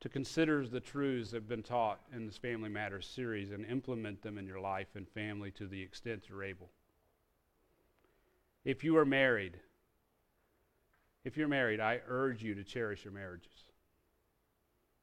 to 0.00 0.08
consider 0.08 0.66
the 0.66 0.80
truths 0.80 1.30
that 1.30 1.36
have 1.36 1.48
been 1.48 1.62
taught 1.62 2.00
in 2.12 2.26
this 2.26 2.36
Family 2.36 2.68
Matters 2.68 3.06
series 3.06 3.52
and 3.52 3.64
implement 3.64 4.20
them 4.20 4.36
in 4.36 4.46
your 4.46 4.60
life 4.60 4.88
and 4.96 5.08
family 5.08 5.52
to 5.52 5.68
the 5.68 5.80
extent 5.80 6.24
you're 6.28 6.42
able. 6.42 6.68
If 8.64 8.82
you 8.82 8.96
are 8.96 9.04
married, 9.04 9.56
if 11.24 11.36
you're 11.36 11.46
married, 11.46 11.78
I 11.78 12.00
urge 12.08 12.42
you 12.42 12.56
to 12.56 12.64
cherish 12.64 13.04
your 13.04 13.14
marriages. 13.14 13.64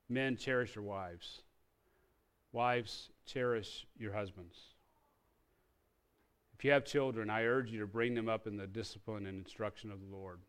Men, 0.09 0.35
cherish 0.35 0.75
your 0.75 0.83
wives. 0.83 1.41
Wives, 2.51 3.11
cherish 3.25 3.87
your 3.97 4.11
husbands. 4.13 4.57
If 6.53 6.65
you 6.65 6.71
have 6.71 6.83
children, 6.83 7.29
I 7.29 7.45
urge 7.45 7.71
you 7.71 7.79
to 7.79 7.87
bring 7.87 8.13
them 8.13 8.27
up 8.27 8.45
in 8.45 8.57
the 8.57 8.67
discipline 8.67 9.25
and 9.25 9.37
instruction 9.37 9.89
of 9.89 10.01
the 10.01 10.15
Lord. 10.15 10.41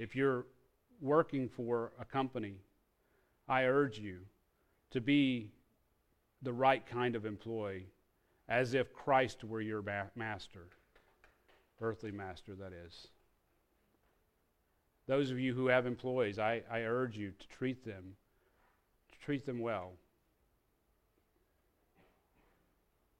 If 0.00 0.16
you're 0.16 0.46
working 1.02 1.46
for 1.46 1.92
a 2.00 2.06
company, 2.06 2.54
I 3.46 3.64
urge 3.64 3.98
you 3.98 4.20
to 4.92 5.00
be 5.02 5.50
the 6.40 6.54
right 6.54 6.84
kind 6.86 7.14
of 7.14 7.26
employee, 7.26 7.88
as 8.48 8.72
if 8.72 8.94
Christ 8.94 9.44
were 9.44 9.60
your 9.60 9.82
master, 10.16 10.68
earthly 11.82 12.12
master, 12.12 12.54
that 12.54 12.72
is. 12.72 13.08
Those 15.06 15.30
of 15.30 15.38
you 15.38 15.52
who 15.52 15.66
have 15.66 15.84
employees, 15.84 16.38
I, 16.38 16.62
I 16.70 16.80
urge 16.80 17.18
you 17.18 17.32
to 17.38 17.48
treat 17.48 17.84
them, 17.84 18.16
to 19.12 19.18
treat 19.18 19.44
them 19.44 19.58
well. 19.58 19.92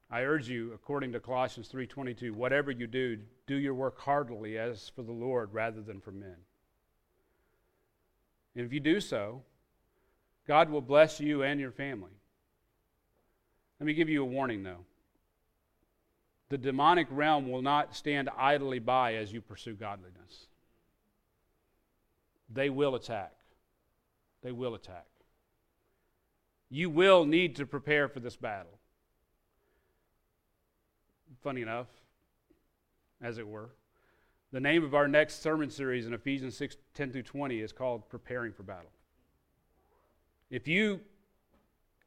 I 0.09 0.23
urge 0.23 0.49
you, 0.49 0.73
according 0.73 1.11
to 1.11 1.19
Colossians 1.19 1.69
3:22, 1.71 2.31
whatever 2.31 2.71
you 2.71 2.87
do, 2.87 3.19
do 3.45 3.55
your 3.55 3.75
work 3.75 3.99
heartily 3.99 4.57
as 4.57 4.89
for 4.89 5.03
the 5.03 5.11
Lord 5.11 5.53
rather 5.53 5.83
than 5.83 6.01
for 6.01 6.11
men. 6.11 6.37
And 8.55 8.65
if 8.65 8.73
you 8.73 8.79
do 8.79 8.99
so, 8.99 9.43
God 10.47 10.69
will 10.69 10.81
bless 10.81 11.19
you 11.19 11.43
and 11.43 11.59
your 11.59 11.71
family. 11.71 12.11
Let 13.79 13.87
me 13.87 13.93
give 13.93 14.09
you 14.09 14.21
a 14.21 14.25
warning, 14.25 14.63
though. 14.63 14.85
The 16.49 16.57
demonic 16.57 17.07
realm 17.09 17.49
will 17.49 17.61
not 17.61 17.95
stand 17.95 18.29
idly 18.37 18.79
by 18.79 19.15
as 19.15 19.31
you 19.31 19.41
pursue 19.41 19.73
godliness. 19.73 20.47
They 22.53 22.69
will 22.69 22.95
attack. 22.95 23.31
They 24.43 24.51
will 24.51 24.75
attack. 24.75 25.05
You 26.69 26.89
will 26.89 27.25
need 27.25 27.55
to 27.55 27.65
prepare 27.65 28.09
for 28.09 28.19
this 28.19 28.35
battle. 28.35 28.79
Funny 31.41 31.61
enough, 31.61 31.87
as 33.21 33.37
it 33.37 33.47
were. 33.47 33.69
The 34.51 34.59
name 34.59 34.83
of 34.83 34.93
our 34.93 35.07
next 35.07 35.41
sermon 35.41 35.69
series 35.69 36.05
in 36.05 36.13
Ephesians 36.13 36.57
6 36.57 36.75
10 36.93 37.11
through 37.13 37.23
20 37.23 37.61
is 37.61 37.71
called 37.71 38.09
Preparing 38.09 38.51
for 38.51 38.63
Battle. 38.63 38.91
If 40.49 40.67
you 40.67 40.99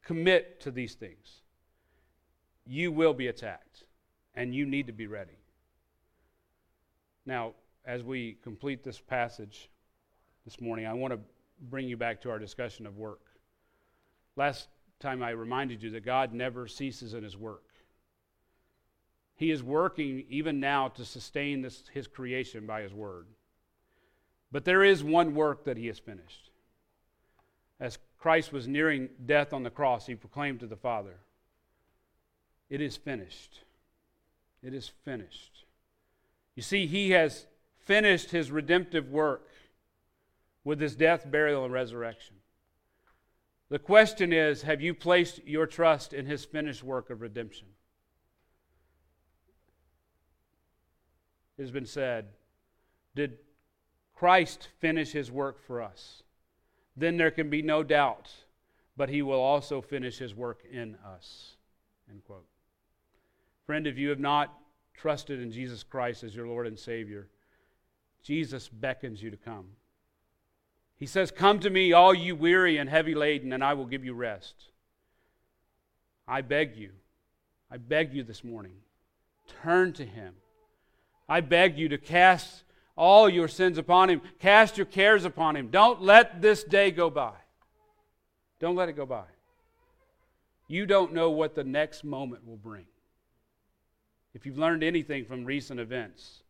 commit 0.03 0.59
to 0.61 0.69
these 0.69 0.93
things, 0.93 1.41
you 2.67 2.91
will 2.91 3.13
be 3.15 3.27
attacked, 3.27 3.85
and 4.35 4.53
you 4.53 4.67
need 4.67 4.85
to 4.85 4.93
be 4.93 5.07
ready. 5.07 5.39
Now, 7.25 7.53
as 7.83 8.03
we 8.03 8.37
complete 8.43 8.83
this 8.83 8.99
passage 8.99 9.71
this 10.45 10.61
morning, 10.61 10.85
I 10.85 10.93
want 10.93 11.13
to 11.13 11.19
bring 11.69 11.87
you 11.87 11.97
back 11.97 12.21
to 12.21 12.29
our 12.29 12.37
discussion 12.37 12.85
of 12.85 12.97
work. 12.97 13.21
Last 14.35 14.67
time 14.99 15.23
I 15.23 15.31
reminded 15.31 15.81
you 15.81 15.89
that 15.91 16.05
God 16.05 16.31
never 16.31 16.67
ceases 16.67 17.15
in 17.15 17.23
his 17.23 17.35
work. 17.35 17.63
He 19.35 19.51
is 19.51 19.61
working 19.61 20.25
even 20.29 20.59
now 20.59 20.87
to 20.89 21.03
sustain 21.03 21.61
this, 21.61 21.83
his 21.93 22.07
creation 22.07 22.65
by 22.65 22.81
his 22.81 22.93
word. 22.93 23.27
But 24.51 24.63
there 24.63 24.83
is 24.83 25.03
one 25.03 25.35
work 25.35 25.65
that 25.65 25.77
he 25.77 25.87
has 25.87 25.99
finished. 25.99 26.49
As 27.79 27.99
Christ 28.17 28.53
was 28.53 28.67
nearing 28.67 29.09
death 29.25 29.51
on 29.51 29.63
the 29.63 29.69
cross, 29.69 30.07
he 30.07 30.15
proclaimed 30.15 30.61
to 30.61 30.67
the 30.67 30.77
Father, 30.77 31.17
It 32.69 32.79
is 32.79 32.95
finished. 32.95 33.61
It 34.63 34.73
is 34.73 34.89
finished. 35.03 35.65
You 36.55 36.63
see, 36.63 36.87
he 36.87 37.11
has 37.11 37.45
finished 37.79 38.31
his 38.31 38.49
redemptive 38.49 39.09
work 39.09 39.49
with 40.63 40.79
his 40.79 40.95
death, 40.95 41.29
burial, 41.29 41.65
and 41.65 41.73
resurrection. 41.73 42.37
The 43.69 43.79
question 43.79 44.31
is 44.31 44.61
have 44.61 44.81
you 44.81 44.93
placed 44.93 45.45
your 45.45 45.67
trust 45.67 46.13
in 46.13 46.25
his 46.25 46.45
finished 46.45 46.83
work 46.83 47.09
of 47.09 47.21
redemption? 47.21 47.67
It 51.57 51.61
has 51.61 51.71
been 51.71 51.85
said, 51.85 52.27
Did 53.15 53.37
Christ 54.15 54.69
finish 54.79 55.11
his 55.11 55.31
work 55.31 55.65
for 55.65 55.81
us? 55.81 56.23
Then 56.97 57.17
there 57.17 57.31
can 57.31 57.49
be 57.49 57.61
no 57.61 57.83
doubt, 57.83 58.31
but 58.95 59.09
he 59.09 59.21
will 59.21 59.41
also 59.41 59.81
finish 59.81 60.17
his 60.17 60.33
work 60.33 60.63
in 60.71 60.95
us. 61.05 61.55
End 62.09 62.21
quote. 62.25 62.45
Friend, 63.65 63.85
if 63.87 63.97
you 63.97 64.09
have 64.09 64.19
not 64.19 64.53
trusted 64.93 65.41
in 65.41 65.51
Jesus 65.51 65.83
Christ 65.83 66.23
as 66.23 66.35
your 66.35 66.47
Lord 66.47 66.67
and 66.67 66.77
Savior, 66.77 67.27
Jesus 68.23 68.69
beckons 68.69 69.21
you 69.21 69.29
to 69.31 69.37
come. 69.37 69.65
He 70.97 71.05
says, 71.05 71.31
Come 71.31 71.59
to 71.59 71.69
me, 71.69 71.93
all 71.93 72.13
you 72.13 72.35
weary 72.35 72.77
and 72.77 72.89
heavy 72.89 73.15
laden, 73.15 73.51
and 73.51 73.63
I 73.63 73.73
will 73.73 73.85
give 73.85 74.05
you 74.05 74.13
rest. 74.13 74.55
I 76.27 76.41
beg 76.41 76.75
you, 76.75 76.91
I 77.69 77.77
beg 77.77 78.13
you 78.13 78.23
this 78.23 78.43
morning, 78.43 78.77
turn 79.61 79.93
to 79.93 80.05
Him. 80.05 80.33
I 81.27 81.41
beg 81.41 81.77
you 81.77 81.89
to 81.89 81.97
cast 81.97 82.63
all 82.95 83.27
your 83.27 83.47
sins 83.47 83.77
upon 83.77 84.09
him, 84.09 84.21
cast 84.39 84.77
your 84.77 84.85
cares 84.85 85.25
upon 85.25 85.55
him. 85.55 85.69
Don't 85.69 86.01
let 86.01 86.41
this 86.41 86.63
day 86.63 86.91
go 86.91 87.09
by. 87.09 87.33
Don't 88.59 88.75
let 88.75 88.89
it 88.89 88.93
go 88.93 89.05
by. 89.05 89.25
You 90.67 90.85
don't 90.85 91.13
know 91.13 91.29
what 91.29 91.55
the 91.55 91.63
next 91.63 92.03
moment 92.03 92.47
will 92.47 92.57
bring. 92.57 92.85
If 94.33 94.45
you've 94.45 94.57
learned 94.57 94.83
anything 94.83 95.25
from 95.25 95.45
recent 95.45 95.79
events, 95.79 96.43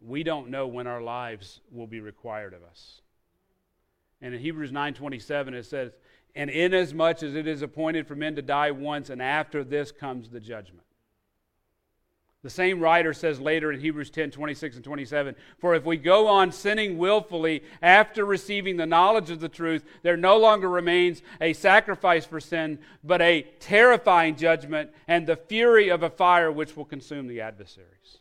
we 0.00 0.22
don't 0.22 0.48
know 0.48 0.66
when 0.66 0.86
our 0.86 1.02
lives 1.02 1.60
will 1.70 1.86
be 1.86 2.00
required 2.00 2.54
of 2.54 2.62
us. 2.62 3.02
And 4.20 4.34
in 4.34 4.40
Hebrews 4.40 4.72
9:27 4.72 5.54
it 5.54 5.64
says, 5.64 5.96
"And 6.34 6.50
inasmuch 6.50 7.22
as 7.22 7.34
it 7.34 7.46
is 7.46 7.62
appointed 7.62 8.06
for 8.06 8.14
men 8.14 8.36
to 8.36 8.42
die 8.42 8.70
once, 8.70 9.10
and 9.10 9.22
after 9.22 9.64
this 9.64 9.92
comes 9.92 10.30
the 10.30 10.40
judgment." 10.40 10.86
The 12.42 12.50
same 12.50 12.78
writer 12.78 13.12
says 13.12 13.40
later 13.40 13.72
in 13.72 13.80
Hebrews 13.80 14.10
10 14.10 14.30
26 14.30 14.76
and 14.76 14.84
27 14.84 15.34
For 15.58 15.74
if 15.74 15.84
we 15.84 15.96
go 15.96 16.28
on 16.28 16.52
sinning 16.52 16.96
willfully 16.96 17.64
after 17.82 18.24
receiving 18.24 18.76
the 18.76 18.86
knowledge 18.86 19.30
of 19.30 19.40
the 19.40 19.48
truth, 19.48 19.84
there 20.02 20.16
no 20.16 20.36
longer 20.36 20.68
remains 20.68 21.20
a 21.40 21.52
sacrifice 21.52 22.24
for 22.24 22.38
sin, 22.38 22.78
but 23.02 23.20
a 23.20 23.42
terrifying 23.58 24.36
judgment 24.36 24.90
and 25.08 25.26
the 25.26 25.36
fury 25.36 25.88
of 25.88 26.04
a 26.04 26.10
fire 26.10 26.52
which 26.52 26.76
will 26.76 26.84
consume 26.84 27.26
the 27.26 27.40
adversaries. 27.40 28.18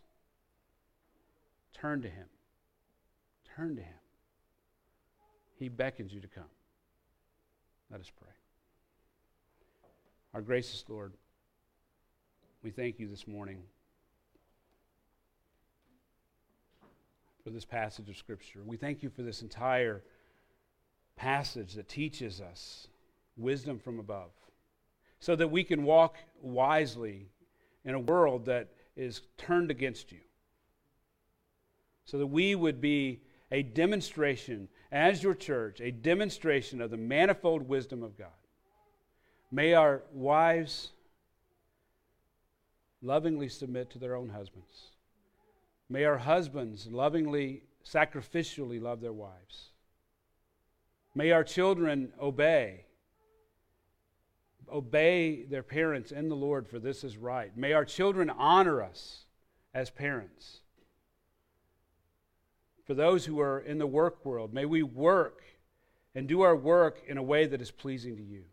Turn 1.76 2.02
to 2.02 2.10
Him. 2.10 2.26
Turn 3.56 3.76
to 3.76 3.84
Him. 3.84 3.94
He 5.60 5.70
beckons 5.70 6.12
you 6.12 6.22
to 6.22 6.28
come. 6.28 6.44
Let 7.92 8.00
us 8.00 8.12
pray. 8.20 8.28
Our 10.34 10.42
gracious 10.42 10.84
Lord, 10.88 11.14
we 12.64 12.72
thank 12.72 13.00
you 13.00 13.08
this 13.08 13.28
morning. 13.28 13.60
For 17.48 17.54
this 17.54 17.64
passage 17.64 18.10
of 18.10 18.18
Scripture. 18.18 18.60
We 18.66 18.76
thank 18.76 19.02
you 19.02 19.10
for 19.10 19.22
this 19.22 19.42
entire 19.42 20.04
passage 21.16 21.76
that 21.76 21.88
teaches 21.88 22.42
us 22.42 22.90
wisdom 23.38 23.80
from 23.80 24.00
above 24.00 24.32
so 25.22 25.34
that 25.34 25.48
we 25.48 25.64
can 25.64 25.86
walk 25.86 26.18
wisely 26.42 27.30
in 27.86 27.96
a 27.96 28.00
world 28.02 28.48
that 28.48 28.68
is 28.98 29.22
turned 29.38 29.72
against 29.72 30.12
you. 30.12 30.20
So 32.04 32.18
that 32.18 32.28
we 32.28 32.54
would 32.54 32.82
be 32.82 33.22
a 33.50 33.64
demonstration, 33.64 34.68
as 34.92 35.24
your 35.24 35.34
church, 35.34 35.80
a 35.80 35.92
demonstration 35.92 36.82
of 36.82 36.92
the 36.92 36.98
manifold 36.98 37.66
wisdom 37.70 38.04
of 38.04 38.18
God. 38.18 38.28
May 39.54 39.74
our 39.74 40.04
wives 40.12 40.92
lovingly 43.02 43.48
submit 43.48 43.90
to 43.92 44.00
their 44.00 44.18
own 44.18 44.28
husbands. 44.28 44.97
May 45.90 46.04
our 46.04 46.18
husbands 46.18 46.88
lovingly, 46.88 47.64
sacrificially 47.86 48.82
love 48.82 49.02
their 49.02 49.14
wives. 49.14 49.70
May 51.16 51.32
our 51.32 51.44
children 51.44 52.12
obey. 52.22 52.86
Obey 54.72 55.44
their 55.44 55.64
parents 55.64 56.12
in 56.12 56.28
the 56.28 56.36
Lord, 56.36 56.68
for 56.68 56.78
this 56.78 57.04
is 57.04 57.18
right. 57.18 57.56
May 57.56 57.74
our 57.74 57.86
children 57.86 58.30
honor 58.30 58.84
us 58.84 59.26
as 59.74 59.90
parents. 59.90 60.60
For 62.86 62.94
those 62.94 63.26
who 63.26 63.40
are 63.40 63.60
in 63.60 63.78
the 63.78 63.88
work 63.88 64.26
world, 64.26 64.54
may 64.54 64.66
we 64.66 64.84
work 64.84 65.44
and 66.14 66.28
do 66.28 66.42
our 66.42 66.56
work 66.56 67.02
in 67.08 67.18
a 67.18 67.24
way 67.24 67.46
that 67.46 67.62
is 67.62 67.72
pleasing 67.72 68.18
to 68.18 68.24
you. 68.24 68.44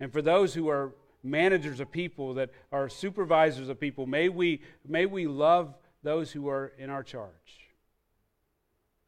And 0.00 0.12
for 0.12 0.22
those 0.22 0.54
who 0.54 0.68
are 0.68 0.94
managers 1.22 1.80
of 1.80 1.90
people, 1.90 2.34
that 2.34 2.50
are 2.70 2.88
supervisors 2.88 3.68
of 3.68 3.78
people, 3.78 4.06
may 4.06 4.28
we, 4.28 4.62
may 4.86 5.06
we 5.06 5.26
love 5.26 5.74
those 6.02 6.32
who 6.32 6.48
are 6.48 6.72
in 6.78 6.90
our 6.90 7.02
charge 7.02 7.70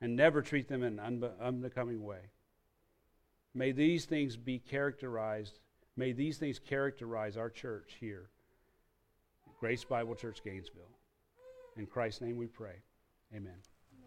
and 0.01 0.17
never 0.17 0.43
treat 0.43 0.69
them 0.69 0.83
in 0.83 0.99
an 0.99 1.25
unbecoming 1.41 2.03
way. 2.05 2.31
May 3.55 3.73
these 3.73 4.05
things 4.05 4.37
be 4.37 4.59
characterized, 4.59 5.61
may 5.97 6.13
these 6.13 6.39
things 6.39 6.59
characterize 6.59 7.37
our 7.37 7.51
church 7.51 7.97
here, 8.01 8.29
Grace 9.61 9.85
Bible 9.85 10.15
Church, 10.15 10.43
Gainesville. 10.45 10.83
In 11.77 11.87
Christ's 11.87 12.21
name 12.21 12.37
we 12.37 12.47
pray. 12.47 12.83
Amen. 13.35 13.55